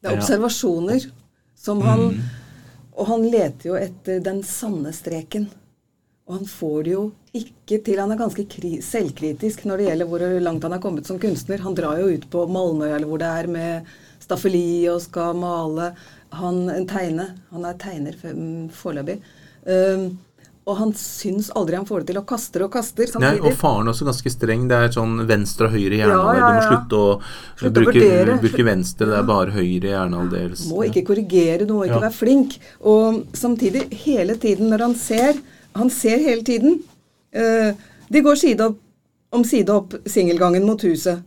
Det 0.01 0.09
er 0.09 0.17
observasjoner 0.17 1.05
som 1.65 1.83
han 1.85 2.09
Mm. 2.15 2.25
Og 2.95 3.09
han 3.09 3.25
leter 3.27 3.71
jo 3.71 3.77
etter 3.77 4.21
den 4.23 4.41
sanne 4.47 4.93
streken. 4.95 5.49
Og 6.25 6.39
han 6.39 6.47
får 6.49 6.77
det 6.85 6.93
jo 6.95 7.03
ikke 7.37 7.81
til. 7.85 7.99
Han 8.01 8.13
er 8.15 8.21
ganske 8.21 8.45
kri 8.49 8.77
selvkritisk 8.81 9.65
når 9.67 9.81
det 9.81 9.87
gjelder 9.89 10.09
hvor 10.09 10.23
langt 10.47 10.65
han 10.65 10.73
er 10.77 10.81
kommet 10.81 11.09
som 11.09 11.19
kunstner. 11.21 11.61
Han 11.65 11.75
drar 11.77 11.99
jo 11.99 12.07
ut 12.15 12.25
på 12.31 12.45
Malmøya 12.49 12.95
eller 12.95 13.11
hvor 13.11 13.21
det 13.21 13.31
er 13.41 13.51
med 13.51 13.91
staffeli 14.23 14.87
og 14.89 15.03
skal 15.03 15.37
male. 15.37 15.91
Han 16.31 16.69
en 16.69 16.87
tegne. 16.87 17.29
Han 17.51 17.65
er 17.65 17.73
tegner 17.73 18.15
mm, 18.21 18.69
foreløpig. 18.75 19.19
Um, 19.65 20.17
og 20.65 20.77
han 20.79 20.91
syns 20.97 21.51
aldri 21.53 21.75
han 21.77 21.85
får 21.85 22.01
det 22.01 22.07
til, 22.09 22.17
og 22.17 22.25
kaster 22.25 22.63
og 22.65 22.71
kaster 22.73 23.11
Nei, 23.21 23.35
og 23.37 23.53
faren 23.53 23.85
er 23.85 23.93
også 23.93 24.07
ganske 24.07 24.31
streng. 24.33 24.63
Det 24.69 24.77
er 24.81 24.93
sånn 24.95 25.19
venstre 25.29 25.67
og 25.69 25.75
høyre 25.75 25.99
hjernehalvdel. 25.99 26.39
Ja, 26.41 26.47
ja, 26.47 26.47
Du 26.47 26.55
må 26.55 26.63
slutte 26.71 26.97
å 26.97 27.11
Slutte 27.59 27.69
å 27.69 27.83
bruke, 27.85 27.99
vurdere. 27.99 28.37
bruke 28.41 28.65
venstre. 28.65 29.09
Det 29.11 29.19
er 29.19 29.27
bare 29.29 29.53
høyre 29.53 29.91
hjernehalvdel. 29.93 30.55
Må 30.71 30.81
ikke 30.87 31.05
korrigere, 31.05 31.67
du 31.67 31.73
må 31.75 31.83
ikke 31.85 31.99
Ja. 31.99 32.07
være 32.07 32.17
flink. 32.17 32.57
Og 32.81 33.25
samtidig, 33.33 33.93
hele 34.05 34.35
tiden 34.41 34.69
når 34.73 34.79
han 34.87 34.95
ser 34.95 35.33
Han 35.75 35.89
ser 35.89 36.17
hele 36.23 36.41
tiden. 36.41 36.79
Uh, 37.35 37.73
de 38.09 38.21
går 38.21 38.35
side 38.39 38.61
opp, 38.61 38.77
om 39.33 39.43
side 39.43 39.67
opp 39.69 39.91
singelgangen 40.07 40.63
mot 40.65 40.81
huset. 40.81 41.19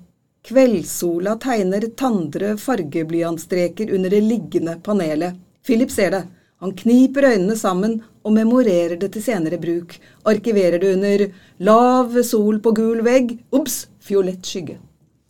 Kveldssola 0.49 1.35
tegner 1.37 1.85
tandre 1.97 2.55
fargeblyantstreker 2.57 3.91
under 3.95 4.11
det 4.11 4.21
liggende 4.25 4.79
panelet. 4.85 5.37
Philip 5.67 5.91
ser 5.93 6.15
det. 6.15 6.23
Han 6.65 6.73
kniper 6.75 7.27
øynene 7.35 7.57
sammen 7.57 7.99
og 8.25 8.33
memorerer 8.33 8.97
det 8.97 9.11
til 9.13 9.23
senere 9.27 9.59
bruk. 9.61 9.93
Arkiverer 10.25 10.81
det 10.81 10.95
under 10.97 11.25
lav 11.69 12.17
sol 12.25 12.63
på 12.65 12.73
gul 12.79 13.05
vegg. 13.05 13.37
Ops! 13.53 13.83
Fiolett 14.01 14.47
skygge. 14.49 14.79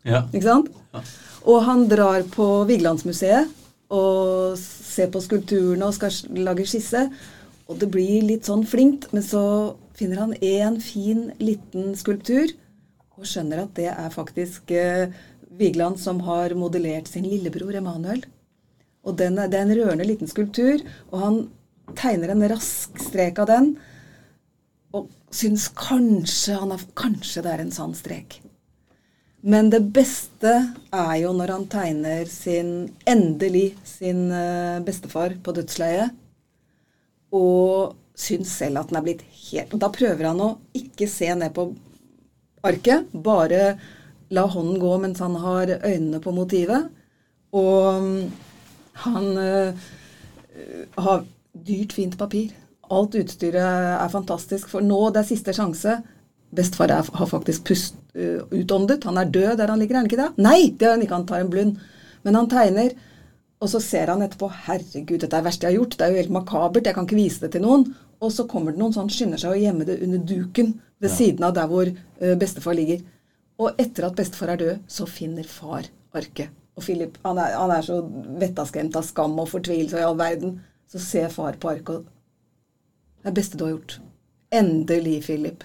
Ja. 0.07 0.23
Ikke 0.31 0.47
sant? 0.47 0.71
Ja. 0.95 1.03
Og 1.51 1.65
han 1.67 1.83
drar 1.91 2.23
på 2.31 2.47
Vigelandsmuseet 2.69 3.51
og 3.91 4.55
ser 4.61 5.11
på 5.11 5.25
skulpturene 5.25 5.89
og 5.89 5.99
skal 5.99 6.15
lage 6.47 6.69
skisse. 6.69 7.09
Og 7.67 7.83
det 7.83 7.91
blir 7.91 8.23
litt 8.23 8.47
sånn 8.47 8.63
flinkt, 8.69 9.11
men 9.11 9.27
så 9.27 9.43
finner 9.99 10.23
han 10.23 10.39
én 10.39 10.79
fin, 10.79 11.33
liten 11.43 11.97
skulptur 11.99 12.55
og 13.19 13.27
skjønner 13.27 13.65
at 13.65 13.75
det 13.79 13.91
er 13.91 14.15
faktisk 14.15 14.73
eh, 14.75 15.15
Vigeland 15.59 15.99
som 16.01 16.21
har 16.27 16.55
modellert 16.59 17.11
sin 17.11 17.27
lillebror 17.27 17.77
Emanuel. 17.79 18.23
Og 19.07 19.17
den 19.19 19.39
det 19.39 19.55
er 19.55 19.65
en 19.65 19.77
rørende 19.77 20.07
liten 20.07 20.31
skulptur, 20.31 20.83
og 21.11 21.23
han 21.23 21.39
tegner 21.99 22.35
en 22.35 22.45
rask 22.51 22.99
strek 23.01 23.41
av 23.43 23.49
den. 23.51 23.73
Og 24.95 25.09
syns 25.35 25.69
kanskje, 25.77 26.59
han 26.61 26.75
er, 26.75 26.85
kanskje 26.99 27.45
det 27.45 27.55
er 27.55 27.65
en 27.65 27.75
sann 27.75 27.97
strek. 27.97 28.41
Men 29.41 29.71
det 29.71 29.85
beste 29.95 30.53
er 30.91 31.15
jo 31.23 31.33
når 31.37 31.55
han 31.55 31.67
tegner 31.71 32.27
sin 32.31 32.91
endelig 33.07 33.71
sin 33.87 34.27
eh, 34.35 34.81
bestefar 34.85 35.37
på 35.43 35.55
dødsleiet. 35.55 36.15
Og 37.35 37.95
syns 38.19 38.51
selv 38.61 38.81
at 38.81 38.91
den 38.91 38.99
er 38.99 39.05
blitt 39.05 39.23
helt 39.49 39.75
Da 39.79 39.91
prøver 39.95 40.31
han 40.31 40.41
å 40.43 40.55
ikke 40.77 41.07
se 41.11 41.29
ned 41.39 41.53
på 41.55 41.69
arket, 42.67 43.09
bare 43.13 43.77
la 44.35 44.45
hånden 44.51 44.79
gå 44.81 44.93
mens 45.01 45.21
han 45.25 45.37
har 45.41 45.73
øynene 45.79 46.21
på 46.21 46.35
motivet. 46.37 46.89
Og 47.57 48.03
mm, 48.03 48.31
han 49.05 49.29
eh, 49.41 49.89
har 50.99 51.25
dyrt, 51.53 51.95
fint 51.97 52.19
papir. 52.19 52.53
Alt 52.93 53.17
utstyret 53.21 53.61
er 53.63 54.13
fantastisk. 54.13 54.69
For 54.73 54.85
nå, 54.85 55.01
det 55.13 55.23
er 55.23 55.31
siste 55.31 55.55
sjanse. 55.57 55.99
Bestefar 56.55 56.95
har 56.97 57.29
faktisk 57.29 57.67
pust, 57.69 57.99
uh, 58.17 58.41
utåndet. 58.57 59.05
Han 59.05 59.21
er 59.21 59.29
død 59.29 59.59
der 59.61 59.69
han 59.69 59.81
ligger, 59.81 59.99
er 59.99 60.01
han 60.01 60.09
ikke 60.09 60.21
det? 60.23 60.29
Nei, 60.41 60.71
det 60.73 60.87
er 60.87 60.95
han 60.95 61.05
ikke. 61.05 61.19
Han 61.19 61.27
tar 61.29 61.45
en 61.45 61.51
blund. 61.53 61.83
Men 62.25 62.39
han 62.39 62.49
tegner, 62.49 62.95
og 63.61 63.69
så 63.69 63.81
ser 63.85 64.09
han 64.09 64.25
etterpå 64.25 64.49
Herregud, 64.65 65.19
dette 65.21 65.29
er 65.29 65.43
det 65.43 65.49
verste 65.51 65.67
jeg 65.67 65.75
har 65.75 65.83
gjort. 65.83 65.99
Det 65.99 66.07
er 66.07 66.15
jo 66.15 66.23
helt 66.23 66.37
makabert. 66.39 66.89
Jeg 66.89 66.97
kan 66.97 67.09
ikke 67.09 67.21
vise 67.21 67.45
det 67.45 67.53
til 67.53 67.67
noen. 67.67 67.85
Og 68.25 68.33
så 68.35 68.49
kommer 68.51 68.73
det 68.73 68.81
noen 68.81 68.97
sånn, 68.97 69.13
skynder 69.13 69.41
seg 69.43 69.53
å 69.53 69.61
gjemme 69.61 69.87
det 69.87 70.01
under 70.07 70.25
duken 70.33 70.73
ved 71.01 71.15
siden 71.15 71.47
av 71.47 71.55
der 71.57 71.69
hvor 71.71 71.89
uh, 71.89 72.35
bestefar 72.41 72.77
ligger. 72.79 73.05
Og 73.59 73.79
etter 73.81 74.07
at 74.07 74.17
bestefar 74.19 74.55
er 74.55 74.61
død, 74.61 74.75
så 74.91 75.07
finner 75.11 75.47
far 75.47 75.89
arket. 76.17 76.55
Og 76.79 76.85
Philip 76.87 77.17
han 77.25 77.41
er, 77.43 77.57
han 77.59 77.73
er 77.75 77.83
så 77.83 77.99
vettaskremt 78.39 78.97
av 78.99 79.07
skam 79.07 79.35
og 79.43 79.51
fortvilelse 79.51 79.99
og 79.99 80.03
i 80.03 80.07
all 80.07 80.19
verden. 80.21 80.59
Så 80.89 81.03
ser 81.03 81.33
far 81.33 81.59
på 81.61 81.73
arket 81.75 81.97
og 81.97 82.07
Det 83.19 83.27
er 83.27 83.35
det 83.35 83.41
beste 83.41 83.59
du 83.59 83.65
har 83.65 83.73
gjort. 83.73 83.99
Endelig, 84.55 85.23
Philip. 85.27 85.65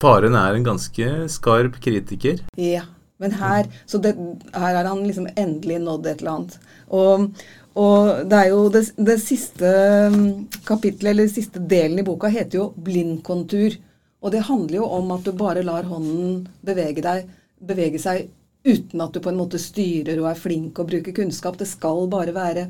Faren 0.00 0.34
er 0.34 0.56
en 0.56 0.64
ganske 0.64 1.10
skarp 1.28 1.76
kritiker. 1.84 2.40
Ja. 2.56 2.86
Men 3.18 3.34
her 3.34 3.66
Så 3.86 3.98
det, 3.98 4.14
her 4.54 4.74
har 4.74 4.84
han 4.84 5.02
liksom 5.04 5.26
endelig 5.36 5.78
nådd 5.82 6.06
et 6.06 6.20
eller 6.22 6.30
annet. 6.30 6.58
Og, 6.88 7.28
og 7.74 8.30
det 8.30 8.38
er 8.38 8.48
jo 8.48 8.68
det, 8.72 8.84
det 8.96 9.18
siste 9.20 9.66
kapitlet, 9.66 10.64
kapittelet, 10.66 11.10
eller 11.10 11.28
siste 11.28 11.60
delen 11.60 11.98
i 11.98 12.06
boka, 12.06 12.30
heter 12.30 12.58
jo 12.58 12.72
'blindkontur'. 12.78 13.78
Og 14.18 14.34
det 14.34 14.46
handler 14.48 14.80
jo 14.80 14.88
om 14.98 15.12
at 15.14 15.26
du 15.26 15.32
bare 15.38 15.62
lar 15.66 15.86
hånden 15.86 16.46
bevege, 16.66 17.02
deg, 17.04 17.28
bevege 17.62 18.00
seg 18.02 18.28
uten 18.66 19.00
at 19.00 19.14
du 19.14 19.22
på 19.22 19.30
en 19.30 19.38
måte 19.38 19.60
styrer 19.62 20.18
og 20.18 20.30
er 20.32 20.40
flink 20.40 20.78
og 20.80 20.88
bruker 20.90 21.14
kunnskap. 21.14 21.58
Det 21.60 21.68
skal 21.70 22.08
bare 22.10 22.34
være 22.34 22.66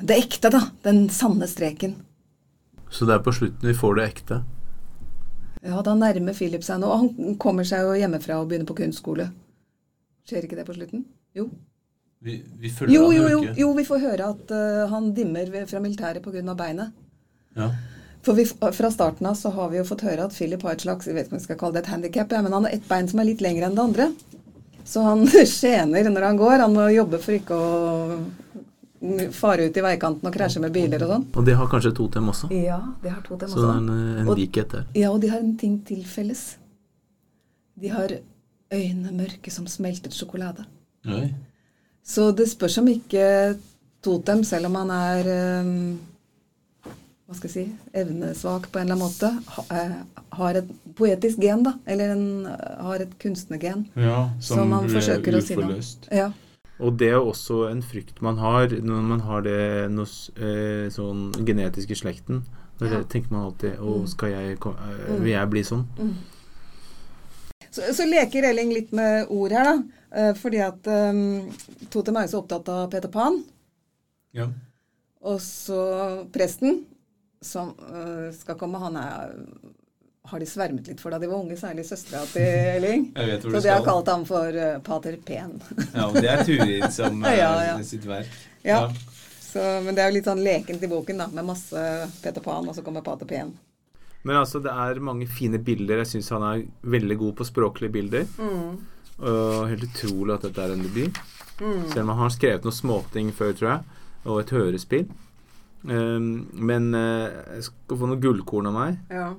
det 0.00 0.16
ekte, 0.16 0.50
da. 0.52 0.62
Den 0.84 1.08
sanne 1.12 1.48
streken. 1.50 1.98
Så 2.90 3.06
det 3.06 3.18
er 3.18 3.24
på 3.24 3.34
slutten 3.34 3.68
vi 3.68 3.76
får 3.76 3.98
det 3.98 4.08
ekte? 4.08 4.40
Ja, 5.60 5.82
da 5.84 5.94
nærmer 5.94 6.36
Philip 6.36 6.64
seg 6.64 6.80
noe. 6.80 6.96
Han 7.02 7.36
kommer 7.40 7.66
seg 7.68 7.84
jo 7.84 7.98
hjemmefra 8.00 8.40
og 8.40 8.48
begynner 8.50 8.68
på 8.68 8.78
kunstskole. 8.80 9.28
Skjer 10.26 10.46
ikke 10.46 10.58
det 10.58 10.66
på 10.68 10.76
slutten? 10.76 11.04
Jo. 11.36 11.50
Vi, 12.20 12.40
vi 12.60 12.72
følger 12.72 12.94
Jo, 12.94 13.06
han 13.08 13.16
jo, 13.16 13.28
jo 13.28 13.54
jo, 13.56 13.70
vi 13.76 13.86
får 13.88 14.02
høre 14.02 14.32
at 14.34 14.52
uh, 14.52 14.88
han 14.90 15.12
dimmer 15.16 15.48
fra 15.68 15.80
militæret 15.80 16.24
pga. 16.24 16.54
beinet. 16.56 16.96
Ja. 17.56 17.70
For 18.26 18.36
vi, 18.36 18.44
Fra 18.44 18.90
starten 18.92 19.26
av 19.26 19.34
så 19.38 19.52
har 19.54 19.70
vi 19.72 19.78
jo 19.80 19.86
fått 19.88 20.04
høre 20.04 20.26
at 20.28 20.36
Philip 20.36 20.62
har 20.66 20.76
et 20.76 20.84
slags 20.84 21.08
jeg 21.08 21.16
vet 21.16 21.26
ikke 21.26 21.36
om 21.36 21.40
jeg 21.40 21.46
skal 21.46 21.58
kalle 21.62 21.78
det 21.78 21.86
et 21.86 21.94
handikap, 21.94 22.32
ja, 22.32 22.42
men 22.44 22.52
han 22.52 22.68
har 22.68 22.76
ett 22.76 22.86
bein 22.88 23.08
som 23.08 23.22
er 23.22 23.30
litt 23.30 23.40
lengre 23.44 23.70
enn 23.70 23.78
det 23.78 23.86
andre. 23.86 24.10
Så 24.84 25.04
han 25.06 25.24
skjener 25.56 26.10
når 26.10 26.28
han 26.28 26.40
går. 26.40 26.56
Han 26.64 26.76
må 26.76 26.88
jobbe 26.92 27.20
for 27.22 27.36
ikke 27.36 27.56
å 27.56 27.68
fare 29.32 29.68
ut 29.70 29.76
i 29.76 29.84
veikanten 29.84 30.28
og 30.28 30.34
krasje 30.34 30.60
med 30.60 30.74
biler 30.74 31.04
og 31.06 31.14
sånn. 31.14 31.28
Og 31.40 31.46
de 31.46 31.54
har 31.56 31.68
kanskje 31.72 31.94
Totem 31.96 32.28
også. 32.32 32.50
Ja, 32.52 32.80
de 33.00 33.12
har 33.12 33.22
to 33.24 33.38
dem 33.40 33.48
Så 33.48 33.62
det 33.62 33.70
er 33.70 33.78
en, 33.78 34.18
en 34.24 34.34
likhet 34.36 34.74
der. 34.74 34.90
Ja, 34.98 35.12
og 35.14 35.22
de 35.22 35.30
har 35.32 35.40
en 35.40 35.54
ting 35.60 35.78
til 35.88 36.02
felles. 36.04 36.42
De 37.80 37.88
har 37.88 38.12
øyne 38.70 39.14
mørke 39.16 39.52
som 39.52 39.66
smeltet 39.70 40.14
sjokolade. 40.14 40.66
Oi. 41.08 41.30
Så 42.04 42.30
det 42.36 42.50
spørs 42.50 42.76
om 42.82 42.88
ikke 42.92 43.24
Totem, 44.04 44.44
selv 44.48 44.70
om 44.70 44.76
han 44.80 44.90
er 44.94 45.26
ehm, 45.28 45.98
hva 47.30 47.36
skal 47.38 47.46
jeg 47.50 47.54
si, 47.54 47.64
evnesvak 47.94 48.64
på 48.74 48.80
en 48.80 48.88
eller 48.90 48.96
annen 48.98 49.06
måte, 49.06 49.28
ha, 49.54 49.62
eh, 49.70 49.92
har 50.34 50.56
et 50.58 50.70
poetisk 50.98 51.38
gen, 51.38 51.62
da. 51.62 51.76
Eller 51.86 52.10
en, 52.16 52.24
har 52.82 53.04
et 53.04 53.12
kunstnergen. 53.22 53.84
Ja, 53.94 54.24
som, 54.42 54.56
Som 54.64 54.72
man 54.74 54.88
forsøker 54.90 55.36
å 55.38 55.42
si 55.46 55.54
noe. 55.54 55.68
uforløst. 55.70 56.08
Ja. 56.10 56.32
Og 56.80 56.96
det 56.98 57.10
er 57.12 57.20
også 57.20 57.68
en 57.70 57.82
frykt 57.84 58.18
man 58.24 58.38
har 58.40 58.66
når 58.72 59.02
man 59.04 59.20
har 59.20 59.42
det 59.46 59.90
noe 59.92 60.08
eh, 60.40 60.88
sånn 60.90 61.28
genetisk 61.46 61.90
i 61.94 61.98
slekten. 62.02 62.42
Da 62.80 62.86
Ja. 62.88 63.02
tenker 63.04 63.30
man 63.30 63.44
alltid 63.50 63.76
Å, 63.78 64.00
Mm. 64.00 64.06
skal 64.08 64.28
jeg 64.30 64.58
eh, 64.58 65.10
Mm. 65.10 65.22
Vil 65.22 65.32
jeg 65.32 65.50
bli 65.50 65.62
sånn? 65.62 65.84
Så, 67.70 67.82
så 67.94 68.06
leker 68.08 68.42
Elling 68.48 68.72
litt 68.74 68.92
med 68.96 69.26
ord 69.30 69.52
her, 69.54 69.64
da. 69.64 69.82
Eh, 70.10 70.32
fordi 70.34 70.58
at 70.64 70.86
um, 70.90 71.50
Totem 71.92 72.16
er 72.18 72.26
jo 72.26 72.32
så 72.32 72.40
opptatt 72.42 72.68
av 72.72 72.88
Peter 72.90 73.08
Pan. 73.12 73.44
Ja. 74.34 74.48
Og 75.22 75.38
så 75.44 76.24
presten, 76.32 76.80
som 77.44 77.72
uh, 77.78 78.28
skal 78.36 78.58
komme, 78.60 78.80
han 78.82 78.98
er 79.00 79.36
har 80.30 80.40
de 80.40 80.46
svermet 80.46 80.86
litt 80.86 81.00
for 81.00 81.10
da 81.10 81.18
de 81.18 81.26
var 81.30 81.40
unge, 81.40 81.56
særlig 81.58 81.82
søstera 81.88 82.22
til 82.30 82.44
Elling. 82.76 83.06
Så 83.42 83.60
de 83.64 83.70
har 83.72 83.82
kalt 83.82 84.10
ham 84.12 84.26
for 84.28 84.54
uh, 84.54 84.76
pater 84.86 85.16
Pen. 85.26 85.56
Ja, 85.94 86.06
og 86.06 86.18
det 86.20 86.28
er 86.30 86.44
Turid 86.46 86.86
som 86.94 87.24
er 87.24 87.38
Ja, 87.42 87.50
ja. 87.70 87.78
sitt 87.86 88.06
verk. 88.06 88.30
Ja. 88.62 88.84
Så, 89.40 89.58
men 89.82 89.96
det 89.96 90.04
er 90.04 90.12
jo 90.12 90.18
litt 90.20 90.28
sånn 90.28 90.44
lekent 90.44 90.84
i 90.86 90.90
boken, 90.90 91.24
da, 91.24 91.26
med 91.34 91.48
masse 91.48 91.82
Peter 92.22 92.44
Pan, 92.44 92.68
og 92.68 92.76
så 92.76 92.84
kommer 92.86 93.02
pater 93.02 93.26
Pen. 93.26 93.50
Men 94.22 94.36
altså, 94.42 94.60
det 94.62 94.70
er 94.70 95.00
mange 95.02 95.26
fine 95.26 95.58
bilder. 95.64 96.04
Jeg 96.04 96.12
syns 96.12 96.30
han 96.36 96.44
er 96.46 96.66
veldig 96.92 97.16
god 97.24 97.38
på 97.40 97.46
språklige 97.48 97.94
bilder. 97.96 98.26
Og 99.20 99.70
helt 99.70 99.86
utrolig 99.88 100.34
at 100.36 100.44
dette 100.44 100.66
er 100.66 100.74
en 100.74 100.84
debut. 100.84 101.20
Selv 101.56 102.04
om 102.04 102.12
han 102.12 102.22
har 102.26 102.34
skrevet 102.34 102.68
noen 102.68 102.76
småting 102.76 103.32
før, 103.36 103.56
tror 103.56 103.70
jeg, 103.70 103.98
og 104.28 104.42
et 104.42 104.52
hørespill. 104.54 105.08
Um, 105.80 106.50
men 106.52 106.92
eh, 106.92 107.30
jeg 107.56 107.70
skal 107.70 108.00
få 108.00 108.08
noen 108.10 108.20
gullkorn 108.20 108.68
av 108.68 108.76
meg. 108.76 108.98
Ja. 109.12 109.30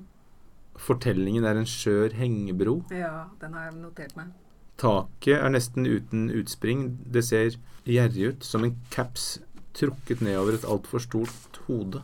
Fortellingen 0.81 1.45
er 1.45 1.59
en 1.59 1.69
skjør 1.69 2.15
hengebro. 2.17 2.79
ja, 2.89 3.27
den 3.41 3.53
har 3.53 3.69
jeg 3.69 3.77
notert 3.83 4.15
meg. 4.17 4.31
Taket 4.81 5.37
er 5.37 5.53
nesten 5.53 5.85
uten 5.85 6.31
utspring. 6.33 6.87
Det 7.05 7.21
ser 7.27 7.59
gjerrig 7.85 8.31
ut, 8.31 8.47
som 8.47 8.65
en 8.65 8.73
caps 8.93 9.35
trukket 9.77 10.23
nedover 10.25 10.57
et 10.57 10.65
altfor 10.65 11.03
stort 11.03 11.61
hode. 11.67 12.01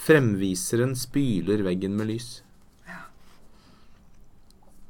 Fremviseren 0.00 0.96
spyler 0.96 1.60
veggen 1.66 1.98
med 1.98 2.08
lys. 2.14 2.30
Ja. 2.88 3.04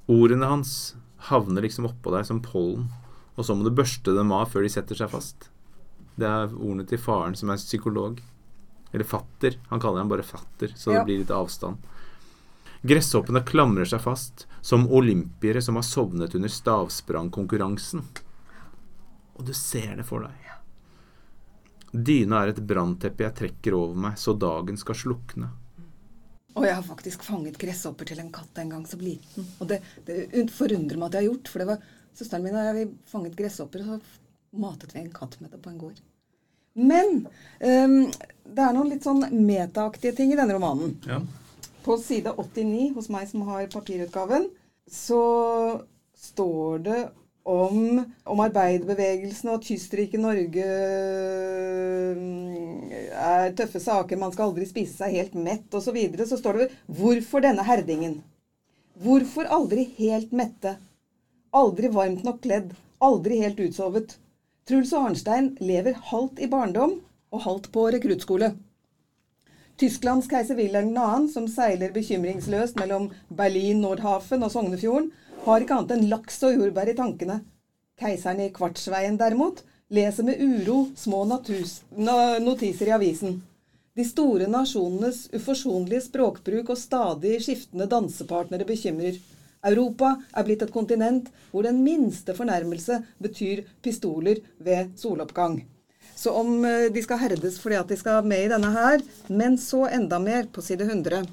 Ordene 0.06 0.52
hans 0.54 0.94
havner 1.28 1.66
liksom 1.66 1.90
oppå 1.90 2.14
deg 2.14 2.28
som 2.28 2.38
pollen, 2.44 2.86
og 3.34 3.44
så 3.44 3.56
må 3.56 3.66
du 3.66 3.74
børste 3.74 4.14
dem 4.14 4.30
av 4.32 4.52
før 4.54 4.64
de 4.64 4.72
setter 4.72 4.96
seg 4.96 5.10
fast. 5.12 5.49
Det 6.18 6.26
er 6.26 6.52
ordene 6.56 6.86
til 6.86 6.98
faren, 6.98 7.36
som 7.36 7.50
er 7.50 7.56
psykolog. 7.60 8.20
Eller 8.92 9.04
fatter. 9.06 9.56
Han 9.70 9.80
kaller 9.80 9.98
ham 10.02 10.08
bare 10.10 10.22
fatter, 10.26 10.72
så 10.74 10.92
Ja. 10.92 10.98
det 10.98 11.06
blir 11.06 11.18
litt 11.18 11.30
avstand. 11.30 11.78
Gresshoppene 12.82 13.44
klamrer 13.44 13.84
seg 13.86 14.00
fast, 14.00 14.46
som 14.62 14.88
olympiere 14.88 15.60
som 15.62 15.74
har 15.76 15.82
sovnet 15.82 16.34
under 16.34 16.48
stavsprangkonkurransen. 16.48 18.02
Og 19.36 19.44
du 19.46 19.52
ser 19.52 19.96
det 19.96 20.06
for 20.06 20.20
deg. 20.20 20.32
Dyna 21.92 22.44
er 22.44 22.48
et 22.52 22.66
brannteppe 22.66 23.24
jeg 23.26 23.34
trekker 23.34 23.74
over 23.74 23.94
meg 23.96 24.18
så 24.20 24.32
dagen 24.38 24.76
skal 24.76 24.94
slukne. 24.94 25.50
Og 26.56 26.64
jeg 26.66 26.74
har 26.74 26.82
faktisk 26.82 27.22
fanget 27.22 27.58
gresshopper 27.58 28.06
til 28.10 28.20
en 28.20 28.30
katt 28.32 28.58
en 28.58 28.70
gang 28.70 28.86
som 28.86 29.00
liten. 29.02 29.46
Og 29.60 29.68
det, 29.70 29.80
det 30.06 30.50
forundrer 30.54 30.98
meg 30.98 31.08
at 31.10 31.18
jeg 31.18 31.22
har 31.28 31.34
gjort, 31.34 31.48
for 31.48 31.58
det 31.62 31.68
var 31.70 31.84
søsteren 32.14 32.42
min 32.46 32.56
og 32.58 32.64
jeg 32.68 32.74
vi 32.78 32.94
fanget 33.10 33.36
gresshopper, 33.38 33.84
og 33.84 33.86
så 33.86 34.00
matet 34.50 34.94
vi 34.94 35.00
en 35.00 35.12
katt 35.14 35.40
med 35.40 35.50
det 35.50 35.60
på 35.62 35.70
en 35.70 35.78
gård. 35.78 36.00
Men 36.72 37.26
um, 37.60 38.10
det 38.44 38.64
er 38.64 38.74
noen 38.74 38.90
litt 38.92 39.06
sånn 39.06 39.24
metaaktige 39.34 40.14
ting 40.16 40.32
i 40.32 40.38
denne 40.38 40.54
romanen. 40.56 40.96
Ja. 41.06 41.20
På 41.84 41.96
side 41.98 42.32
89 42.36 42.90
hos 42.96 43.08
meg 43.12 43.28
som 43.30 43.46
har 43.48 43.70
papirutgaven, 43.72 44.48
så 44.90 45.22
står 46.20 46.84
det 46.86 47.00
om, 47.50 48.02
om 48.28 48.42
arbeiderbevegelsen 48.44 49.50
og 49.50 49.60
at 49.60 49.68
kystriket 49.70 50.20
Norge 50.20 50.66
mm, 52.18 52.90
er 53.16 53.54
tøffe 53.56 53.80
saker, 53.82 54.20
man 54.20 54.34
skal 54.34 54.50
aldri 54.50 54.68
spise 54.68 54.98
seg 54.98 55.16
helt 55.16 55.38
mett 55.38 55.72
osv. 55.72 55.88
Så, 55.88 55.96
videre, 55.96 56.26
så 56.28 56.38
står 56.38 56.58
det 56.58 56.68
'Hvorfor 56.86 57.42
denne 57.46 57.64
herdingen?' 57.66 58.20
Hvorfor 59.00 59.48
aldri 59.48 59.86
helt 59.96 60.32
mette? 60.36 60.74
Aldri 61.56 61.88
varmt 61.88 62.22
nok 62.22 62.42
kledd. 62.44 62.74
Aldri 63.00 63.38
helt 63.40 63.60
utsovet. 63.64 64.18
Truls 64.68 64.92
Arnstein 64.92 65.56
lever 65.60 65.96
halvt 66.10 66.40
i 66.42 66.48
barndom 66.50 66.98
og 67.30 67.44
halvt 67.46 67.70
på 67.74 67.86
rekruttskole. 67.94 68.52
Tysklands 69.80 70.28
keiser 70.28 70.58
Wilhelm 70.58 70.92
2., 70.94 71.28
som 71.32 71.46
seiler 71.48 71.94
bekymringsløst 71.94 72.76
mellom 72.76 73.08
Berlin, 73.28 73.80
Nordhafen 73.80 74.44
og 74.44 74.52
Sognefjorden, 74.52 75.08
har 75.46 75.64
ikke 75.64 75.78
annet 75.78 75.94
enn 75.96 76.10
laks 76.10 76.42
og 76.44 76.58
jordbær 76.58 76.90
i 76.92 76.96
tankene. 76.98 77.38
Keiseren 78.00 78.42
i 78.44 78.50
Kvartsveien 78.52 79.16
derimot 79.20 79.62
leser 79.90 80.26
med 80.28 80.42
uro 80.44 80.82
små 80.96 81.24
notiser 81.24 82.90
i 82.90 82.94
avisen. 82.96 83.40
De 83.96 84.04
store 84.06 84.46
nasjonenes 84.52 85.26
uforsonlige 85.34 86.04
språkbruk 86.04 86.70
og 86.70 86.78
stadig 86.78 87.40
skiftende 87.42 87.88
dansepartnere 87.90 88.68
bekymrer. 88.68 89.16
Europa 89.66 90.14
er 90.32 90.46
blitt 90.46 90.62
et 90.64 90.72
kontinent 90.72 91.28
hvor 91.50 91.66
den 91.66 91.82
minste 91.84 92.34
fornærmelse 92.36 93.00
betyr 93.20 93.64
pistoler 93.84 94.40
ved 94.58 94.94
soloppgang. 94.96 95.60
Så 96.16 96.32
om 96.36 96.64
eh, 96.64 96.88
de 96.92 97.02
skal 97.04 97.20
herdes 97.20 97.58
fordi 97.60 97.78
at 97.80 97.88
de 97.88 97.98
skal 98.00 98.24
med 98.24 98.46
i 98.46 98.50
denne 98.52 98.70
her, 98.72 99.04
men 99.28 99.58
så 99.60 99.86
enda 99.88 100.18
mer 100.20 100.48
på 100.52 100.64
side 100.64 100.88
100. 100.88 101.28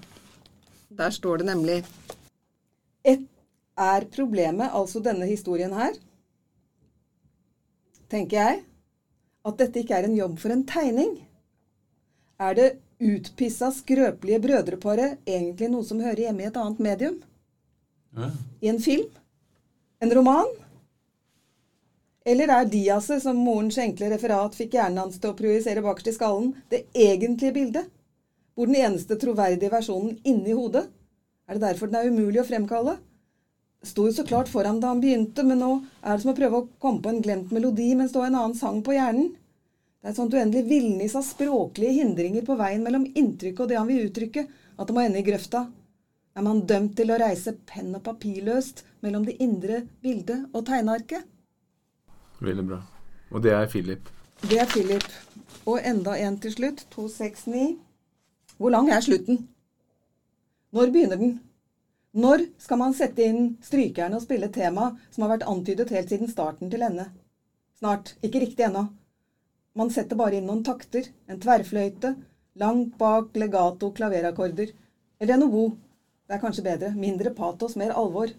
Der 0.98 1.12
står 1.12 1.42
det 1.42 1.50
nemlig 1.50 1.82
Et 3.04 3.24
er 3.78 4.08
problemet, 4.12 4.74
altså 4.74 5.00
denne 5.00 5.28
historien 5.30 5.74
her, 5.78 5.94
tenker 8.10 8.38
jeg, 8.40 8.64
at 9.46 9.60
dette 9.62 9.80
ikke 9.84 9.96
er 9.96 10.08
en 10.08 10.18
jobb 10.18 10.40
for 10.42 10.52
en 10.52 10.66
tegning. 10.68 11.14
Er 12.42 12.58
det 12.58 12.68
utpissa, 12.98 13.70
skrøpelige 13.72 14.42
brødreparet 14.42 15.22
egentlig 15.28 15.70
noe 15.72 15.86
som 15.86 16.02
hører 16.02 16.26
hjemme 16.26 16.44
i 16.44 16.50
et 16.50 16.58
annet 16.58 16.82
medium? 16.84 17.20
I 18.62 18.70
en 18.72 18.80
film? 18.82 19.10
En 20.00 20.14
roman? 20.14 20.50
Eller 22.28 22.52
er 22.52 22.70
Diaset, 22.70 23.22
som 23.24 23.40
morens 23.40 23.78
enkle 23.80 24.10
referat 24.12 24.56
fikk 24.58 24.76
hjernen 24.76 25.06
hans 25.06 25.20
til 25.22 25.32
å 25.32 25.38
projisere 25.38 25.84
bakerst 25.86 26.12
i 26.12 26.16
skallen, 26.18 26.54
det 26.72 26.86
egentlige 26.94 27.56
bildet? 27.56 27.92
Hvor 28.58 28.68
den 28.68 28.80
eneste 28.82 29.16
troverdige 29.22 29.72
versjonen 29.72 30.18
inni 30.28 30.56
hodet? 30.58 30.88
Er 31.48 31.56
det 31.56 31.64
derfor 31.70 31.92
den 31.92 32.02
er 32.02 32.10
umulig 32.12 32.42
å 32.42 32.48
fremkalle? 32.48 32.98
sto 33.88 34.08
jo 34.08 34.14
så 34.14 34.26
klart 34.28 34.50
foran 34.52 34.80
da 34.82 34.92
han 34.92 35.02
begynte, 35.02 35.44
men 35.46 35.62
nå 35.62 35.72
er 36.02 36.16
det 36.16 36.24
som 36.24 36.34
å 36.34 36.38
prøve 36.38 36.60
å 36.60 36.68
komme 36.82 37.04
på 37.04 37.12
en 37.12 37.22
glemt 37.24 37.54
melodi 37.56 37.92
mens 37.96 38.14
det 38.14 38.22
var 38.22 38.32
en 38.32 38.40
annen 38.42 38.58
sang 38.58 38.82
på 38.84 38.96
hjernen. 38.96 39.30
Det 40.02 40.10
er 40.10 40.14
et 40.14 40.20
sånt 40.20 40.34
uendelig 40.34 40.66
villnis 40.70 41.16
av 41.18 41.26
språklige 41.26 41.98
hindringer 42.00 42.46
på 42.48 42.58
veien 42.60 42.84
mellom 42.86 43.08
inntrykket 43.08 43.64
og 43.64 43.72
det 43.72 43.80
han 43.80 43.90
vil 43.90 44.08
uttrykke, 44.08 44.46
at 44.78 44.88
det 44.88 44.96
må 44.96 45.04
ende 45.04 45.22
i 45.22 45.26
grøfta. 45.26 45.66
Er 46.38 46.46
man 46.46 46.60
dømt 46.70 46.92
til 47.00 47.10
å 47.10 47.16
reise 47.18 47.56
penn 47.66 47.96
og 47.98 48.04
papirløst 48.06 48.84
mellom 49.02 49.24
det 49.26 49.40
indre 49.42 49.80
bildet 50.06 50.44
og 50.54 50.68
tegnearket? 50.68 51.24
Veldig 52.46 52.66
bra. 52.68 52.78
Og 53.34 53.42
det 53.42 53.56
er 53.58 53.66
Philip. 53.72 54.12
Det 54.44 54.60
er 54.62 54.70
Philip. 54.70 55.08
Og 55.66 55.82
enda 55.82 56.14
en 56.22 56.38
til 56.44 56.54
slutt. 56.54 56.84
269. 56.94 57.80
Hvor 58.62 58.70
lang 58.76 58.92
er 58.94 59.02
slutten? 59.02 59.48
Når 60.78 60.94
begynner 60.94 61.18
den? 61.24 61.34
Når 62.14 62.46
skal 62.62 62.82
man 62.84 62.94
sette 62.94 63.26
inn 63.26 63.58
strykerne 63.66 64.20
og 64.20 64.28
spille 64.28 64.52
tema 64.54 64.92
som 65.10 65.26
har 65.26 65.34
vært 65.34 65.48
antydet 65.50 65.90
helt 65.96 66.14
siden 66.14 66.30
starten 66.30 66.70
til 66.70 66.86
ende? 66.86 67.08
Snart. 67.82 68.14
Ikke 68.22 68.44
riktig 68.46 68.68
ennå. 68.70 68.86
Man 69.74 69.90
setter 69.94 70.22
bare 70.22 70.38
inn 70.38 70.46
noen 70.46 70.62
takter. 70.70 71.10
En 71.26 71.42
tverrfløyte. 71.42 72.14
Langt 72.62 72.94
bak 73.02 73.34
legato 73.42 73.90
klaverakkorder. 73.98 74.78
Eller 75.18 75.34
en 75.34 75.50
obo. 75.50 75.66
Det 76.28 76.36
er 76.36 76.42
kanskje 76.44 76.66
bedre. 76.66 76.92
Mindre 76.96 77.32
patos, 77.36 77.78
mer 77.80 77.94
alvor. 77.96 78.32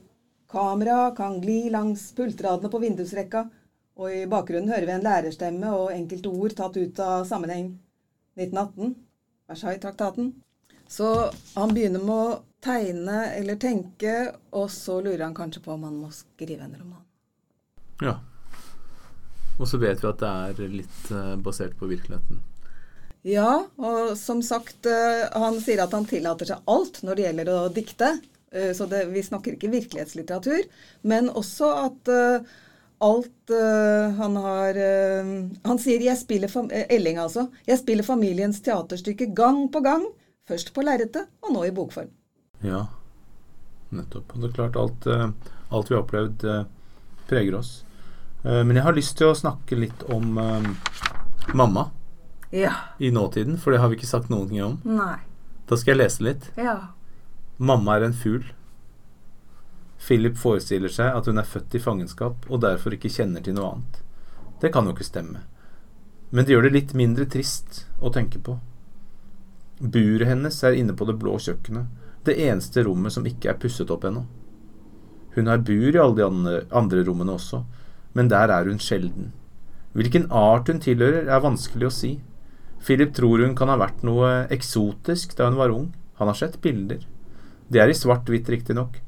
Kamera 0.48 1.10
kan 1.16 1.40
gli 1.40 1.70
langs 1.72 2.10
pultradene 2.16 2.68
på 2.72 2.80
vindusrekka, 2.82 3.46
og 3.98 4.12
i 4.14 4.26
bakgrunnen 4.30 4.70
hører 4.72 4.86
vi 4.86 4.94
en 4.94 5.04
lærerstemme 5.04 5.72
og 5.76 5.92
enkelte 5.92 6.32
ord 6.32 6.56
tatt 6.56 6.76
ut 6.76 7.00
av 7.04 7.24
sammenheng. 7.28 7.72
1918. 8.38 8.94
Versailles-traktaten. 9.48 10.32
Så 10.88 11.08
han 11.54 11.72
begynner 11.74 12.04
med 12.04 12.14
å 12.14 12.38
tegne 12.64 13.24
eller 13.36 13.58
tenke, 13.60 14.14
og 14.56 14.70
så 14.72 15.00
lurer 15.04 15.26
han 15.26 15.36
kanskje 15.36 15.64
på 15.64 15.74
om 15.74 15.84
han 15.88 15.98
må 16.00 16.12
skrive 16.14 16.64
en 16.64 16.76
roman. 16.76 17.04
Ja. 18.04 18.18
Og 19.58 19.66
så 19.68 19.80
vet 19.80 20.04
vi 20.04 20.08
at 20.12 20.22
det 20.22 20.30
er 20.62 20.76
litt 20.76 21.10
eh, 21.10 21.34
basert 21.42 21.76
på 21.80 21.88
virkeligheten. 21.90 22.40
Ja, 23.26 23.64
og 23.76 24.14
som 24.18 24.40
sagt, 24.46 24.86
eh, 24.86 25.26
han 25.34 25.58
sier 25.60 25.82
at 25.82 25.94
han 25.96 26.06
tillater 26.06 26.46
seg 26.46 26.70
alt 26.70 27.00
når 27.02 27.18
det 27.18 27.24
gjelder 27.26 27.50
å 27.50 27.58
dikte. 27.72 28.12
Eh, 28.52 28.70
Så 28.72 28.86
det, 28.86 29.06
vi 29.10 29.22
snakker 29.22 29.56
ikke 29.56 29.72
virkelighetslitteratur, 29.72 30.62
men 31.02 31.28
også 31.28 31.72
at 31.86 32.08
eh, 32.08 32.46
alt 33.00 33.50
han 34.18 34.36
har 34.36 34.74
Han 35.64 35.78
sier 35.78 36.02
jeg 36.02 36.18
spiller 36.18 36.50
Elling, 36.90 37.16
altså. 37.22 37.44
Jeg 37.64 37.78
spiller 37.78 38.02
familiens 38.02 38.58
teaterstykke 38.60 39.28
gang 39.38 39.68
på 39.70 39.80
gang. 39.80 40.02
Først 40.48 40.72
på 40.74 40.82
lerretet, 40.82 41.28
og 41.40 41.52
nå 41.54 41.62
i 41.64 41.70
bokform. 41.70 42.10
Ja, 42.60 42.88
nettopp. 43.94 44.34
Og 44.34 44.42
det 44.42 44.50
er 44.50 44.56
klart, 44.56 44.76
alt, 44.76 45.06
alt 45.70 45.88
vi 45.88 45.94
har 45.94 46.02
opplevd, 46.02 46.42
preger 47.30 47.54
oss. 47.60 47.84
Men 48.42 48.74
jeg 48.74 48.82
har 48.88 48.98
lyst 48.98 49.16
til 49.16 49.30
å 49.30 49.38
snakke 49.38 49.78
litt 49.78 50.02
om 50.10 50.34
mamma 51.54 51.86
Ja. 52.50 52.72
i 52.98 53.10
nåtiden, 53.10 53.58
for 53.60 53.72
det 53.72 53.80
har 53.80 53.90
vi 53.90 53.98
ikke 53.98 54.08
sagt 54.08 54.30
noen 54.30 54.48
ting 54.48 54.62
om. 54.64 54.78
Nei. 54.84 55.18
Da 55.68 55.76
skal 55.76 55.92
jeg 55.94 56.00
lese 56.00 56.24
litt. 56.24 56.46
Ja. 56.56 56.94
Mamma 57.58 57.98
er 57.98 58.06
en 58.06 58.16
fugl. 58.16 58.46
Philip 59.98 60.38
forestiller 60.38 60.88
seg 60.88 61.12
at 61.12 61.26
hun 61.26 61.38
er 61.40 61.48
født 61.48 61.74
i 61.74 61.82
fangenskap 61.82 62.46
og 62.48 62.62
derfor 62.62 62.94
ikke 62.94 63.10
kjenner 63.12 63.44
til 63.44 63.58
noe 63.58 63.74
annet. 63.74 64.00
Det 64.62 64.72
kan 64.72 64.86
jo 64.86 64.94
ikke 64.94 65.06
stemme. 65.06 65.42
Men 66.30 66.44
det 66.44 66.54
gjør 66.54 66.68
det 66.68 66.74
litt 66.74 66.94
mindre 66.96 67.26
trist 67.30 67.84
å 68.00 68.12
tenke 68.14 68.40
på. 68.40 68.58
Buret 69.78 70.28
hennes 70.28 70.62
er 70.66 70.76
inne 70.78 70.94
på 70.96 71.06
det 71.08 71.18
blå 71.20 71.36
kjøkkenet, 71.38 71.86
det 72.26 72.36
eneste 72.48 72.82
rommet 72.86 73.14
som 73.14 73.26
ikke 73.28 73.52
er 73.52 73.60
pusset 73.60 73.90
opp 73.94 74.04
ennå. 74.08 74.24
Hun 75.36 75.46
har 75.46 75.62
bur 75.62 75.94
i 75.94 76.00
alle 76.02 76.16
de 76.18 76.24
andre, 76.26 77.04
rommene 77.06 77.36
også, 77.36 77.62
men 78.18 78.30
der 78.32 78.50
er 78.50 78.66
hun 78.66 78.80
sjelden. 78.82 79.30
Hvilken 79.94 80.26
art 80.34 80.68
hun 80.68 80.82
tilhører, 80.82 81.28
er 81.30 81.44
vanskelig 81.44 81.88
å 81.88 81.94
si. 81.94 82.10
Philip 82.84 83.14
tror 83.14 83.42
hun 83.42 83.56
kan 83.58 83.70
ha 83.72 83.76
vært 83.80 84.04
noe 84.06 84.46
eksotisk 84.54 85.34
da 85.38 85.48
hun 85.48 85.58
var 85.58 85.74
ung. 85.74 85.90
Han 86.18 86.30
har 86.30 86.38
sett 86.38 86.60
bilder. 86.62 87.04
Det 87.68 87.82
er 87.82 87.90
i 87.92 87.96
svart-hvitt, 87.96 88.48
riktignok, 88.48 89.00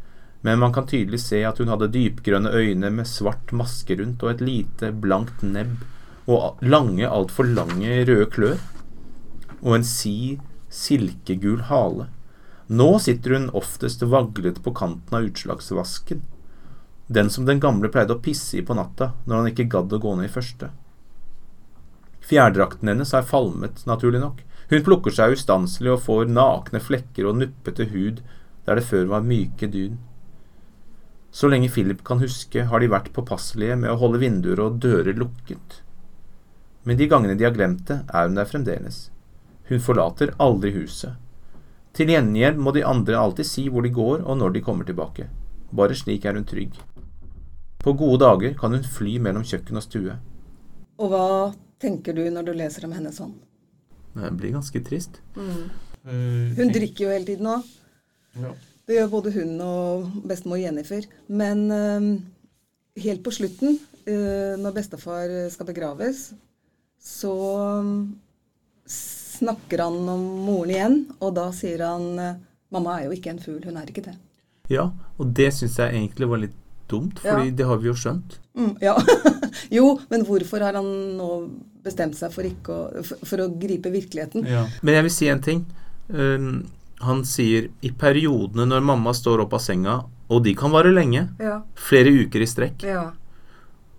men 0.45 0.61
man 0.61 0.73
kan 0.73 0.87
tydelig 0.89 1.23
se 1.25 1.41
at 1.49 1.59
hun 1.61 1.71
hadde 1.73 1.91
dypgrønne 1.95 2.53
øyne 2.53 2.91
med 2.93 3.09
svart 3.09 3.53
maske 3.57 3.97
rundt 3.97 4.23
og 4.25 4.35
et 4.35 4.45
lite, 4.45 4.93
blankt 4.93 5.43
nebb 5.45 5.81
og 6.31 6.61
lange, 6.63 7.07
altfor 7.09 7.49
lange 7.49 8.03
røde 8.09 8.29
klør. 8.33 8.61
Og 9.61 9.77
en 9.77 9.87
si, 9.87 10.39
silkegul 10.73 11.67
hale. 11.69 12.09
Nå 12.71 12.91
sitter 13.03 13.35
hun 13.35 13.49
oftest 13.57 14.05
vaglet 14.07 14.61
på 14.63 14.73
kanten 14.77 15.17
av 15.17 15.27
utslagsvasken. 15.27 16.23
Den 17.11 17.33
som 17.35 17.49
den 17.49 17.61
gamle 17.61 17.91
pleide 17.91 18.15
å 18.15 18.23
pisse 18.23 18.61
i 18.61 18.65
på 18.65 18.77
natta 18.79 19.11
når 19.27 19.37
han 19.37 19.51
ikke 19.51 19.71
gadd 19.73 19.97
å 19.97 19.99
gå 19.99 20.15
ned 20.17 20.29
i 20.29 20.33
første. 20.33 20.71
Fjærdrakten 22.31 22.87
hennes 22.87 23.11
har 23.11 23.27
falmet, 23.27 23.83
naturlig 23.91 24.21
nok. 24.23 24.45
Hun 24.71 24.85
plukker 24.87 25.11
seg 25.11 25.35
ustanselig 25.35 25.91
og 25.97 26.05
får 26.05 26.29
nakne 26.31 26.79
flekker 26.79 27.27
og 27.27 27.41
nuppete 27.41 27.89
hud 27.91 28.21
der 28.69 28.79
det 28.79 28.85
før 28.87 29.09
var 29.11 29.25
myke 29.27 29.67
dyn. 29.67 29.97
Så 31.35 31.49
lenge 31.51 31.71
Philip 31.75 32.05
kan 32.07 32.21
huske, 32.23 32.69
har 32.71 32.83
de 32.83 32.91
vært 32.91 33.11
påpasselige 33.15 33.77
med 33.83 33.91
å 33.91 33.99
holde 33.99 34.21
vinduer 34.23 34.63
og 34.63 34.79
dører 34.83 35.19
lukket. 35.19 35.81
Men 36.87 36.99
de 36.99 37.09
gangene 37.11 37.35
de 37.39 37.47
har 37.47 37.55
glemt 37.55 37.83
det, 37.91 38.01
er 38.15 38.29
hun 38.29 38.39
der 38.39 38.47
fremdeles. 38.51 39.01
Hun 39.67 39.83
forlater 39.83 40.35
aldri 40.39 40.73
huset. 40.75 41.19
Til 41.95 42.13
gjengjeld 42.15 42.59
må 42.63 42.71
de 42.75 42.85
andre 42.87 43.19
alltid 43.19 43.47
si 43.47 43.65
hvor 43.67 43.83
de 43.83 43.91
går 43.95 44.23
og 44.23 44.39
når 44.39 44.55
de 44.55 44.63
kommer 44.67 44.87
tilbake. 44.87 45.27
Bare 45.75 45.99
slik 45.99 46.27
er 46.27 46.39
hun 46.39 46.47
trygg. 46.47 46.79
På 47.83 47.95
gode 47.99 48.23
dager 48.23 48.55
kan 48.59 48.75
hun 48.75 48.87
fly 48.87 49.17
mellom 49.19 49.43
kjøkken 49.47 49.83
og 49.83 49.87
stue. 49.87 50.15
Og 51.01 51.11
hva 51.11 51.27
tenker 51.81 52.17
du 52.17 52.25
når 52.33 52.49
du 52.49 52.53
leser 52.57 52.87
om 52.89 52.93
henne 52.97 53.13
sånn? 53.15 53.35
Det 54.15 54.31
blir 54.37 54.53
ganske 54.57 54.83
trist. 54.85 55.21
Mm. 55.37 55.71
Hun 56.59 56.73
drikker 56.75 57.05
jo 57.07 57.13
hele 57.13 57.29
tiden 57.29 57.47
òg. 57.51 57.67
Ja. 58.41 58.53
Det 58.89 58.97
gjør 58.97 59.11
både 59.13 59.33
hun 59.37 59.53
og 59.63 60.09
bestemor 60.27 60.59
Jennifer. 60.59 61.05
Men 61.29 61.61
eh, 61.71 62.09
helt 63.05 63.23
på 63.27 63.33
slutten, 63.35 63.77
eh, 64.05 64.57
når 64.59 64.75
bestefar 64.81 65.35
skal 65.55 65.69
begraves, 65.69 66.25
så 67.01 67.35
eh, 67.79 67.93
snakker 68.91 69.85
han 69.87 70.01
om 70.11 70.25
moren 70.49 70.73
igjen, 70.75 70.97
og 71.21 71.37
da 71.39 71.51
sier 71.57 71.85
han 71.87 72.09
eh, 72.19 72.39
Mamma 72.71 73.01
er 73.01 73.09
jo 73.09 73.15
ikke 73.17 73.33
en 73.33 73.41
fugl, 73.43 73.65
hun 73.67 73.79
er 73.81 73.89
ikke 73.91 74.05
det. 74.05 74.13
Ja, 74.71 74.85
og 75.19 75.33
det 75.35 75.49
syns 75.57 75.75
jeg 75.81 75.91
egentlig 75.97 76.29
var 76.31 76.39
litt 76.39 76.55
dumt, 76.91 77.19
fordi 77.19 77.49
Ja. 77.51 77.55
det 77.59 77.67
har 77.67 77.81
vi 77.83 77.89
jo 77.89 77.95
skjønt. 77.99 78.37
Mm, 78.55 78.77
ja. 78.83 78.93
jo, 79.77 79.89
men 80.11 80.23
hvorfor 80.29 80.63
har 80.63 80.79
han 80.79 80.87
nå 81.19 81.31
bestemt 81.85 82.17
seg 82.19 82.33
for, 82.33 82.43
ikke 82.45 82.73
å, 82.75 83.05
for, 83.05 83.17
for 83.27 83.43
å 83.45 83.49
gripe 83.61 83.91
virkeligheten? 83.93 84.45
Ja. 84.47 84.67
Men 84.83 84.95
jeg 84.95 85.03
vil 85.09 85.11
si 85.17 85.29
en 85.33 85.41
ting. 85.41 85.67
Um, 86.09 86.67
han 87.01 87.23
sier 87.25 87.71
i 87.87 87.91
periodene 87.97 88.67
når 88.69 88.83
mamma 88.85 89.13
står 89.17 89.41
opp 89.47 89.55
av 89.57 89.63
senga, 89.65 89.99
og 90.31 90.45
de 90.45 90.53
kan 90.55 90.71
vare 90.71 90.93
lenge, 90.93 91.29
Ja. 91.41 91.63
flere 91.75 92.11
uker 92.13 92.43
i 92.45 92.47
strekk, 92.47 92.83
ja. 92.85 93.13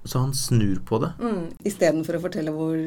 så 0.06 0.20
han 0.22 0.34
snur 0.38 0.80
på 0.86 1.00
det. 1.02 1.10
Mm, 1.20 1.48
Istedenfor 1.66 2.18
å 2.20 2.22
fortelle 2.22 2.54
hvor 2.54 2.78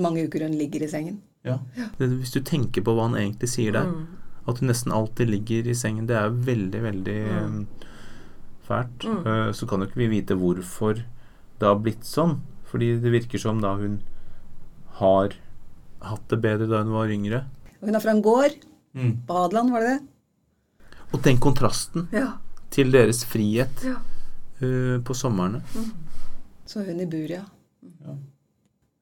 mange 0.00 0.26
uker 0.28 0.44
hun 0.44 0.58
ligger 0.58 0.82
i 0.84 0.88
sengen. 0.92 1.20
Ja. 1.44 1.58
det. 1.98 2.10
Hvis 2.20 2.32
du 2.34 2.40
tenker 2.44 2.82
på 2.84 2.92
hva 2.94 3.08
han 3.08 3.16
egentlig 3.16 3.48
sier 3.48 3.72
der, 3.72 3.86
Mm. 3.88 4.06
at 4.46 4.58
hun 4.60 4.68
nesten 4.68 4.92
alltid 4.92 5.30
ligger 5.30 5.66
i 5.70 5.74
sengen, 5.74 6.06
det 6.06 6.16
er 6.16 6.28
veldig, 6.30 6.82
veldig 6.82 7.18
Mm. 7.30 7.44
um, 7.44 7.66
fælt. 8.68 9.04
Mm. 9.04 9.24
Uh, 9.26 9.52
så 9.52 9.66
kan 9.68 9.80
jo 9.80 9.86
ikke 9.88 9.96
vi 10.04 10.08
vite 10.20 10.36
hvorfor 10.36 10.94
det 11.60 11.66
har 11.66 11.76
blitt 11.80 12.04
sånn, 12.04 12.40
fordi 12.70 13.00
det 13.00 13.10
virker 13.12 13.38
som 13.40 13.60
da 13.60 13.74
hun 13.76 14.00
har 15.00 15.34
hatt 16.00 16.28
det 16.32 16.38
bedre 16.44 16.68
da 16.70 16.82
hun 16.84 16.92
var 16.94 17.10
yngre. 17.12 17.42
Hun 17.80 17.94
er 17.96 18.00
fra 18.04 18.14
en 18.16 18.22
gård 18.24 18.56
Mm. 18.94 19.12
på 19.26 19.34
Hadeland, 19.36 19.70
var 19.70 19.84
det 19.86 19.90
det? 19.92 20.88
Og 21.14 21.20
den 21.22 21.36
kontrasten 21.38 22.08
Ja. 22.12 22.32
til 22.74 22.90
deres 22.90 23.20
frihet 23.24 23.84
ja. 23.86 23.94
uh, 24.62 24.98
på 25.06 25.14
somrene. 25.14 25.60
Så 26.66 26.82
hun 26.86 26.98
i 27.00 27.06
bur, 27.06 27.30
ja. 27.30 27.44
Ja. 28.02 28.16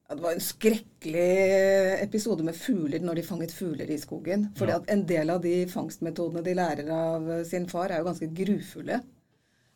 Det 0.09 0.21
var 0.23 0.31
en 0.33 0.41
skrekkelig 0.41 2.01
episode 2.03 2.43
med 2.45 2.55
fugler 2.57 3.01
når 3.01 3.15
de 3.19 3.23
fanget 3.23 3.51
fugler 3.53 3.89
i 3.93 3.97
skogen. 4.01 4.47
Fordi 4.57 4.71
Ja. 4.77 4.79
en 4.87 5.03
del 5.05 5.29
av 5.29 5.41
de 5.41 5.65
fangstmetodene 5.69 6.43
de 6.43 6.53
lærer 6.57 6.89
av 6.89 7.43
sin 7.45 7.67
far, 7.67 7.89
er 7.91 7.99
jo 7.99 8.05
ganske 8.11 8.29
grufulle. 8.33 9.01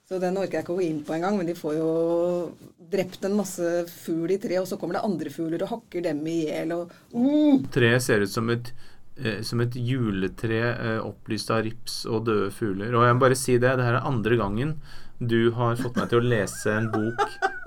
Så 0.04 0.20
den 0.20 0.38
orker 0.38 0.60
jeg 0.60 0.66
ikke 0.66 0.74
å 0.76 0.80
gå 0.80 0.86
inn 0.86 1.04
på 1.08 1.14
engang, 1.16 1.38
men 1.39 1.47
de 1.47 1.56
får 1.56 1.78
jo 1.78 1.91
drept 2.93 3.24
en 3.26 3.38
masse 3.38 3.68
fugl 3.89 4.34
i 4.36 4.39
tre, 4.41 4.58
og 4.60 4.68
så 4.70 4.78
kommer 4.80 4.99
det 4.99 5.06
andre 5.08 5.32
fugler 5.34 5.64
og 5.64 5.72
hakker 5.78 6.04
dem 6.10 6.20
i 6.28 6.41
hjel 6.49 6.74
og 6.76 6.91
mm. 7.16 7.70
Treet 7.74 8.04
ser 8.04 8.26
ut 8.26 8.34
som 8.34 8.51
et, 8.54 8.74
eh, 9.16 9.39
som 9.47 9.64
et 9.64 9.78
juletre 9.80 10.60
eh, 10.74 10.99
opplyst 10.99 11.54
av 11.56 11.64
rips 11.66 12.04
og 12.10 12.28
døde 12.28 12.51
fugler. 12.54 12.91
Og 12.91 13.08
jeg 13.08 13.16
må 13.16 13.24
bare 13.24 13.39
si 13.39 13.56
det, 13.58 13.78
det 13.80 13.88
her 13.88 14.01
er 14.01 14.12
andre 14.12 14.39
gangen 14.41 14.76
du 15.24 15.54
har 15.56 15.80
fått 15.80 15.97
meg 15.97 16.10
til 16.12 16.20
å 16.20 16.28
lese 16.28 16.74
en 16.74 16.89
bok 16.91 17.22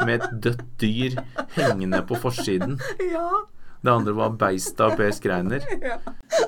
med 0.05 0.19
et 0.19 0.41
dødt 0.45 0.65
dyr 0.83 1.19
hengende 1.57 2.03
på 2.07 2.19
forsiden. 2.21 2.77
Ja. 3.15 3.29
Det 3.81 3.93
andre 3.93 4.13
var 4.17 4.33
'Beistet 4.35 4.81
av 4.83 4.97
Per 4.97 5.13
Skreiner. 5.15 5.63
ja. 5.91 5.99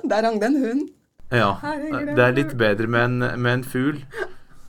Der 0.05 0.25
hang 0.25 0.41
det 0.41 0.47
en 0.47 0.65
hund. 0.65 0.89
Ja, 1.31 1.59
det 1.63 2.17
det 2.17 2.25
er 2.25 2.33
litt 2.35 2.55
bedre 2.59 2.89
med 2.89 3.05
en, 3.05 3.19
med 3.41 3.53
en 3.53 3.65
fugl. 3.65 4.01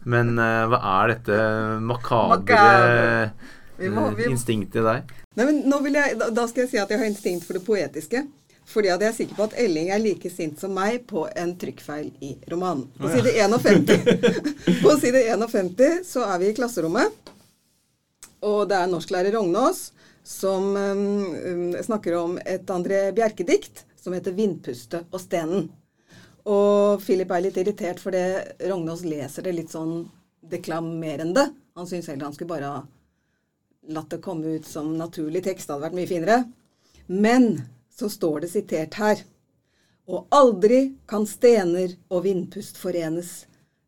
Men 0.10 0.34
uh, 0.40 0.66
hva 0.72 0.80
er 0.96 1.14
dette 1.16 1.40
makabre 1.86 3.32
vi 3.80 4.28
instinktet 4.28 4.82
i 4.82 4.86
deg? 4.86 5.16
Nei, 5.38 5.46
men 5.46 5.96
jeg, 5.96 6.18
da- 6.20 6.48
skal 6.50 6.66
jeg 6.66 6.72
si 6.74 6.82
at 6.82 6.92
jeg 6.92 7.00
har 7.00 7.08
instinkt 7.08 7.48
for 7.48 7.56
det 7.56 7.64
poetiske. 7.68 8.26
Fordi 8.70 8.92
at 8.94 9.02
jeg 9.02 9.10
er 9.10 9.16
sikker 9.18 9.38
på 9.38 9.46
at 9.48 9.56
Elling 9.58 9.90
er 9.90 10.02
like 10.02 10.30
sint 10.30 10.60
som 10.62 10.76
meg 10.76 11.08
på 11.10 11.24
en 11.42 11.56
trykkfeil 11.58 12.12
i 12.22 12.36
romanen. 12.52 12.86
På 13.00 13.10
side 13.10 13.32
51, 13.34 13.88
på 14.84 14.94
side 15.02 15.24
51 15.34 16.06
så 16.06 16.28
er 16.28 16.44
vi 16.44 16.52
i 16.52 16.58
klasserommet. 16.58 17.32
Og 18.46 18.68
det 18.70 18.78
er 18.78 18.92
norsklærer 18.92 19.34
Rognås 19.34 19.88
som 20.24 20.76
um, 20.78 21.74
snakker 21.82 22.20
om 22.20 22.38
et 22.46 22.70
André 22.70 23.08
Bjerke-dikt 23.18 23.86
som 24.00 24.14
heter 24.14 24.32
'Vindpuste 24.38 25.02
og 25.10 25.20
stenen'. 25.20 25.72
Og 26.50 27.02
Philip 27.04 27.30
er 27.32 27.44
litt 27.46 27.58
irritert 27.62 28.00
fordi 28.02 28.24
Rognås 28.70 29.04
leser 29.06 29.46
det 29.46 29.54
litt 29.58 29.74
sånn 29.74 30.08
deklamerende. 30.50 31.50
Han 31.78 31.90
syns 31.90 32.10
heller 32.10 32.30
han 32.30 32.36
skulle 32.36 32.54
bare 32.54 32.72
ha 32.74 32.80
latt 33.90 34.10
det 34.14 34.22
komme 34.26 34.56
ut 34.58 34.66
som 34.66 34.96
naturlig 34.98 35.44
tekst. 35.46 35.68
Det 35.68 35.76
hadde 35.76 35.88
vært 35.88 36.00
mye 36.00 36.10
finere. 36.10 36.40
Men 37.10 37.52
så 37.94 38.10
står 38.10 38.46
det 38.46 38.52
sitert 38.54 38.98
her. 39.02 39.22
Og 40.10 40.26
aldri 40.34 40.96
kan 41.10 41.28
stener 41.30 41.94
og 42.10 42.24
vindpust 42.26 42.80
forenes. 42.82 43.44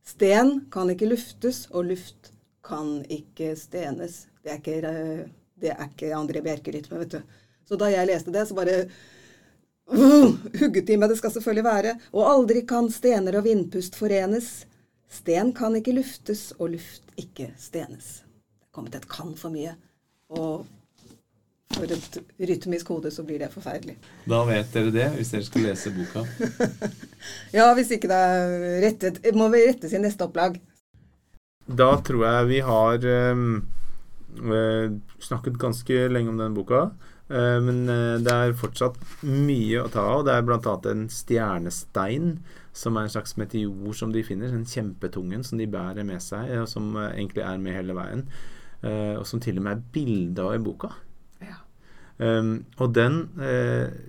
Sten 0.05 0.67
kan 0.73 0.89
ikke 0.93 1.09
luftes, 1.09 1.63
og 1.71 1.89
luft 1.89 2.31
kan 2.65 2.99
ikke 3.09 3.55
stenes. 3.57 4.25
Det 4.43 4.53
er 4.53 4.59
ikke, 4.59 4.77
eh, 4.89 5.23
det 5.61 5.71
er 5.73 5.87
ikke 5.87 6.13
André 6.17 6.43
Bjerke-rytme, 6.45 6.99
vet 7.01 7.17
du. 7.17 7.21
Så 7.65 7.77
da 7.77 7.89
jeg 7.89 8.09
leste 8.09 8.33
det, 8.33 8.47
så 8.47 8.57
bare 8.57 8.89
uh, 9.89 10.35
hugget 10.59 10.87
det 10.87 11.17
skal 11.17 11.31
selvfølgelig 11.31 11.63
være. 11.63 11.95
Og 12.13 12.29
aldri 12.29 12.65
kan 12.67 12.89
stener 12.91 13.37
og 13.37 13.45
vindpust 13.45 13.95
forenes. 13.95 14.65
Sten 15.11 15.53
kan 15.53 15.75
ikke 15.75 15.95
luftes, 15.95 16.53
og 16.59 16.69
luft 16.75 17.03
ikke 17.17 17.51
stenes. 17.59 18.21
Det 18.21 18.67
er 18.67 18.75
kommet 18.75 18.95
et 18.95 19.09
kan 19.09 19.33
for 19.35 19.51
mye. 19.51 19.75
Og 20.31 20.65
for 21.71 21.91
et 21.91 22.17
rytmisk 22.39 22.87
hode 22.91 23.11
så 23.11 23.23
blir 23.27 23.39
det 23.39 23.51
forferdelig. 23.53 23.97
Da 24.29 24.41
vet 24.47 24.73
dere 24.73 24.91
det, 24.95 25.07
hvis 25.17 25.31
dere 25.33 25.47
skal 25.47 25.67
lese 25.69 25.93
boka. 25.95 26.25
Ja, 27.57 27.67
hvis 27.77 27.91
ikke 27.93 28.09
det 28.09 28.17
er 28.17 28.79
rettet 28.81 29.19
Må 29.37 29.45
vi 29.53 29.59
rettes 29.67 29.93
i 29.93 29.99
neste 30.01 30.25
opplag. 30.25 30.55
Da 31.69 31.91
tror 32.01 32.23
jeg 32.25 32.47
vi 32.49 32.59
har 32.65 33.05
eh, 33.05 33.35
snakket 35.21 35.59
ganske 35.61 36.07
lenge 36.09 36.33
om 36.33 36.39
den 36.41 36.55
boka. 36.57 36.89
Eh, 37.31 37.59
men 37.63 37.85
eh, 37.89 38.17
det 38.19 38.33
er 38.33 38.57
fortsatt 38.59 38.97
mye 39.23 39.83
å 39.83 39.91
ta 39.91 40.03
av. 40.17 40.25
Det 40.27 40.35
er 40.35 40.47
bl.a. 40.47 40.73
en 40.91 41.05
stjernestein, 41.11 42.33
som 42.75 42.97
er 42.97 43.07
en 43.07 43.13
slags 43.13 43.37
meteor 43.39 43.95
som 43.97 44.11
de 44.11 44.23
finner. 44.27 44.51
Den 44.51 44.67
kjempetungen 44.67 45.45
som 45.47 45.61
de 45.61 45.69
bærer 45.71 46.07
med 46.07 46.23
seg, 46.23 46.51
og 46.59 46.67
som 46.71 46.91
eh, 46.97 47.13
egentlig 47.15 47.45
er 47.47 47.61
med 47.61 47.77
hele 47.79 47.95
veien. 47.97 48.27
Og 48.81 49.27
som 49.29 49.37
til 49.37 49.59
og 49.59 49.65
med 49.67 49.75
er 49.75 49.81
bilde 49.93 50.41
av 50.41 50.55
i 50.55 50.61
boka. 50.65 50.87
Ja. 51.37 51.59
Um, 52.17 52.63
og 52.81 52.95
den 52.97 53.19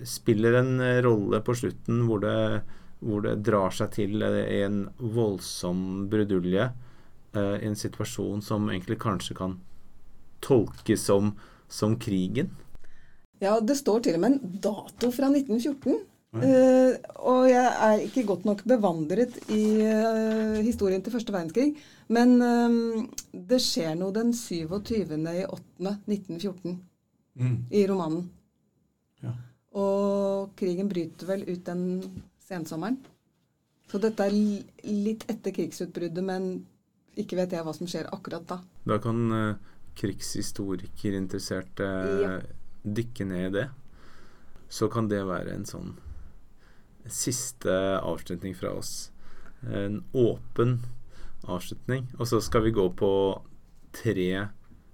spiller 0.09 0.57
en 0.63 0.81
rolle 1.05 1.43
på 1.45 1.53
slutten 1.61 1.99
hvor 2.09 2.23
det, 2.23 2.63
hvor 3.05 3.21
det 3.21 3.35
drar 3.45 3.77
seg 3.77 3.91
til 3.99 4.25
i 4.25 4.63
en 4.65 4.87
voldsom 4.97 6.07
brudulje 6.09 6.71
i 7.37 7.69
en 7.69 7.77
situasjon 7.77 8.41
som 8.41 8.73
egentlig 8.73 8.97
kanskje 9.05 9.37
kan 9.43 9.59
tolkes 10.41 11.05
som, 11.05 11.35
som 11.69 11.99
krigen. 12.01 12.55
Ja, 13.43 13.57
det 13.61 13.77
står 13.81 14.05
til 14.07 14.17
og 14.17 14.23
med 14.23 14.37
en 14.37 14.59
dato 14.63 15.11
fra 15.11 15.29
1914. 15.33 16.01
Uh, 16.33 16.95
og 17.29 17.43
jeg 17.51 17.73
er 17.85 18.03
ikke 18.07 18.23
godt 18.25 18.47
nok 18.49 18.63
bevandret 18.65 19.35
i 19.53 19.65
uh, 19.85 20.63
historien 20.65 21.03
til 21.05 21.13
første 21.13 21.35
verdenskrig. 21.35 21.75
Men 22.09 22.39
um, 22.41 23.11
det 23.35 23.59
skjer 23.61 23.99
noe 24.01 24.15
den 24.17 24.33
27. 24.33 25.13
i 25.35 25.45
8. 25.45 25.99
1914 26.09 26.81
Mm. 27.33 27.65
i 27.73 27.87
romanen. 27.89 28.27
Ja. 29.23 29.31
Og 29.81 30.51
krigen 30.59 30.91
bryter 30.91 31.31
vel 31.31 31.47
ut 31.49 31.63
den 31.65 31.85
sensommeren. 32.45 32.99
Så 33.89 34.01
dette 34.03 34.27
er 34.27 34.35
litt 34.85 35.25
etter 35.33 35.55
krigsutbruddet, 35.57 36.21
men 36.25 36.67
ikke 37.17 37.39
vet 37.41 37.55
jeg 37.57 37.65
hva 37.65 37.73
som 37.77 37.89
skjer 37.89 38.11
akkurat 38.13 38.45
da. 38.49 38.59
Da 38.89 38.99
kan 39.01 39.23
uh, 39.33 39.55
krigshistorikerinteresserte 40.01 41.89
interesserte 41.89 41.89
Ja. 42.23 42.35
Dykke 42.83 43.27
ned 43.29 43.47
i 43.47 43.55
det. 43.59 43.69
Så 44.73 44.89
kan 44.89 45.09
det 45.09 45.25
være 45.29 45.55
en 45.55 45.69
sånn 45.69 45.95
siste 47.11 47.75
avslutning 48.01 48.55
fra 48.55 48.73
oss. 48.79 49.11
En 49.63 50.03
åpen 50.13 50.81
avslutning. 51.45 52.09
Og 52.19 52.29
så 52.31 52.41
skal 52.41 52.67
vi 52.67 52.75
gå 52.75 52.89
på 52.97 53.13
tre 53.93 54.49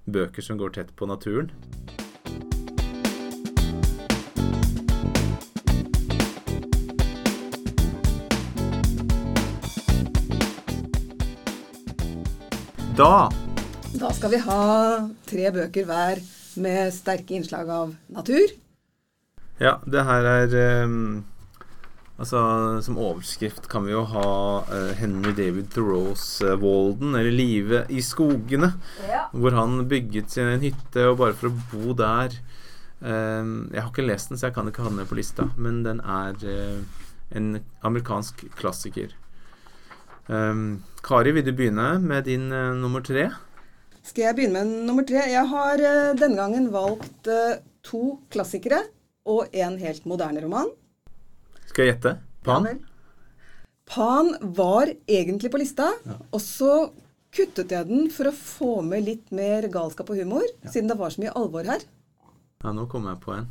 bøker 0.09 0.43
som 0.45 0.59
går 0.59 0.75
tett 0.77 0.95
på 0.97 1.09
naturen. 1.09 1.53
Da 12.99 13.29
Da 14.01 14.09
skal 14.11 14.33
vi 14.33 14.39
ha 14.43 14.63
tre 15.29 15.51
bøker 15.55 15.87
hver 15.87 16.19
med 16.63 16.93
sterke 16.95 17.37
innslag 17.39 17.71
av 17.71 17.97
natur. 18.13 18.55
Ja, 19.59 19.79
det 19.87 20.05
her 20.07 20.29
er 20.31 20.55
um, 20.85 21.25
Altså, 22.19 22.41
som 22.83 22.97
overskrift 22.99 23.69
kan 23.71 23.85
vi 23.87 23.93
jo 23.93 24.01
ha 24.11 24.31
uh, 24.67 24.91
Henry 24.99 25.31
David 25.39 25.69
Thoreaus 25.71 26.41
uh, 26.43 26.57
Walden, 26.59 27.15
eller 27.15 27.31
Livet 27.31 27.93
i 27.95 28.03
skogene. 28.03 28.73
Hvor 29.31 29.55
han 29.55 29.85
bygget 29.91 30.35
sin 30.35 30.51
en 30.51 30.65
hytte, 30.67 31.05
og 31.07 31.21
bare 31.21 31.37
for 31.39 31.53
å 31.53 31.61
bo 31.71 31.95
der 31.99 32.35
um, 32.99 33.71
Jeg 33.71 33.85
har 33.85 33.93
ikke 33.93 34.09
lest 34.09 34.33
den, 34.33 34.41
så 34.41 34.49
jeg 34.49 34.59
kan 34.59 34.71
ikke 34.71 34.83
ha 34.83 34.91
den 34.91 35.07
på 35.07 35.19
lista, 35.21 35.47
men 35.55 35.85
den 35.87 36.03
er 36.03 36.35
uh, 36.43 37.07
en 37.39 37.61
amerikansk 37.87 38.49
klassiker. 38.59 39.15
Um, 40.27 40.83
Kari, 41.07 41.33
vil 41.33 41.47
du 41.47 41.55
begynne 41.57 41.99
med 42.03 42.27
din 42.29 42.51
eh, 42.53 42.75
nummer 42.77 43.01
tre? 43.01 43.31
Skal 44.07 44.29
jeg 44.29 44.37
begynne 44.39 44.63
med 44.63 44.87
nummer 44.89 45.07
tre? 45.07 45.25
Jeg 45.31 45.45
har 45.51 45.83
eh, 45.83 46.13
denne 46.19 46.39
gangen 46.39 46.69
valgt 46.75 47.29
eh, 47.31 47.59
to 47.87 48.19
klassikere 48.33 48.83
og 49.29 49.53
en 49.53 49.77
helt 49.81 50.07
moderne 50.09 50.43
roman. 50.45 50.71
Skal 51.69 51.85
jeg 51.85 51.95
gjette? 51.95 52.15
Pan? 52.47 52.69
Ja. 52.69 52.79
Pan 53.89 54.35
var 54.57 54.91
egentlig 55.09 55.51
på 55.53 55.61
lista, 55.61 55.91
og 56.29 56.41
så 56.45 56.91
kuttet 57.33 57.73
jeg 57.73 57.89
den 57.89 58.11
for 58.13 58.29
å 58.29 58.35
få 58.37 58.73
med 58.85 59.07
litt 59.07 59.31
mer 59.33 59.65
galskap 59.73 60.11
og 60.13 60.21
humor, 60.21 60.45
siden 60.69 60.91
det 60.93 60.99
var 61.01 61.13
så 61.13 61.23
mye 61.25 61.33
alvor 61.41 61.69
her. 61.69 61.85
Ja, 62.65 62.75
nå 62.77 62.85
kommer 62.91 63.15
jeg 63.15 63.23
på 63.25 63.33
en. 63.37 63.49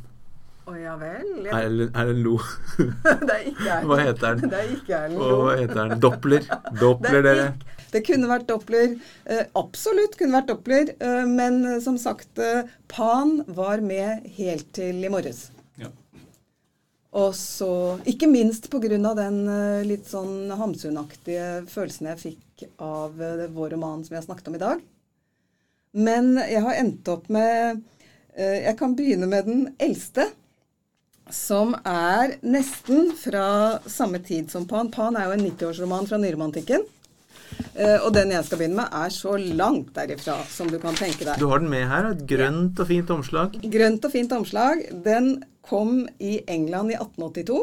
Å 0.68 0.74
ja 0.76 0.94
vel. 1.00 1.46
Er 1.48 1.68
det 1.72 1.86
er 1.96 2.10
en 2.12 2.22
lo? 2.24 2.36
det 2.76 3.34
er 3.34 3.44
ikke 3.48 3.68
Erlend. 3.72 3.88
Hva 3.88 3.98
heter 4.02 4.38
den? 4.38 4.50
Det 4.52 4.58
er 4.58 4.72
ikke 4.74 4.96
Erlend 4.98 5.22
Og 5.24 5.44
hva 5.46 5.54
heter 5.56 5.78
den? 5.80 6.00
Doppler. 6.04 6.48
Doppler, 6.80 7.20
Det 7.24 7.32
er 7.32 7.38
dere. 7.40 7.76
Det 7.88 8.02
kunne 8.04 8.28
vært 8.28 8.48
Doppler. 8.50 8.98
Eh, 9.24 9.46
absolutt 9.56 10.18
kunne 10.20 10.36
vært 10.36 10.50
Doppler. 10.50 10.92
Eh, 11.00 11.22
men 11.30 11.62
eh, 11.64 11.78
som 11.84 11.96
sagt, 12.00 12.34
eh, 12.42 12.68
Pan 12.92 13.38
var 13.56 13.80
med 13.80 14.28
helt 14.36 14.68
til 14.76 15.00
i 15.00 15.12
morges. 15.12 15.46
Ja. 15.80 15.88
Og 17.16 17.32
så 17.38 17.70
Ikke 18.12 18.28
minst 18.28 18.68
pga. 18.68 18.92
den 19.16 19.40
litt 19.88 20.04
sånn 20.10 20.52
Hamsun-aktige 20.52 21.64
følelsen 21.72 22.12
jeg 22.12 22.24
fikk 22.26 22.68
av 22.76 23.16
vår 23.16 23.72
roman 23.78 24.04
som 24.04 24.12
vi 24.12 24.20
har 24.20 24.28
snakket 24.28 24.52
om 24.52 24.60
i 24.60 24.64
dag. 24.66 24.84
Men 25.96 26.36
jeg 26.36 26.60
har 26.62 26.76
endt 26.78 27.08
opp 27.08 27.28
med 27.32 27.80
eh, 28.36 28.64
Jeg 28.66 28.76
kan 28.78 28.96
begynne 28.98 29.28
med 29.30 29.48
den 29.48 29.64
eldste. 29.80 30.28
Som 31.34 31.74
er 31.84 32.38
nesten 32.46 33.12
fra 33.18 33.78
samme 33.88 34.20
tid 34.24 34.48
som 34.52 34.66
Pan. 34.68 34.88
Pan 34.92 35.16
er 35.18 35.28
jo 35.28 35.36
en 35.36 35.44
90-årsroman 35.44 36.08
fra 36.08 36.20
nyromantikken. 36.20 36.86
Uh, 37.78 37.98
og 38.06 38.12
den 38.14 38.32
jeg 38.34 38.46
skal 38.46 38.60
begynne 38.60 38.78
med, 38.80 38.94
er 38.94 39.12
så 39.14 39.34
langt 39.38 39.90
derifra 39.96 40.36
som 40.50 40.70
du 40.70 40.78
kan 40.82 40.96
tenke 40.98 41.26
deg. 41.26 41.38
Du 41.40 41.48
har 41.50 41.62
den 41.62 41.70
med 41.72 41.86
her. 41.90 42.10
Et 42.12 42.24
grønt 42.28 42.80
og 42.80 42.90
fint 42.90 43.10
omslag. 43.14 43.58
Grønt 43.72 44.06
og 44.06 44.14
fint 44.14 44.34
omslag. 44.34 44.84
Den 45.04 45.38
kom 45.68 46.06
i 46.18 46.38
England 46.48 46.94
i 46.94 46.98
1882. 46.98 47.60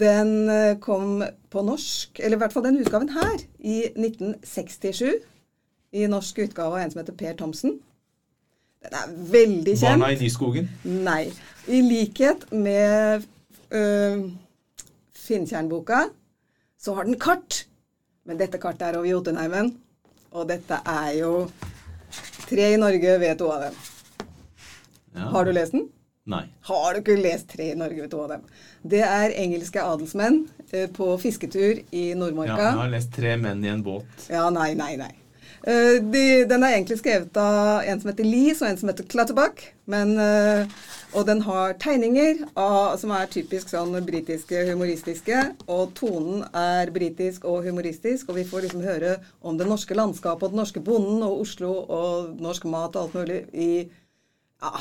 Den 0.00 0.48
eh, 0.50 0.76
kom 0.82 1.22
på 1.52 1.62
norsk, 1.62 2.18
eller 2.18 2.38
i 2.38 2.42
hvert 2.42 2.54
fall 2.54 2.64
den 2.66 2.80
utgaven 2.80 3.12
her, 3.14 3.34
i 3.60 3.84
1967. 3.92 5.20
I 5.94 6.08
norsk 6.10 6.40
utgave 6.42 6.74
av 6.74 6.82
en 6.82 6.94
som 6.94 7.02
heter 7.02 7.18
Per 7.18 7.36
Thomsen. 7.38 7.76
Den 8.84 8.96
er 9.00 9.12
veldig 9.32 9.76
kjent. 9.78 9.88
Barna 9.88 10.10
i 10.12 10.18
Nyskogen. 10.20 10.68
Nei. 10.84 11.22
I 11.66 11.80
likhet 11.80 12.44
med 12.52 13.24
øh, 13.72 14.24
Finntjernboka, 15.16 16.04
så 16.78 16.94
har 16.98 17.08
den 17.08 17.18
kart. 17.20 17.64
Men 18.28 18.40
dette 18.40 18.60
kartet 18.60 18.90
er 18.90 18.98
over 19.00 19.08
Jotunheimen. 19.08 19.72
Og 20.34 20.48
dette 20.48 20.80
er 20.90 21.10
jo 21.20 21.32
Tre 22.44 22.74
i 22.74 22.78
Norge 22.78 23.18
ved 23.18 23.38
to 23.40 23.48
av 23.50 23.62
dem. 23.66 23.76
Ja. 25.14 25.28
Har 25.32 25.46
du 25.48 25.52
lest 25.54 25.72
den? 25.72 25.88
Nei. 26.28 26.44
Har 26.68 26.94
du 26.94 27.00
ikke 27.00 27.16
lest 27.20 27.50
tre 27.52 27.70
i 27.72 27.76
Norge, 27.76 28.04
ved 28.04 28.10
to 28.12 28.22
av 28.24 28.34
dem? 28.34 28.44
Det 28.84 29.00
er 29.04 29.34
engelske 29.40 29.80
adelsmenn 29.80 30.42
eh, 30.70 30.86
på 30.92 31.08
fisketur 31.20 31.80
i 31.92 32.04
Nordmarka. 32.16 32.56
Ja, 32.56 32.70
jeg 32.70 32.80
har 32.80 32.92
lest 32.94 33.12
'Tre 33.16 33.36
menn 33.40 33.64
i 33.64 33.68
en 33.72 33.84
båt'. 33.84 34.28
Ja, 34.32 34.48
nei, 34.50 34.74
nei, 34.74 34.94
nei. 35.00 35.12
Eh, 35.64 35.96
de, 36.12 36.44
den 36.44 36.60
er 36.60 36.74
egentlig 36.74 36.98
skrevet 37.00 37.38
av 37.40 37.86
en 37.88 38.00
som 38.00 38.10
heter 38.10 38.26
Lies 38.28 38.58
og 38.60 38.68
en 38.68 38.76
som 38.76 38.90
heter 38.90 39.06
Clutterbuck. 39.08 39.62
Men, 39.88 40.12
eh, 40.20 40.68
og 41.16 41.24
den 41.28 41.40
har 41.46 41.76
tegninger 41.80 42.42
av, 42.52 42.98
som 43.00 43.14
er 43.16 43.30
typisk 43.32 43.72
sånn 43.72 43.96
britiske, 44.04 44.60
humoristiske. 44.68 45.40
Og 45.64 45.94
tonen 45.96 46.44
er 46.52 46.92
britisk 46.92 47.48
og 47.48 47.64
humoristisk, 47.64 48.28
og 48.28 48.42
vi 48.42 48.46
får 48.48 48.66
liksom 48.66 48.84
høre 48.84 49.16
om 49.40 49.56
det 49.60 49.68
norske 49.70 49.96
landskapet 49.96 50.50
og 50.50 50.52
den 50.52 50.60
norske 50.60 50.84
bonden 50.84 51.24
og 51.24 51.46
Oslo 51.46 51.72
og 51.80 52.34
norsk 52.44 52.68
mat 52.68 52.98
og 52.98 53.06
alt 53.06 53.20
mulig 53.22 53.40
i 53.56 53.70
ja, 53.88 54.74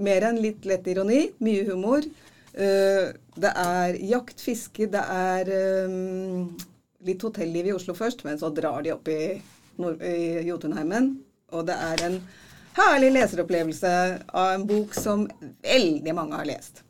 mer 0.00 0.30
enn 0.30 0.40
litt 0.40 0.64
lett 0.64 0.88
ironi. 0.88 1.26
Mye 1.44 1.68
humor. 1.68 2.06
Eh, 2.54 3.10
det 3.44 3.56
er 3.60 4.00
jakt, 4.08 4.40
fiske, 4.40 4.88
det 4.88 5.04
er 5.04 5.52
litt 7.04 7.24
hotelliv 7.26 7.68
i 7.68 7.74
Oslo 7.76 7.92
først, 7.98 8.24
men 8.24 8.40
så 8.40 8.48
drar 8.54 8.80
de 8.86 8.94
opp 8.94 9.10
i, 9.12 9.34
i 9.78 10.44
Jotunheimen. 10.48 11.12
Og 11.54 11.66
det 11.68 11.76
er 11.76 12.02
en 12.06 12.18
herlig 12.74 13.12
leseropplevelse 13.14 13.92
av 14.34 14.54
en 14.54 14.66
bok 14.66 14.94
som 14.96 15.28
veldig 15.62 16.14
mange 16.16 16.40
har 16.40 16.48
lest. 16.48 16.82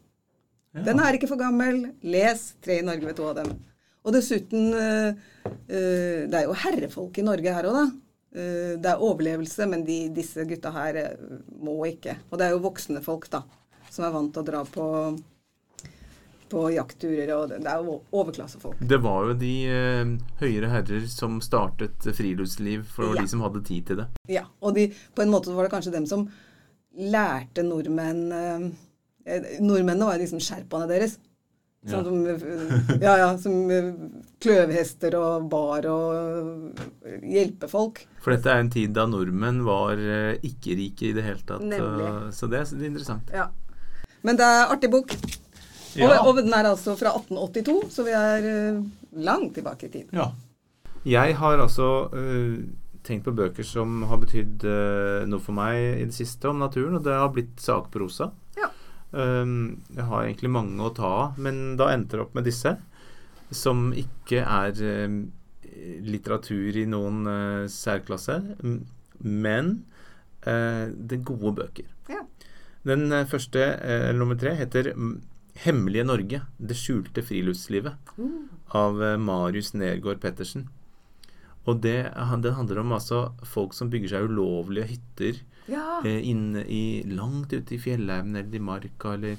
Den 0.75 0.99
er 0.99 1.15
ikke 1.15 1.31
for 1.31 1.39
gammel. 1.39 1.93
Les 2.03 2.55
'Tre 2.61 2.81
i 2.81 2.87
Norge', 2.87 3.07
ved 3.07 3.17
to 3.17 3.29
av 3.29 3.37
dem. 3.37 3.53
Og 4.05 4.13
dessuten 4.13 4.73
eh, 4.75 5.15
eh, 5.69 6.25
Det 6.29 6.41
er 6.41 6.49
jo 6.49 6.57
herrefolk 6.65 7.19
i 7.19 7.27
Norge 7.27 7.55
her 7.55 7.69
òg, 7.69 7.77
da. 7.79 7.85
Eh, 8.35 8.73
det 8.83 8.91
er 8.91 9.05
overlevelse, 9.05 9.69
men 9.71 9.85
de, 9.87 10.09
disse 10.15 10.45
gutta 10.45 10.73
her 10.75 11.17
må 11.63 11.79
ikke. 11.87 12.19
Og 12.31 12.39
det 12.39 12.49
er 12.49 12.57
jo 12.57 12.65
voksne 12.65 13.05
folk, 13.05 13.31
da, 13.31 13.45
som 13.91 14.05
er 14.05 14.17
vant 14.17 14.35
til 14.35 14.43
å 14.43 14.49
dra 14.51 14.65
på, 14.67 14.89
på 16.53 16.65
jaktturer. 16.75 17.31
Og 17.37 17.49
det, 17.51 17.59
det 17.65 17.71
er 17.73 17.83
jo 17.87 17.99
overklassefolk. 18.13 18.81
Det 18.81 18.99
var 19.03 19.29
jo 19.31 19.37
de 19.41 19.53
eh, 19.71 20.15
høyere 20.43 20.71
herrer 20.73 21.07
som 21.11 21.41
startet 21.45 22.09
friluftsliv 22.15 22.85
for 22.95 23.15
Ja. 23.15 23.23
de 23.23 23.29
som 23.33 23.41
hadde 23.47 23.65
tid 23.67 23.87
til 23.91 24.03
det. 24.03 24.09
Ja, 24.29 24.45
og 24.61 24.75
de, 24.79 24.89
på 25.15 25.23
en 25.25 25.31
måte 25.35 25.53
var 25.55 25.67
det 25.69 25.75
kanskje 25.75 25.93
dem 25.95 26.07
som 26.11 26.29
lærte 26.95 27.65
nordmenn 27.67 28.27
eh, 28.33 28.67
eh, 29.27 29.55
Nordmennene 29.61 30.07
var 30.13 30.19
liksom 30.21 30.39
sherpaene 30.43 30.87
deres. 30.91 31.17
Ja. 31.85 31.99
Som, 32.01 32.23
eh, 32.27 33.01
ja, 33.03 33.17
ja, 33.21 33.27
som 33.37 33.57
eh, 33.71 33.91
kløvhester 34.41 35.17
og 35.19 35.51
bar 35.53 35.85
og 35.91 36.79
hjelpefolk. 37.29 38.05
For 38.25 38.33
dette 38.33 38.49
er 38.55 38.63
en 38.63 38.71
tid 38.73 38.95
da 38.97 39.05
nordmenn 39.11 39.59
var 39.67 40.01
eh, 40.01 40.39
ikke-rike 40.49 41.11
i 41.11 41.13
det 41.17 41.27
hele 41.27 41.45
tatt. 41.45 41.61
Nemlig. 41.67 42.09
Så 42.37 42.49
det 42.49 42.63
det 42.73 42.81
er 42.87 42.89
interessant. 42.93 43.35
Ja. 43.37 43.51
Men 44.25 44.39
det 44.41 44.47
er 44.49 44.71
artig 44.73 44.89
bok. 44.95 45.13
Ja. 45.99 46.09
Og, 46.09 46.31
og 46.31 46.41
den 46.41 46.55
er 46.55 46.71
altså 46.71 46.97
fra 46.99 47.15
1882, 47.19 47.77
så 47.95 48.07
vi 48.07 48.15
er 48.19 48.49
eh, 48.51 48.81
langt 49.25 49.55
tilbake 49.59 49.89
i 49.89 49.93
tid. 49.93 50.15
Ja. 50.17 50.31
Jeg 51.05 51.37
har 51.37 51.61
altså 51.61 52.09
uh, 52.15 52.57
tenkt 53.05 53.27
på 53.27 53.35
bøker 53.37 53.67
som 53.67 54.03
har 54.09 54.23
betydd 54.23 54.65
uh, 54.65 55.27
noe 55.29 55.43
for 55.45 55.57
meg 55.57 55.77
i 56.01 56.07
det 56.09 56.17
siste 56.17 56.49
om 56.49 56.63
naturen, 56.63 56.97
og 56.97 57.05
det 57.05 57.17
har 57.19 57.33
blitt 57.35 57.61
sakprosa. 57.61 58.31
Ja. 58.57 58.71
Um, 59.13 59.85
jeg 59.95 60.09
har 60.09 60.25
egentlig 60.25 60.53
mange 60.55 60.81
å 60.83 60.93
ta 60.97 61.11
av, 61.27 61.41
men 61.41 61.77
da 61.81 61.91
endte 61.93 62.17
det 62.17 62.25
opp 62.25 62.35
med 62.39 62.49
disse, 62.49 62.73
som 63.55 63.91
ikke 63.95 64.41
er 64.41 64.81
øh, 64.83 65.19
litteratur 66.03 66.79
i 66.81 66.87
noen 66.91 67.21
uh, 67.29 67.67
særklasse, 67.71 68.41
men 69.21 69.69
uh, 70.49 70.89
det 70.89 71.21
gode 71.29 71.53
bøker. 71.61 71.93
Ja. 72.11 72.25
Den 72.89 73.13
første, 73.29 73.61
eller 73.85 74.19
nummer 74.19 74.37
tre, 74.41 74.57
heter 74.59 74.91
'Hemmelige 75.55 76.05
Norge. 76.05 76.41
Det 76.59 76.75
skjulte 76.77 77.23
friluftslivet' 77.23 78.15
av 78.75 79.03
eh, 79.03 79.17
Marius 79.17 79.73
Nergård 79.75 80.21
Pettersen. 80.21 80.69
Og 81.67 81.81
det, 81.81 82.11
det 82.43 82.53
handler 82.55 82.79
om 82.83 82.93
altså 82.93 83.33
folk 83.47 83.73
som 83.73 83.91
bygger 83.91 84.09
seg 84.09 84.29
ulovlige 84.29 84.87
hytter 84.91 85.39
Ja. 85.71 86.01
eh, 86.05 86.21
inne 86.29 86.65
i, 86.69 87.03
langt 87.09 87.53
ute 87.53 87.75
i 87.75 87.79
fjellheimen 87.79 88.37
eller 88.37 88.55
i 88.55 88.59
marka. 88.61 89.15
Eller, 89.15 89.37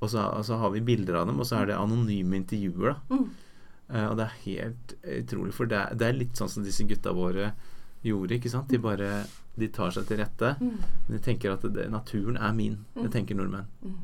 og 0.00 0.10
så, 0.10 0.26
og 0.36 0.44
så 0.44 0.58
har 0.60 0.70
vi 0.70 0.80
bilder 0.80 1.14
av 1.22 1.26
dem, 1.26 1.40
og 1.40 1.46
så 1.46 1.62
er 1.62 1.66
det 1.66 1.80
anonyme 1.80 2.36
intervjuer. 2.36 2.92
da. 2.94 3.16
Mm. 3.16 3.30
Eh, 3.88 4.06
og 4.10 4.16
det 4.16 4.24
er 4.26 4.38
helt 4.44 4.94
utrolig, 5.22 5.54
for 5.54 5.66
det 5.66 5.78
er, 5.78 5.94
det 5.94 6.06
er 6.06 6.20
litt 6.20 6.36
sånn 6.38 6.48
som 6.52 6.62
disse 6.66 6.84
gutta 6.86 7.12
våre 7.16 7.52
gjorde. 8.04 8.36
ikke 8.36 8.50
sant? 8.52 8.68
De 8.68 8.78
bare 8.78 9.24
de 9.56 9.68
tar 9.72 9.90
seg 9.90 10.06
til 10.06 10.18
rette. 10.20 10.52
Mm. 10.60 10.78
De 11.08 11.18
tenker 11.18 11.50
at 11.54 11.62
det, 11.72 11.88
naturen 11.90 12.36
er 12.36 12.52
min. 12.52 12.84
Det 12.94 13.10
tenker 13.14 13.34
nordmenn. 13.38 13.66
Mm. 13.82 13.96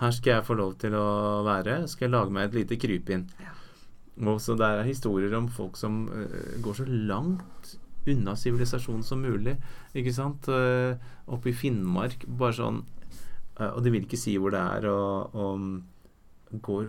Her 0.00 0.12
skal 0.16 0.38
jeg 0.38 0.46
få 0.46 0.56
lov 0.56 0.76
til 0.80 0.94
å 0.96 1.06
være. 1.44 1.82
Skal 1.90 2.08
jeg 2.08 2.14
lage 2.14 2.32
meg 2.32 2.48
et 2.48 2.62
lite 2.62 2.78
krypinn. 2.80 3.26
Ja. 3.40 3.52
Og 4.20 4.40
så 4.40 4.56
det 4.58 4.66
er 4.66 4.88
historier 4.88 5.34
om 5.36 5.48
folk 5.52 5.76
som 5.80 6.02
uh, 6.08 6.56
går 6.64 6.80
så 6.80 6.86
langt 6.88 7.74
unna 8.08 8.34
sivilisasjonen 8.36 9.04
som 9.04 9.20
mulig. 9.24 9.56
Ikke 9.96 10.14
sant? 10.16 10.48
Uh, 10.48 10.96
oppe 11.28 11.52
i 11.52 11.56
Finnmark. 11.56 12.24
Bare 12.26 12.56
sånn 12.56 12.82
uh, 13.60 13.70
Og 13.74 13.82
de 13.84 13.92
vil 13.92 14.08
ikke 14.08 14.20
si 14.20 14.36
hvor 14.40 14.56
det 14.56 14.60
er. 14.60 14.88
Og, 14.88 15.36
og 15.36 16.60
går, 16.64 16.88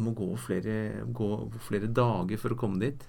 må 0.00 0.16
gå 0.16 0.30
flere, 0.40 0.78
gå 1.12 1.30
flere 1.68 1.92
dager 1.92 2.40
for 2.40 2.56
å 2.56 2.60
komme 2.60 2.80
dit. 2.84 3.04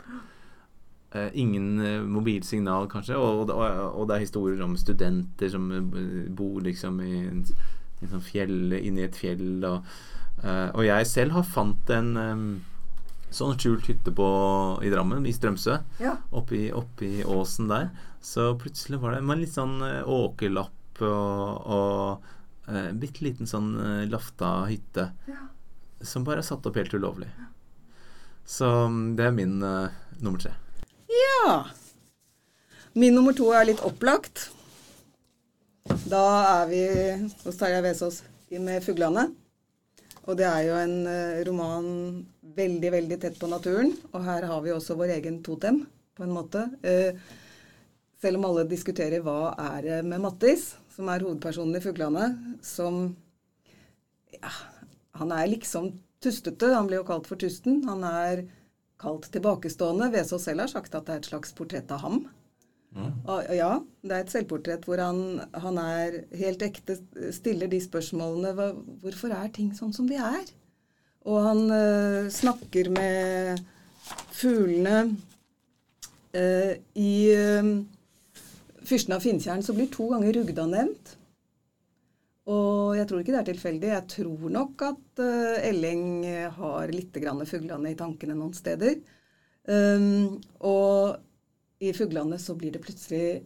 Ingen 1.40 1.80
mobilsignal, 2.12 2.86
kanskje. 2.92 3.16
Og, 3.16 3.48
og, 3.50 3.62
og 3.64 4.10
det 4.10 4.18
er 4.18 4.26
historier 4.26 4.60
om 4.62 4.76
studenter 4.78 5.50
som 5.50 5.70
bor 6.36 6.60
liksom 6.62 7.00
i 7.02 7.14
en, 7.24 7.40
en 8.02 8.12
sånn 8.14 8.26
fjell, 8.26 8.74
inni 8.78 9.06
et 9.08 9.18
fjell. 9.18 9.64
Og, 9.68 9.86
uh, 10.44 10.70
og 10.74 10.84
jeg 10.86 11.10
selv 11.10 11.38
har 11.38 11.48
fant 11.48 11.94
en 11.96 12.12
um, 12.18 12.50
sånn 13.34 13.58
skjult 13.60 13.90
hytte 13.90 14.14
på, 14.16 14.28
i 14.86 14.92
Drammen, 14.94 15.26
i 15.28 15.36
Strømsø. 15.36 15.80
Ja. 16.04 16.16
Oppi, 16.36 16.68
oppi 16.76 17.22
åsen 17.26 17.70
der. 17.72 17.90
Så 18.24 18.54
plutselig 18.60 19.02
var 19.02 19.16
det 19.16 19.24
med 19.24 19.38
en 19.38 19.44
litt 19.44 19.54
sånn 19.54 19.76
eh, 19.86 20.02
åkerlapp 20.04 21.02
og, 21.06 21.68
og 21.70 22.26
uh, 22.68 22.90
bitte 22.98 23.24
liten 23.24 23.50
sånn 23.50 23.76
uh, 23.78 24.08
lafta 24.10 24.66
hytte 24.68 25.12
Ja. 25.30 25.44
som 26.02 26.26
bare 26.26 26.42
er 26.42 26.48
satt 26.48 26.66
opp 26.66 26.80
helt 26.80 26.96
ulovlig. 26.98 27.30
Så 28.48 28.66
mm, 28.90 29.16
det 29.20 29.28
er 29.28 29.36
min 29.36 29.60
uh, 29.62 29.94
nummer 30.24 30.42
tre. 30.42 30.56
Ja. 31.12 31.68
Min 32.98 33.16
nummer 33.16 33.36
to 33.38 33.52
er 33.54 33.68
litt 33.70 33.84
opplagt. 33.86 34.48
Da 36.08 36.24
er 36.62 36.70
vi 36.70 36.82
hos 37.44 37.58
Terje 37.60 37.82
Vesaas 37.84 38.22
med 38.50 38.84
'Fuglane'. 38.84 39.28
Og 40.28 40.38
det 40.40 40.46
er 40.48 40.62
jo 40.68 40.76
en 40.76 40.96
eh, 41.08 41.44
roman 41.48 41.88
veldig, 42.58 42.92
veldig 42.92 43.18
tett 43.22 43.38
på 43.40 43.48
naturen. 43.48 43.94
Og 44.12 44.24
her 44.24 44.48
har 44.50 44.62
vi 44.64 44.74
også 44.76 44.98
vår 45.00 45.14
egen 45.18 45.42
totem, 45.44 45.86
på 46.16 46.24
en 46.24 46.34
måte. 46.36 46.66
Eh, 46.84 47.16
selv 48.22 48.40
om 48.40 48.48
alle 48.50 48.68
diskuterer 48.68 49.24
hva 49.24 49.54
er 49.76 49.82
det 49.86 50.00
med 50.06 50.24
Mattis, 50.24 50.74
som 50.96 51.08
er 51.08 51.24
hovedpersonen 51.24 51.80
i 51.80 51.84
'Fuglane', 51.84 52.58
som 52.62 53.16
ja, 54.34 54.52
Han 55.18 55.32
er 55.32 55.48
liksom 55.48 55.94
tustete. 56.22 56.74
Han 56.76 56.88
blir 56.88 57.00
jo 57.00 57.08
kalt 57.08 57.28
for 57.28 57.36
Tusten. 57.36 57.84
Han 57.88 58.04
er 58.04 58.44
kalt 59.02 59.32
tilbakestående. 59.34 60.12
Vesaas 60.14 60.44
selv 60.44 60.62
har 60.62 60.68
sagt 60.68 60.94
at 60.94 61.06
det 61.08 61.14
er 61.14 61.18
et 61.24 61.30
slags 61.32 61.54
portrett 61.58 61.92
av 61.92 62.04
ham. 62.04 62.28
Og, 62.98 63.50
ja, 63.54 63.72
det 64.04 64.16
er 64.16 64.24
et 64.24 64.32
selvportrett 64.34 64.86
hvor 64.88 65.02
han, 65.02 65.42
han 65.54 65.80
er 65.82 66.22
helt 66.40 66.64
ekte, 66.66 66.98
stiller 67.36 67.70
de 67.72 67.80
spørsmålene 67.84 68.54
hva, 68.58 68.72
Hvorfor 69.04 69.34
er 69.36 69.52
ting 69.54 69.74
sånn 69.78 69.94
som 69.96 70.08
de 70.10 70.18
er? 70.22 70.48
Og 71.28 71.44
han 71.44 71.62
øh, 71.74 72.30
snakker 72.32 72.90
med 72.96 73.62
fuglene 74.32 74.98
øh, 76.34 76.74
I 76.96 77.14
øh, 77.36 77.72
'Fyrsten 78.88 79.18
av 79.18 79.20
Finntjern' 79.20 79.66
så 79.66 79.74
blir 79.76 79.90
to 79.92 80.06
ganger 80.08 80.38
Rugda 80.38 80.64
nevnt. 80.72 81.18
Og 82.48 82.96
jeg 82.96 83.08
tror 83.08 83.20
ikke 83.20 83.34
det 83.36 83.40
er 83.42 83.48
tilfeldig. 83.50 83.88
Jeg 83.92 84.08
tror 84.14 84.52
nok 84.56 84.84
at 84.88 85.22
Elling 85.68 86.24
har 86.56 86.94
litt 86.96 87.18
fuglene 87.52 87.92
i 87.92 87.98
tankene 88.00 88.38
noen 88.38 88.54
steder. 88.56 88.96
Um, 89.68 90.40
og 90.64 91.20
i 91.80 91.94
fuglene 91.94 92.40
så 92.42 92.56
blir 92.58 92.74
det 92.74 92.82
plutselig 92.84 93.44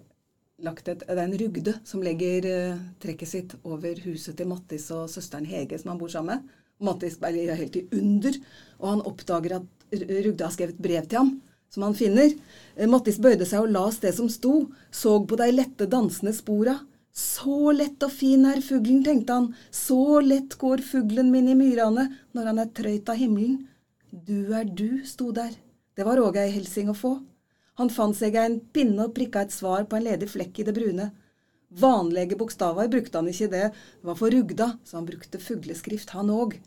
lagt 0.61 0.87
et 0.87 1.03
Det 1.03 1.17
er 1.17 1.23
en 1.23 1.37
rugde 1.41 1.73
som 1.87 2.03
legger 2.05 2.45
eh, 2.47 2.81
trekket 3.01 3.29
sitt 3.29 3.55
over 3.63 3.97
huset 4.05 4.37
til 4.37 4.49
Mattis 4.49 4.89
og 4.93 5.09
søsteren 5.09 5.47
Hege, 5.49 5.79
som 5.79 5.93
han 5.93 6.01
bor 6.01 6.11
sammen 6.11 6.37
med. 6.37 6.57
Mattis 6.81 7.17
er 7.21 7.55
helt 7.57 7.77
i 7.77 7.87
under, 7.97 8.37
og 8.79 8.89
han 8.89 9.05
oppdager 9.05 9.57
at 9.59 9.69
Rugde 9.91 10.45
har 10.45 10.53
skrevet 10.53 10.79
brev 10.79 11.07
til 11.09 11.19
ham, 11.19 11.31
som 11.69 11.83
han 11.83 11.97
finner. 11.97 12.31
Eh, 12.77 12.87
Mattis 12.89 13.19
bøyde 13.21 13.47
seg 13.49 13.65
og 13.65 13.73
las 13.73 13.99
det 14.03 14.13
som 14.15 14.29
sto, 14.29 14.69
såg 14.91 15.27
på 15.27 15.39
de 15.41 15.49
lette 15.51 15.89
dansende 15.89 16.33
spora. 16.37 16.77
Så 17.11 17.73
lett 17.75 17.99
og 18.05 18.13
fin 18.15 18.45
er 18.47 18.61
fuglen, 18.63 19.01
tenkte 19.03 19.35
han, 19.35 19.49
så 19.67 20.21
lett 20.23 20.55
går 20.61 20.85
fuglen 20.85 21.33
min 21.33 21.49
i 21.51 21.57
myrane 21.59 22.07
når 22.31 22.53
han 22.53 22.61
er 22.63 22.71
trøyt 22.71 23.11
av 23.11 23.19
himmelen. 23.19 23.65
Du 24.11 24.53
er 24.55 24.63
du, 24.69 25.01
sto 25.07 25.33
der. 25.35 25.51
Det 25.97 26.07
var 26.07 26.21
òg 26.23 26.39
ei 26.39 26.53
helsing 26.53 26.87
å 26.91 26.95
få. 26.95 27.17
Han 27.81 27.89
fant 27.89 28.13
seg 28.13 28.35
en 28.37 28.59
pinne 28.75 29.07
og 29.07 29.15
prikka 29.17 29.41
et 29.41 29.53
svar 29.53 29.87
på 29.89 29.97
en 29.97 30.03
ledig 30.05 30.27
flekk 30.29 30.59
i 30.61 30.65
det 30.67 30.73
brune. 30.75 31.07
Vanlige 31.81 32.37
bokstaver 32.37 32.91
brukte 32.93 33.17
han 33.17 33.29
ikke 33.31 33.47
det. 33.49 33.63
Det 33.73 34.05
var 34.05 34.19
for 34.19 34.29
Rugda, 34.29 34.67
så 34.85 34.99
han 34.99 35.07
brukte 35.07 35.41
fugleskrift, 35.41 36.13
han 36.13 36.29
òg. 36.29 36.59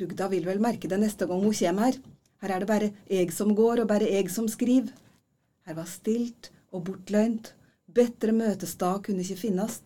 Rugda 0.00 0.26
vil 0.32 0.48
vel 0.48 0.58
merke 0.64 0.90
det 0.90 0.98
neste 0.98 1.28
gang 1.30 1.44
hun 1.44 1.54
kommer 1.54 1.86
her. 1.86 2.00
Her 2.42 2.56
er 2.56 2.64
det 2.64 2.70
bare 2.72 2.90
eg 3.20 3.30
som 3.36 3.54
går, 3.54 3.84
og 3.84 3.92
bare 3.92 4.10
eg 4.10 4.34
som 4.34 4.50
skriver. 4.50 4.90
Her 5.68 5.78
var 5.78 5.86
stilt 5.86 6.50
og 6.74 6.88
bortløynt. 6.88 7.52
Bedre 7.86 8.34
møtestad 8.34 9.04
kunne 9.06 9.22
ikke 9.22 9.44
finnes. 9.44 9.78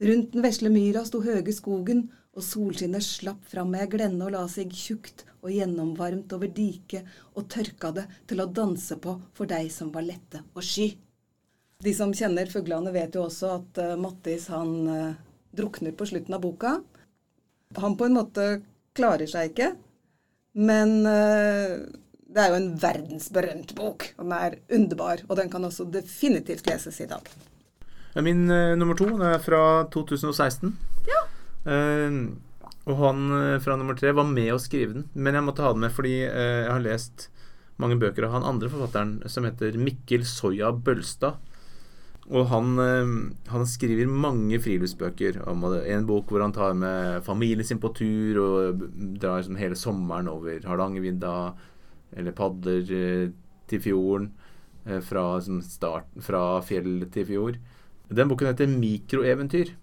Rundt 0.00 0.32
den 0.32 0.46
vesle 0.46 0.72
myra 0.72 1.04
sto 1.04 1.20
høge 1.20 1.52
skogen, 1.52 2.06
og 2.32 2.48
solskinnet 2.48 3.04
slapp 3.04 3.44
fram 3.50 3.76
med 3.76 3.90
glenne 3.92 4.24
og 4.24 4.38
la 4.38 4.46
seg 4.48 4.72
tjukt 4.72 5.27
og 5.42 5.52
gjennomvarmt 5.54 6.32
over 6.36 6.50
diket 6.54 7.06
og 7.34 7.46
tørka 7.52 7.92
det 7.96 8.06
til 8.28 8.42
å 8.42 8.48
danse 8.50 8.98
på 9.02 9.14
for 9.36 9.50
deg 9.50 9.70
som 9.72 9.92
var 9.94 10.06
lette 10.06 10.42
å 10.54 10.64
sky. 10.64 10.90
De 11.78 11.92
som 11.94 12.10
kjenner 12.14 12.50
fuglene, 12.50 12.90
vet 12.90 13.14
jo 13.14 13.28
også 13.28 13.52
at 13.60 13.78
uh, 13.78 13.94
Mattis 14.00 14.48
han 14.50 14.72
uh, 14.90 15.18
drukner 15.54 15.94
på 15.94 16.08
slutten 16.10 16.34
av 16.34 16.42
boka. 16.42 16.78
Han 17.78 17.94
på 17.98 18.08
en 18.08 18.16
måte 18.16 18.46
klarer 18.98 19.30
seg 19.30 19.52
ikke, 19.52 19.68
men 20.58 20.96
uh, 21.06 21.78
det 22.28 22.42
er 22.42 22.50
jo 22.50 22.58
en 22.58 22.72
verdensberømt 22.82 23.76
bok. 23.78 24.08
Og 24.18 24.26
den 24.26 24.34
er 24.40 24.58
underbar, 24.74 25.22
og 25.28 25.38
den 25.38 25.52
kan 25.52 25.68
også 25.68 25.86
definitivt 25.92 26.66
leses 26.66 26.98
i 27.04 27.06
dag. 27.10 27.30
Min 28.26 28.48
nummer 28.50 28.98
to 28.98 29.06
er 29.22 29.38
fra 29.38 29.62
2016. 29.94 30.74
Ja. 31.06 31.22
Og 32.88 32.94
han 33.02 33.26
fra 33.60 33.76
nummer 33.76 33.96
tre 33.98 34.14
var 34.16 34.24
med 34.24 34.48
å 34.54 34.60
skrive 34.62 34.94
den, 34.96 35.08
men 35.12 35.36
jeg 35.36 35.44
måtte 35.44 35.64
ha 35.64 35.74
den 35.74 35.84
med 35.84 35.92
fordi 35.92 36.14
jeg 36.24 36.70
har 36.72 36.80
lest 36.80 37.28
mange 37.78 37.98
bøker 38.00 38.26
av 38.26 38.34
han 38.34 38.46
andre 38.46 38.70
forfatteren 38.72 39.18
som 39.30 39.46
heter 39.46 39.76
Mikkel 39.78 40.24
Soya 40.26 40.72
Bølstad. 40.72 41.38
Og 42.28 42.44
han, 42.50 42.74
eh, 42.82 43.12
han, 43.48 43.64
skriver 43.66 44.10
mange 44.10 44.58
friluftsbøker. 44.60 45.40
Om 45.48 45.64
en 45.78 46.06
bok 46.08 46.28
hvor 46.28 46.44
han 46.44 46.52
tar 46.52 46.74
med 46.76 47.24
familien 47.24 47.64
sin 47.64 47.80
på 47.80 47.92
tur 47.96 48.40
og 48.42 48.82
drar 49.20 49.40
liksom, 49.40 49.56
hele 49.56 49.78
sommeren 49.78 50.28
over 50.28 50.60
Hardangervidda, 50.66 51.54
eller 52.16 52.36
padler 52.36 52.92
eh, 52.92 53.30
til 53.68 53.82
fjorden 53.84 54.32
eh, 54.84 55.00
fra, 55.00 55.40
sånn 55.40 55.62
start, 55.64 56.10
fra 56.24 56.60
fjell 56.64 57.06
til 57.14 57.28
fjord. 57.28 57.60
Den 58.08 58.28
boken 58.28 58.52
heter 58.52 58.68
'Mikroeventyr'. 58.68 59.76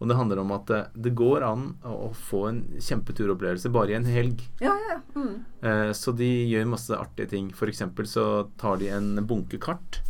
Og 0.00 0.10
det 0.10 0.16
handler 0.18 0.40
om 0.42 0.50
at 0.56 0.70
det 0.94 1.12
går 1.16 1.44
an 1.46 1.68
å 1.86 2.10
få 2.18 2.40
en 2.48 2.62
kjempeturopplevelse 2.82 3.70
bare 3.72 3.94
i 3.94 3.98
en 3.98 4.08
helg. 4.08 4.42
Ja, 4.60 4.74
ja, 4.90 4.98
mm. 5.14 5.92
Så 5.94 6.12
de 6.18 6.26
gjør 6.50 6.66
masse 6.72 6.98
artige 6.98 7.30
ting. 7.30 7.52
F.eks. 7.54 7.84
så 8.10 8.24
tar 8.60 8.82
de 8.82 8.90
en 8.90 9.22
bunke 9.28 9.60
kart 9.62 10.00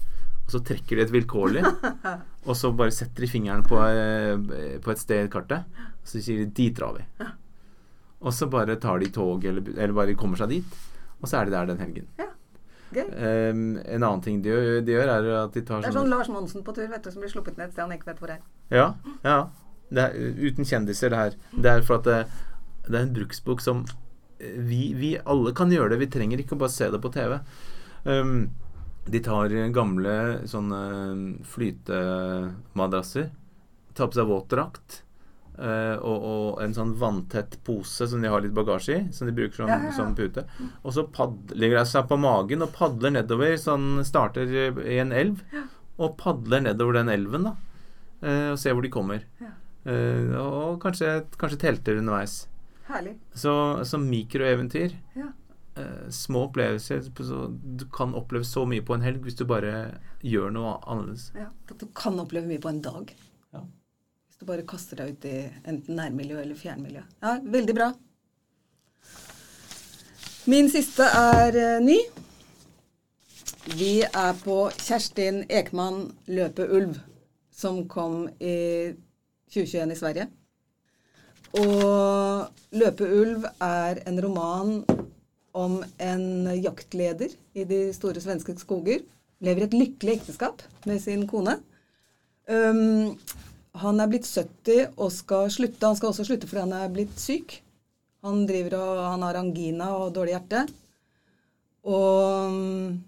og 0.44 0.52
så 0.52 0.60
trekker 0.64 0.98
de 0.98 1.04
et 1.06 1.12
vilkårlig, 1.12 1.64
og 2.48 2.56
så 2.58 2.70
bare 2.76 2.92
setter 2.92 3.24
de 3.24 3.30
fingeren 3.30 3.64
på, 3.64 3.80
eh, 3.80 4.76
på 4.84 4.92
et 4.92 5.00
sted 5.00 5.24
i 5.24 5.32
kartet, 5.32 5.64
og 5.96 6.10
så 6.10 6.20
sier 6.20 6.44
de 6.44 6.50
'dit 6.52 6.76
drar 6.76 6.98
vi'. 6.98 7.30
Og 8.24 8.32
så 8.32 8.48
bare 8.48 8.76
tar 8.80 9.00
de 9.00 9.10
tog, 9.12 9.44
eller, 9.44 9.64
eller, 9.76 9.92
bare 9.92 10.14
kommer 10.14 10.36
seg 10.36 10.48
dit, 10.48 10.78
og 11.20 11.28
så 11.28 11.40
er 11.40 11.44
de 11.44 11.56
der 11.56 11.66
den 11.66 11.80
helgen. 11.80 12.08
Ja. 12.18 12.30
Um, 12.94 13.80
en 13.90 14.04
annen 14.04 14.20
ting 14.22 14.36
de 14.42 14.52
gjør, 14.52 14.84
de 14.86 14.92
gjør, 14.92 15.08
er 15.10 15.24
at 15.40 15.54
de 15.56 15.64
tar 15.66 15.80
Det 15.82 15.88
er 15.88 15.96
sånn 15.96 16.12
Lars 16.12 16.28
Monsen 16.30 16.62
på 16.62 16.70
tur, 16.76 16.86
vet 16.86 17.02
du, 17.02 17.10
som 17.10 17.24
blir 17.24 17.32
sluppet 17.32 17.56
ned 17.58 17.66
et 17.66 17.72
sted 17.72 17.82
han 17.82 17.94
ikke 17.96 18.12
vet 18.12 18.20
hvor 18.22 18.30
er. 18.30 18.44
Ja, 18.70 18.94
ja. 19.24 19.38
Det 19.94 20.08
er 20.08 20.42
uten 20.42 20.68
kjendiser, 20.68 21.12
det 21.12 21.20
her. 21.20 21.38
Det 21.54 21.70
er 21.70 21.86
for 21.86 22.00
at 22.00 22.08
det, 22.08 22.18
det 22.88 22.98
er 22.98 23.06
en 23.06 23.14
bruksbok 23.16 23.62
som 23.64 23.84
eh, 24.38 24.58
vi, 24.58 24.82
vi, 24.98 25.14
alle 25.24 25.54
kan 25.56 25.72
gjøre 25.72 25.94
det. 25.94 26.02
Vi 26.04 26.12
trenger 26.16 26.42
ikke 26.42 26.58
bare 26.60 26.74
se 26.74 26.90
det 26.92 27.00
på 27.02 27.12
TV. 27.14 27.38
Um, 28.04 28.50
de 29.04 29.20
tar 29.24 29.52
gamle 29.72 30.14
sånne 30.48 30.82
flytemadrasser, 31.48 33.30
tar 33.94 34.08
på 34.08 34.16
seg 34.16 34.28
våtdrakt 34.28 35.02
uh, 35.58 35.96
og, 36.00 36.16
og, 36.16 36.46
en 36.64 36.74
sånn 36.76 36.94
vanntett 37.00 37.58
pose 37.66 38.08
som 38.10 38.24
de 38.24 38.30
har 38.32 38.44
litt 38.44 38.54
bagasje 38.56 38.96
i, 38.96 39.02
som 39.14 39.28
de 39.28 39.36
bruker 39.36 39.60
som, 39.60 39.70
ja, 39.70 39.76
ja, 39.82 39.90
ja. 39.90 39.96
som 39.96 40.16
pute. 40.16 40.46
Og 40.82 40.96
så 40.96 41.06
legger 41.52 41.80
de 41.80 41.84
seg 41.90 42.08
på 42.10 42.20
magen 42.20 42.64
og 42.64 42.72
padler 42.76 43.14
nedover. 43.18 43.56
Sånn 43.60 44.00
starter 44.08 44.48
i 44.84 44.98
en 45.02 45.12
elv 45.14 45.44
og 45.94 46.16
padler 46.18 46.64
nedover 46.64 46.98
den 46.98 47.12
elven, 47.12 47.50
da. 47.50 47.54
Uh, 48.24 48.48
og 48.54 48.58
ser 48.60 48.76
hvor 48.76 48.84
de 48.84 48.92
kommer. 48.92 49.28
Uh, 49.84 50.34
og 50.40 50.80
kanskje, 50.82 51.22
kanskje 51.40 51.60
telter 51.66 52.00
underveis. 52.00 52.44
Herlig. 52.88 53.18
Så, 53.36 53.54
så 53.88 54.00
mikroeventyr. 54.00 54.94
Ja 55.16 55.32
Uh, 55.78 56.10
små 56.10 56.44
opplevelser. 56.44 57.02
Du 57.78 57.86
kan 57.90 58.14
oppleve 58.14 58.44
så 58.44 58.62
mye 58.66 58.82
på 58.86 58.94
en 58.94 59.02
helg 59.02 59.24
hvis 59.26 59.34
du 59.34 59.42
bare 59.42 59.98
gjør 60.22 60.52
noe 60.54 60.76
annerledes. 60.86 61.32
Ja, 61.34 61.48
Du 61.66 61.88
kan 61.98 62.20
oppleve 62.22 62.46
mye 62.46 62.62
på 62.62 62.70
en 62.70 62.78
dag. 62.82 63.10
Ja. 63.50 63.64
Hvis 64.28 64.38
du 64.38 64.46
bare 64.46 64.66
kaster 64.70 65.00
deg 65.00 65.16
ut 65.16 65.26
i 65.26 65.40
enten 65.66 65.98
nærmiljø 65.98 66.38
eller 66.44 66.54
fjernmiljø. 66.54 67.02
Ja, 67.24 67.32
veldig 67.42 67.74
bra. 67.74 67.88
Min 70.46 70.70
siste 70.70 71.10
er 71.10 71.58
uh, 71.58 71.82
ny. 71.82 71.98
Vi 73.74 73.92
er 74.06 74.38
på 74.44 74.60
Kjerstin 74.78 75.42
Ekman 75.50 76.12
'Løpe 76.28 76.68
ulv', 76.70 77.02
som 77.50 77.88
kom 77.88 78.28
i 78.38 78.94
2021 79.54 79.94
i 79.94 80.00
Sverige. 80.00 80.26
Og 81.54 82.50
'Løpeulv' 82.74 83.46
er 83.62 84.00
en 84.08 84.20
roman 84.24 84.80
om 85.54 85.78
en 86.02 86.24
jaktleder 86.58 87.36
i 87.54 87.64
de 87.68 87.80
store 87.94 88.22
svenske 88.22 88.56
skoger. 88.58 89.04
Lever 89.44 89.66
et 89.66 89.76
lykkelig 89.76 90.18
ekteskap 90.18 90.62
med 90.88 90.98
sin 91.02 91.26
kone. 91.30 91.60
Um, 92.50 93.14
han 93.78 94.00
er 94.00 94.10
blitt 94.10 94.26
70 94.26 94.98
og 94.98 95.12
skal 95.14 95.50
slutte. 95.50 95.86
Han 95.86 95.98
skal 95.98 96.10
også 96.10 96.26
slutte 96.26 96.50
fordi 96.50 96.64
han 96.66 96.76
er 96.76 96.92
blitt 96.92 97.14
syk. 97.20 97.60
Han, 98.24 98.44
og, 98.48 98.98
han 99.04 99.22
har 99.22 99.38
angina 99.38 99.92
og 100.00 100.14
dårlig 100.16 100.34
hjerte. 100.34 100.64
Og 101.84 102.50
um, 102.50 103.02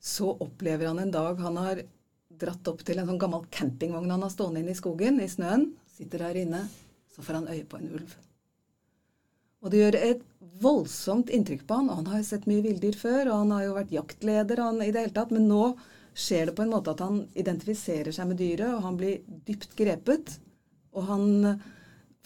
så 0.00 0.32
opplever 0.40 0.88
han 0.88 1.02
en 1.02 1.10
dag 1.12 1.40
Han 1.44 1.58
har 1.60 1.82
dratt 2.40 2.70
opp 2.70 2.84
til 2.86 3.00
en 3.00 3.10
sånn 3.10 3.20
gammel 3.20 3.44
campingvogn 3.54 4.14
han 4.14 4.24
har 4.24 4.32
stående 4.32 4.62
inne 4.62 4.74
i 4.74 4.78
skogen, 4.78 5.20
i 5.22 5.28
snøen. 5.30 5.70
Sitter 5.98 6.26
der 6.26 6.40
inne. 6.44 6.64
Så 7.14 7.24
får 7.26 7.40
han 7.40 7.48
øye 7.50 7.66
på 7.68 7.80
en 7.80 7.92
ulv. 7.98 8.16
Og 9.58 9.72
det 9.72 9.80
gjør 9.80 9.96
et 9.98 10.20
voldsomt 10.62 11.30
inntrykk 11.34 11.64
på 11.66 11.80
han. 11.80 11.88
og 11.90 12.00
Han 12.00 12.10
har 12.12 12.20
jo 12.20 12.28
sett 12.28 12.46
mye 12.50 12.62
villdyr 12.62 12.98
før, 12.98 13.32
og 13.32 13.40
han 13.42 13.54
har 13.56 13.64
jo 13.66 13.78
vært 13.78 13.94
jaktleder 13.94 14.62
han, 14.62 14.82
i 14.84 14.92
det 14.94 15.02
hele 15.02 15.16
tatt. 15.16 15.34
Men 15.34 15.48
nå 15.50 15.72
skjer 16.18 16.50
det 16.50 16.54
på 16.58 16.64
en 16.66 16.72
måte 16.74 16.94
at 16.94 17.02
han 17.02 17.24
identifiserer 17.38 18.14
seg 18.14 18.30
med 18.30 18.38
dyret, 18.38 18.70
og 18.70 18.86
han 18.86 18.98
blir 19.00 19.18
dypt 19.48 19.74
grepet. 19.78 20.38
Og 20.94 21.10
han 21.10 21.26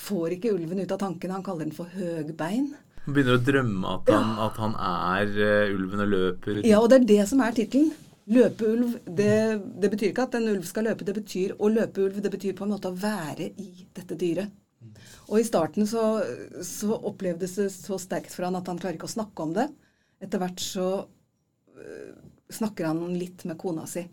får 0.03 0.37
ikke 0.37 0.53
ulven 0.57 0.85
ut 0.85 0.93
av 0.93 1.01
tankene. 1.01 1.39
Han 1.39 1.47
kaller 1.47 1.69
den 1.69 1.77
for 1.77 1.89
høgbein. 1.97 2.73
Han 3.07 3.17
begynner 3.17 3.41
å 3.41 3.43
drømme 3.43 3.97
at 3.97 4.11
han, 4.13 4.29
ja. 4.29 4.47
at 4.47 4.59
han 4.63 4.75
er 4.79 5.33
uh, 5.35 5.75
ulven 5.75 6.05
og 6.05 6.13
løper. 6.13 6.61
Ja, 6.69 6.83
og 6.83 6.93
det 6.93 7.01
er 7.01 7.09
det 7.17 7.23
som 7.33 7.43
er 7.43 7.57
tittelen. 7.57 7.91
Løpeulv, 8.31 8.99
det, 9.07 9.35
det 9.83 9.91
betyr 9.91 10.13
ikke 10.13 10.27
at 10.29 10.37
en 10.39 10.51
ulv 10.53 10.67
skal 10.69 10.87
løpe. 10.87 11.07
Det 11.07 11.15
betyr 11.17 11.57
å 11.59 11.71
løpe 11.73 12.05
ulv. 12.05 12.21
Det 12.23 12.31
betyr 12.31 12.55
på 12.59 12.67
en 12.67 12.75
måte 12.77 12.93
å 12.93 12.99
være 12.99 13.49
i 13.59 13.87
dette 13.95 14.19
dyret. 14.19 14.53
Og 15.31 15.39
i 15.41 15.47
starten 15.47 15.87
så, 15.89 16.05
så, 16.67 16.95
opplevdes 16.95 17.57
det 17.59 17.69
så 17.75 17.99
sterkt 18.01 18.35
for 18.35 18.47
han 18.47 18.59
at 18.59 18.69
han 18.71 18.79
klarer 18.81 18.99
ikke 18.99 19.11
å 19.11 19.17
snakke 19.17 19.47
om 19.47 19.55
det. 19.57 19.69
Etter 20.23 20.43
hvert 20.43 20.63
så 20.63 20.89
øh, 21.03 22.11
snakker 22.53 22.91
han 22.91 23.03
litt 23.19 23.47
med 23.49 23.59
kona 23.61 23.87
si. 23.91 24.05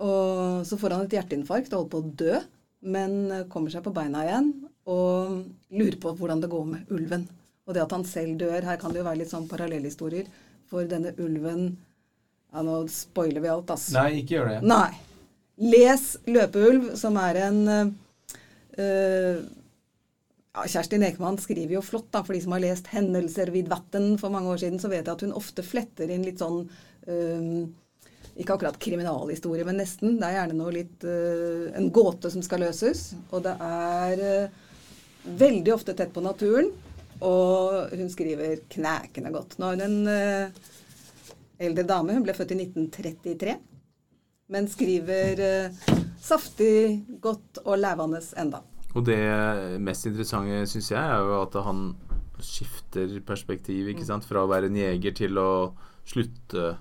Og 0.00 0.64
så 0.66 0.78
får 0.80 0.96
han 0.96 1.04
et 1.06 1.18
hjerteinfarkt 1.18 1.74
og 1.74 1.82
holder 1.82 1.92
på 1.92 2.00
å 2.00 2.14
dø, 2.22 2.38
men 2.90 3.16
kommer 3.52 3.72
seg 3.72 3.84
på 3.84 3.92
beina 3.94 4.22
igjen 4.24 4.54
og 4.88 5.42
lurer 5.76 5.98
på 6.00 6.14
hvordan 6.16 6.40
det 6.40 6.50
går 6.50 6.64
med 6.70 6.94
ulven. 6.94 7.26
Og 7.68 7.76
det 7.76 7.84
at 7.84 7.92
han 7.94 8.06
selv 8.08 8.38
dør 8.40 8.64
Her 8.66 8.78
kan 8.80 8.90
det 8.90 9.02
jo 9.02 9.06
være 9.06 9.20
litt 9.20 9.30
sånn 9.30 9.46
parallellhistorier. 9.50 10.30
For 10.70 10.88
denne 10.88 11.12
ulven 11.20 11.74
Ja, 12.50 12.62
nå 12.66 12.82
spoiler 12.90 13.40
vi 13.40 13.50
alt, 13.52 13.70
ass. 13.70 13.90
Nei, 13.94 14.20
ikke 14.20 14.38
gjør 14.38 14.52
det. 14.54 14.58
Nei. 14.66 14.90
Les 15.60 16.04
'Løpeulv', 16.26 16.94
som 16.96 17.18
er 17.20 17.38
en 17.44 17.58
uh, 17.68 19.40
ja, 20.54 20.64
Kjerstin 20.64 21.04
Ekman 21.06 21.38
skriver 21.38 21.76
jo 21.76 21.82
flott, 21.84 22.08
da, 22.14 22.24
for 22.24 22.34
de 22.34 22.40
som 22.42 22.56
har 22.56 22.64
lest 22.64 22.88
'Hendelser 22.90 23.52
vid 23.54 23.68
vatten' 23.70 24.16
for 24.18 24.32
mange 24.32 24.50
år 24.50 24.62
siden, 24.64 24.80
så 24.80 24.88
vet 24.88 25.04
jeg 25.04 25.12
at 25.12 25.26
hun 25.26 25.36
ofte 25.36 25.62
fletter 25.66 26.10
inn 26.10 26.24
litt 26.26 26.42
sånn 26.42 26.64
um, 27.06 27.68
Ikke 28.40 28.56
akkurat 28.56 28.78
kriminalhistorie, 28.80 29.66
men 29.68 29.78
nesten. 29.82 30.16
Det 30.18 30.26
er 30.26 30.38
gjerne 30.38 30.56
noe 30.56 30.72
litt 30.72 31.04
uh, 31.04 31.70
En 31.76 31.90
gåte 31.92 32.30
som 32.32 32.42
skal 32.42 32.64
løses. 32.64 33.10
Og 33.30 33.44
det 33.44 33.52
er 33.60 34.48
veldig 35.44 35.74
ofte 35.74 35.92
tett 35.98 36.14
på 36.14 36.24
naturen. 36.24 36.70
Og 37.20 37.92
hun 37.92 38.08
skriver 38.08 38.62
knækende 38.72 39.34
godt. 39.34 39.58
Nå 39.58 39.68
har 39.68 39.76
hun 39.76 39.84
en 39.84 40.54
eldre 41.60 41.84
dame. 41.88 42.16
Hun 42.16 42.24
ble 42.26 42.34
født 42.36 42.54
i 42.56 42.60
1933. 42.64 43.56
Men 44.50 44.66
skriver 44.66 45.38
saftig, 46.20 47.04
godt 47.22 47.60
og 47.64 47.76
levende 47.78 48.18
enda. 48.40 48.64
Og 48.98 49.04
det 49.06 49.20
mest 49.78 50.08
interessante, 50.10 50.64
syns 50.66 50.90
jeg, 50.90 50.98
er 50.98 51.22
jo 51.22 51.36
at 51.44 51.54
han 51.62 51.84
skifter 52.42 53.20
perspektiv. 53.26 53.92
ikke 53.92 54.06
sant? 54.08 54.26
Fra 54.26 54.42
å 54.42 54.50
være 54.50 54.66
en 54.70 54.78
jeger 54.80 55.14
til 55.14 55.38
å 55.38 55.50
slutte 56.08 56.72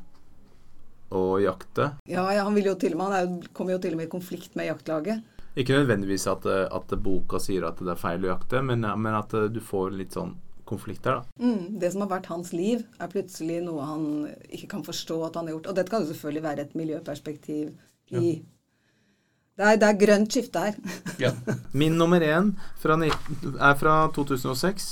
å 1.14 1.24
jakte. 1.42 1.92
Ja, 2.10 2.26
ja, 2.34 2.46
han, 2.46 2.56
vil 2.58 2.72
jo 2.72 2.76
til, 2.76 2.94
og 2.94 3.02
med- 3.02 3.12
han 3.12 3.18
er 3.44 3.48
kommer 3.54 3.74
jo 3.74 3.80
til 3.80 3.94
og 3.94 3.98
med 3.98 4.08
i 4.08 4.14
konflikt 4.18 4.56
med 4.56 4.70
jaktlaget. 4.70 5.24
Ikke 5.58 5.78
nødvendigvis 5.78 6.28
at, 6.32 6.46
eh, 6.46 6.68
at 6.72 6.88
boka 7.02 7.40
sier 7.40 7.66
at 7.68 7.78
det 7.78 7.90
er 7.90 7.96
feil 7.96 8.22
å 8.22 8.38
jakte, 8.38 8.64
men, 8.64 8.82
men 8.82 9.14
at 9.14 9.34
eh, 9.34 9.48
du 9.50 9.60
får 9.60 9.92
litt 9.98 10.14
sånn 10.14 10.36
konflikt 10.70 11.04
der, 11.08 11.20
da. 11.20 11.42
Mm, 11.42 11.80
det 11.82 11.92
som 11.94 12.06
har 12.06 12.12
vært 12.14 12.30
hans 12.32 12.54
liv, 12.56 12.86
er 13.02 13.12
plutselig 13.12 13.60
noe 13.66 13.88
han 13.90 14.06
ikke 14.50 14.72
kan 14.76 14.86
forstå 14.86 15.20
at 15.28 15.40
han 15.40 15.50
har 15.50 15.58
gjort. 15.58 15.70
Og 15.72 15.78
dette 15.80 15.94
kan 15.94 16.06
jo 16.06 16.12
selvfølgelig 16.14 16.46
være 16.46 16.66
et 16.68 16.80
miljøperspektiv 16.80 17.76
i 18.16 18.40
det, 19.60 19.68
er, 19.68 19.76
det 19.76 19.88
er 19.90 19.98
grønt 20.00 20.32
skifte 20.32 20.62
her. 20.64 20.76
Ja. 21.20 21.34
Min 21.82 21.98
nummer 22.00 22.24
én 22.24 22.54
fra, 22.80 22.96
er 22.96 23.74
fra 23.76 23.96
2006. 24.16 24.86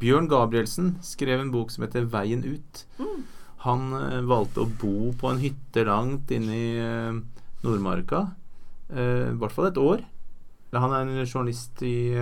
Bjørn 0.00 0.26
Gabrielsen 0.30 0.96
skrev 1.02 1.44
en 1.44 1.52
bok 1.54 1.70
som 1.70 1.84
heter 1.86 2.08
'Veien 2.10 2.42
ut'. 2.42 2.82
Han 3.66 3.92
eh, 3.94 4.20
valgte 4.26 4.64
å 4.64 4.70
bo 4.80 5.12
på 5.20 5.30
en 5.30 5.38
hytte 5.42 5.84
langt 5.86 6.30
inne 6.34 6.56
i 6.56 6.70
eh, 6.80 7.20
Nordmarka. 7.62 8.32
eh, 8.90 9.30
I 9.30 9.38
hvert 9.38 9.54
fall 9.54 9.70
et 9.70 9.78
år. 9.78 10.02
Han 10.74 10.94
er 10.94 11.06
en 11.06 11.26
journalist 11.26 11.82
i 11.82 12.14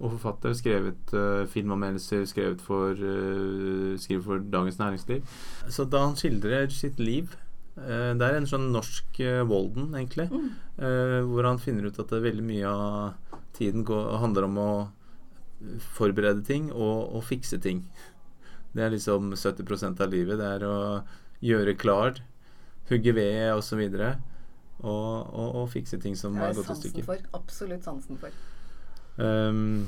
og 0.00 0.12
forfatter. 0.16 0.52
Skrevet 0.58 1.14
uh, 1.16 1.46
filmanmeldelser, 1.48 2.26
skrevet 2.28 2.62
for, 2.64 2.94
skrevet 2.96 4.02
skriver 4.02 4.22
for 4.26 4.44
Dagens 4.52 4.78
Næringsliv. 4.78 5.22
Så 5.72 5.86
da 5.88 6.04
han 6.04 6.16
skildrer 6.18 6.68
sitt 6.72 7.00
liv 7.00 7.32
uh, 7.78 8.12
Det 8.16 8.26
er 8.26 8.36
en 8.36 8.48
sånn 8.50 8.70
norsk 8.74 9.20
Walden, 9.48 9.94
egentlig. 9.96 10.28
eh, 10.76 11.22
hvor 11.24 11.48
han 11.48 11.58
finner 11.62 11.88
ut 11.88 11.98
at 11.98 12.10
det 12.10 12.18
er 12.18 12.28
veldig 12.28 12.44
mye 12.44 12.68
av 12.68 13.36
tiden 13.56 13.84
går, 13.88 14.18
handler 14.20 14.44
om 14.44 14.58
å 14.60 14.70
forberede 15.96 16.44
ting 16.44 16.68
og, 16.72 17.14
og 17.16 17.24
fikse 17.24 17.58
ting. 17.64 17.86
Det 18.76 18.84
er 18.84 18.92
liksom 18.92 19.32
70% 19.32 20.02
av 20.04 20.12
livet. 20.12 20.36
Det 20.40 20.48
er 20.58 20.66
å 20.68 20.78
gjøre 21.44 21.76
klar, 21.80 22.20
hugge 22.90 23.14
ved 23.16 23.54
osv. 23.54 23.80
Og, 23.86 24.12
og, 24.84 25.48
og 25.62 25.70
fikse 25.72 25.98
ting 26.02 26.16
som 26.18 26.36
Det 26.36 26.44
har 26.44 26.52
er 26.52 26.58
gått 26.58 26.68
i 26.68 26.74
sansen 26.74 27.08
for. 27.08 27.24
Absolutt 27.38 27.88
sansen 27.88 28.20
for. 28.20 28.36
Um, 29.16 29.86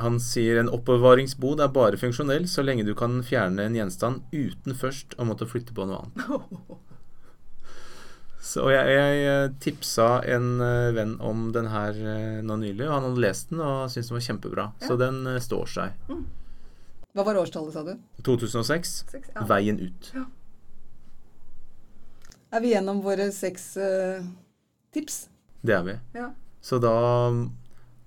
han 0.00 0.16
sier 0.22 0.58
en 0.58 0.70
oppbevaringsbod 0.72 1.60
er 1.62 1.72
bare 1.74 2.00
funksjonell 2.00 2.48
så 2.50 2.64
lenge 2.64 2.86
du 2.86 2.94
kan 2.98 3.20
fjerne 3.26 3.66
en 3.68 3.76
gjenstand 3.76 4.24
uten 4.32 4.74
først 4.78 5.14
å 5.20 5.26
måtte 5.28 5.46
flytte 5.46 5.76
på 5.76 5.86
noe 5.86 6.06
annet. 6.06 6.72
Så 8.42 8.64
jeg, 8.72 8.88
jeg 8.90 9.18
eh, 9.30 9.52
tipsa 9.62 10.06
en 10.26 10.56
eh, 10.58 10.88
venn 10.96 11.12
om 11.22 11.44
den 11.54 11.68
her 11.70 11.94
eh, 11.94 12.40
nå 12.42 12.56
nylig, 12.58 12.88
og 12.88 12.96
han 12.96 13.04
hadde 13.06 13.22
lest 13.22 13.52
den 13.52 13.62
og 13.62 13.84
syntes 13.92 14.10
den 14.10 14.16
var 14.16 14.24
kjempebra. 14.26 14.64
Så 14.82 14.96
den 14.98 15.20
står 15.44 15.70
seg. 15.70 16.10
Hva 17.14 17.26
var 17.28 17.38
årstallet, 17.38 17.76
sa 17.76 17.84
du? 17.86 17.92
2006. 18.26 18.94
Seks? 19.12 19.30
Ja. 19.36 19.46
Veien 19.46 19.78
ut. 19.78 20.10
Er 22.52 22.64
vi 22.64 22.74
gjennom 22.74 22.98
våre 23.04 23.30
seks 23.32 23.70
uh, 23.78 24.26
tips? 24.92 25.28
Det 25.62 25.78
er 25.78 25.86
vi. 25.86 25.94
Ja. 26.18 26.32
Så 26.60 26.82
da 26.82 26.96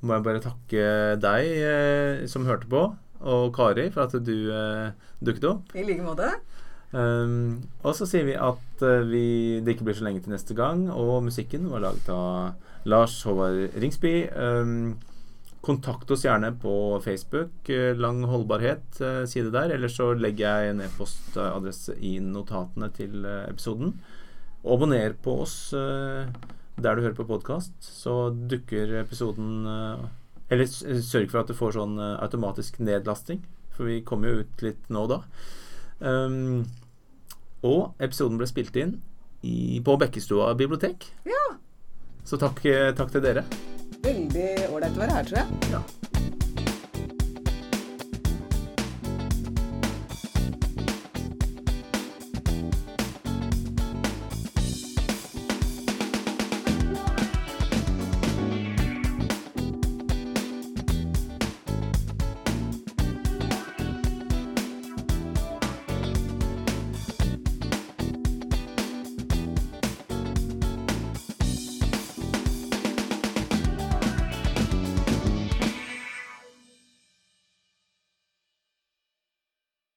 må 0.06 0.18
jeg 0.18 0.26
bare 0.28 0.44
takke 0.44 0.84
deg 1.22 1.48
eh, 1.62 2.26
som 2.32 2.48
hørte 2.48 2.70
på, 2.72 2.84
og 3.26 3.46
Kari 3.56 3.90
for 3.94 4.06
at 4.06 4.16
du 4.26 4.36
eh, 4.54 4.92
dukket 5.24 5.50
opp. 5.50 5.74
I 5.76 5.86
like 5.88 6.06
måte. 6.06 6.30
Um, 6.96 7.66
og 7.84 7.96
så 7.98 8.08
sier 8.08 8.28
vi 8.28 8.38
at 8.40 8.84
eh, 8.86 9.08
vi, 9.10 9.26
det 9.66 9.76
ikke 9.76 9.90
blir 9.90 9.98
så 9.98 10.06
lenge 10.08 10.24
til 10.24 10.36
neste 10.36 10.56
gang, 10.56 10.86
og 10.94 11.26
musikken 11.26 11.68
var 11.72 11.84
laget 11.84 12.08
av 12.14 12.88
Lars 12.88 13.18
Håvard 13.28 13.76
Ringsby. 13.82 14.16
Um, 14.32 14.96
kontakt 15.66 16.12
oss 16.14 16.24
gjerne 16.24 16.54
på 16.62 17.02
Facebook, 17.04 17.56
eh, 17.74 17.98
Lang 17.98 18.22
holdbarhet 18.30 19.02
si 19.28 19.42
det 19.42 19.56
der, 19.56 19.74
eller 19.76 19.90
så 19.92 20.12
legger 20.14 20.46
jeg 20.46 20.76
en 20.76 20.86
e-postadresse 20.86 21.98
i 21.98 22.20
notatene 22.22 22.92
til 22.94 23.26
episoden. 23.26 23.96
episoden. 23.98 24.22
Abonner 24.66 25.14
på 25.22 25.42
oss 25.44 25.74
eh, 25.78 26.26
der 26.76 26.96
du 26.96 27.04
hører 27.06 27.18
på 27.18 27.28
podkast, 27.28 27.74
så 27.80 28.30
dukker 28.36 28.98
episoden 29.02 29.68
eh, 29.70 30.06
Eller 30.54 30.68
sørg 30.70 31.32
for 31.32 31.42
at 31.42 31.50
du 31.50 31.58
får 31.58 31.78
sånn 31.78 31.98
eh, 31.98 32.18
automatisk 32.22 32.78
nedlasting, 32.84 33.42
for 33.74 33.90
vi 33.90 34.02
kommer 34.06 34.30
jo 34.30 34.44
ut 34.44 34.66
litt 34.66 34.92
nå 34.94 35.06
da. 35.10 35.22
Um, 36.00 36.66
og 37.66 37.96
episoden 38.04 38.38
ble 38.38 38.48
spilt 38.50 38.76
inn 38.78 39.00
i, 39.42 39.82
på 39.82 39.98
Bekkestua 40.02 40.52
bibliotek. 40.60 41.08
Ja. 41.26 41.46
Så 42.26 42.38
takk, 42.42 42.62
eh, 42.70 42.92
takk 42.98 43.14
til 43.16 43.26
dere. 43.26 43.46
Veldig 44.06 44.52
ålreit 44.70 44.94
å 44.98 45.06
være 45.06 45.18
her, 45.18 45.32
tror 45.32 45.42
jeg. 45.42 45.74
Ja. 45.74 46.25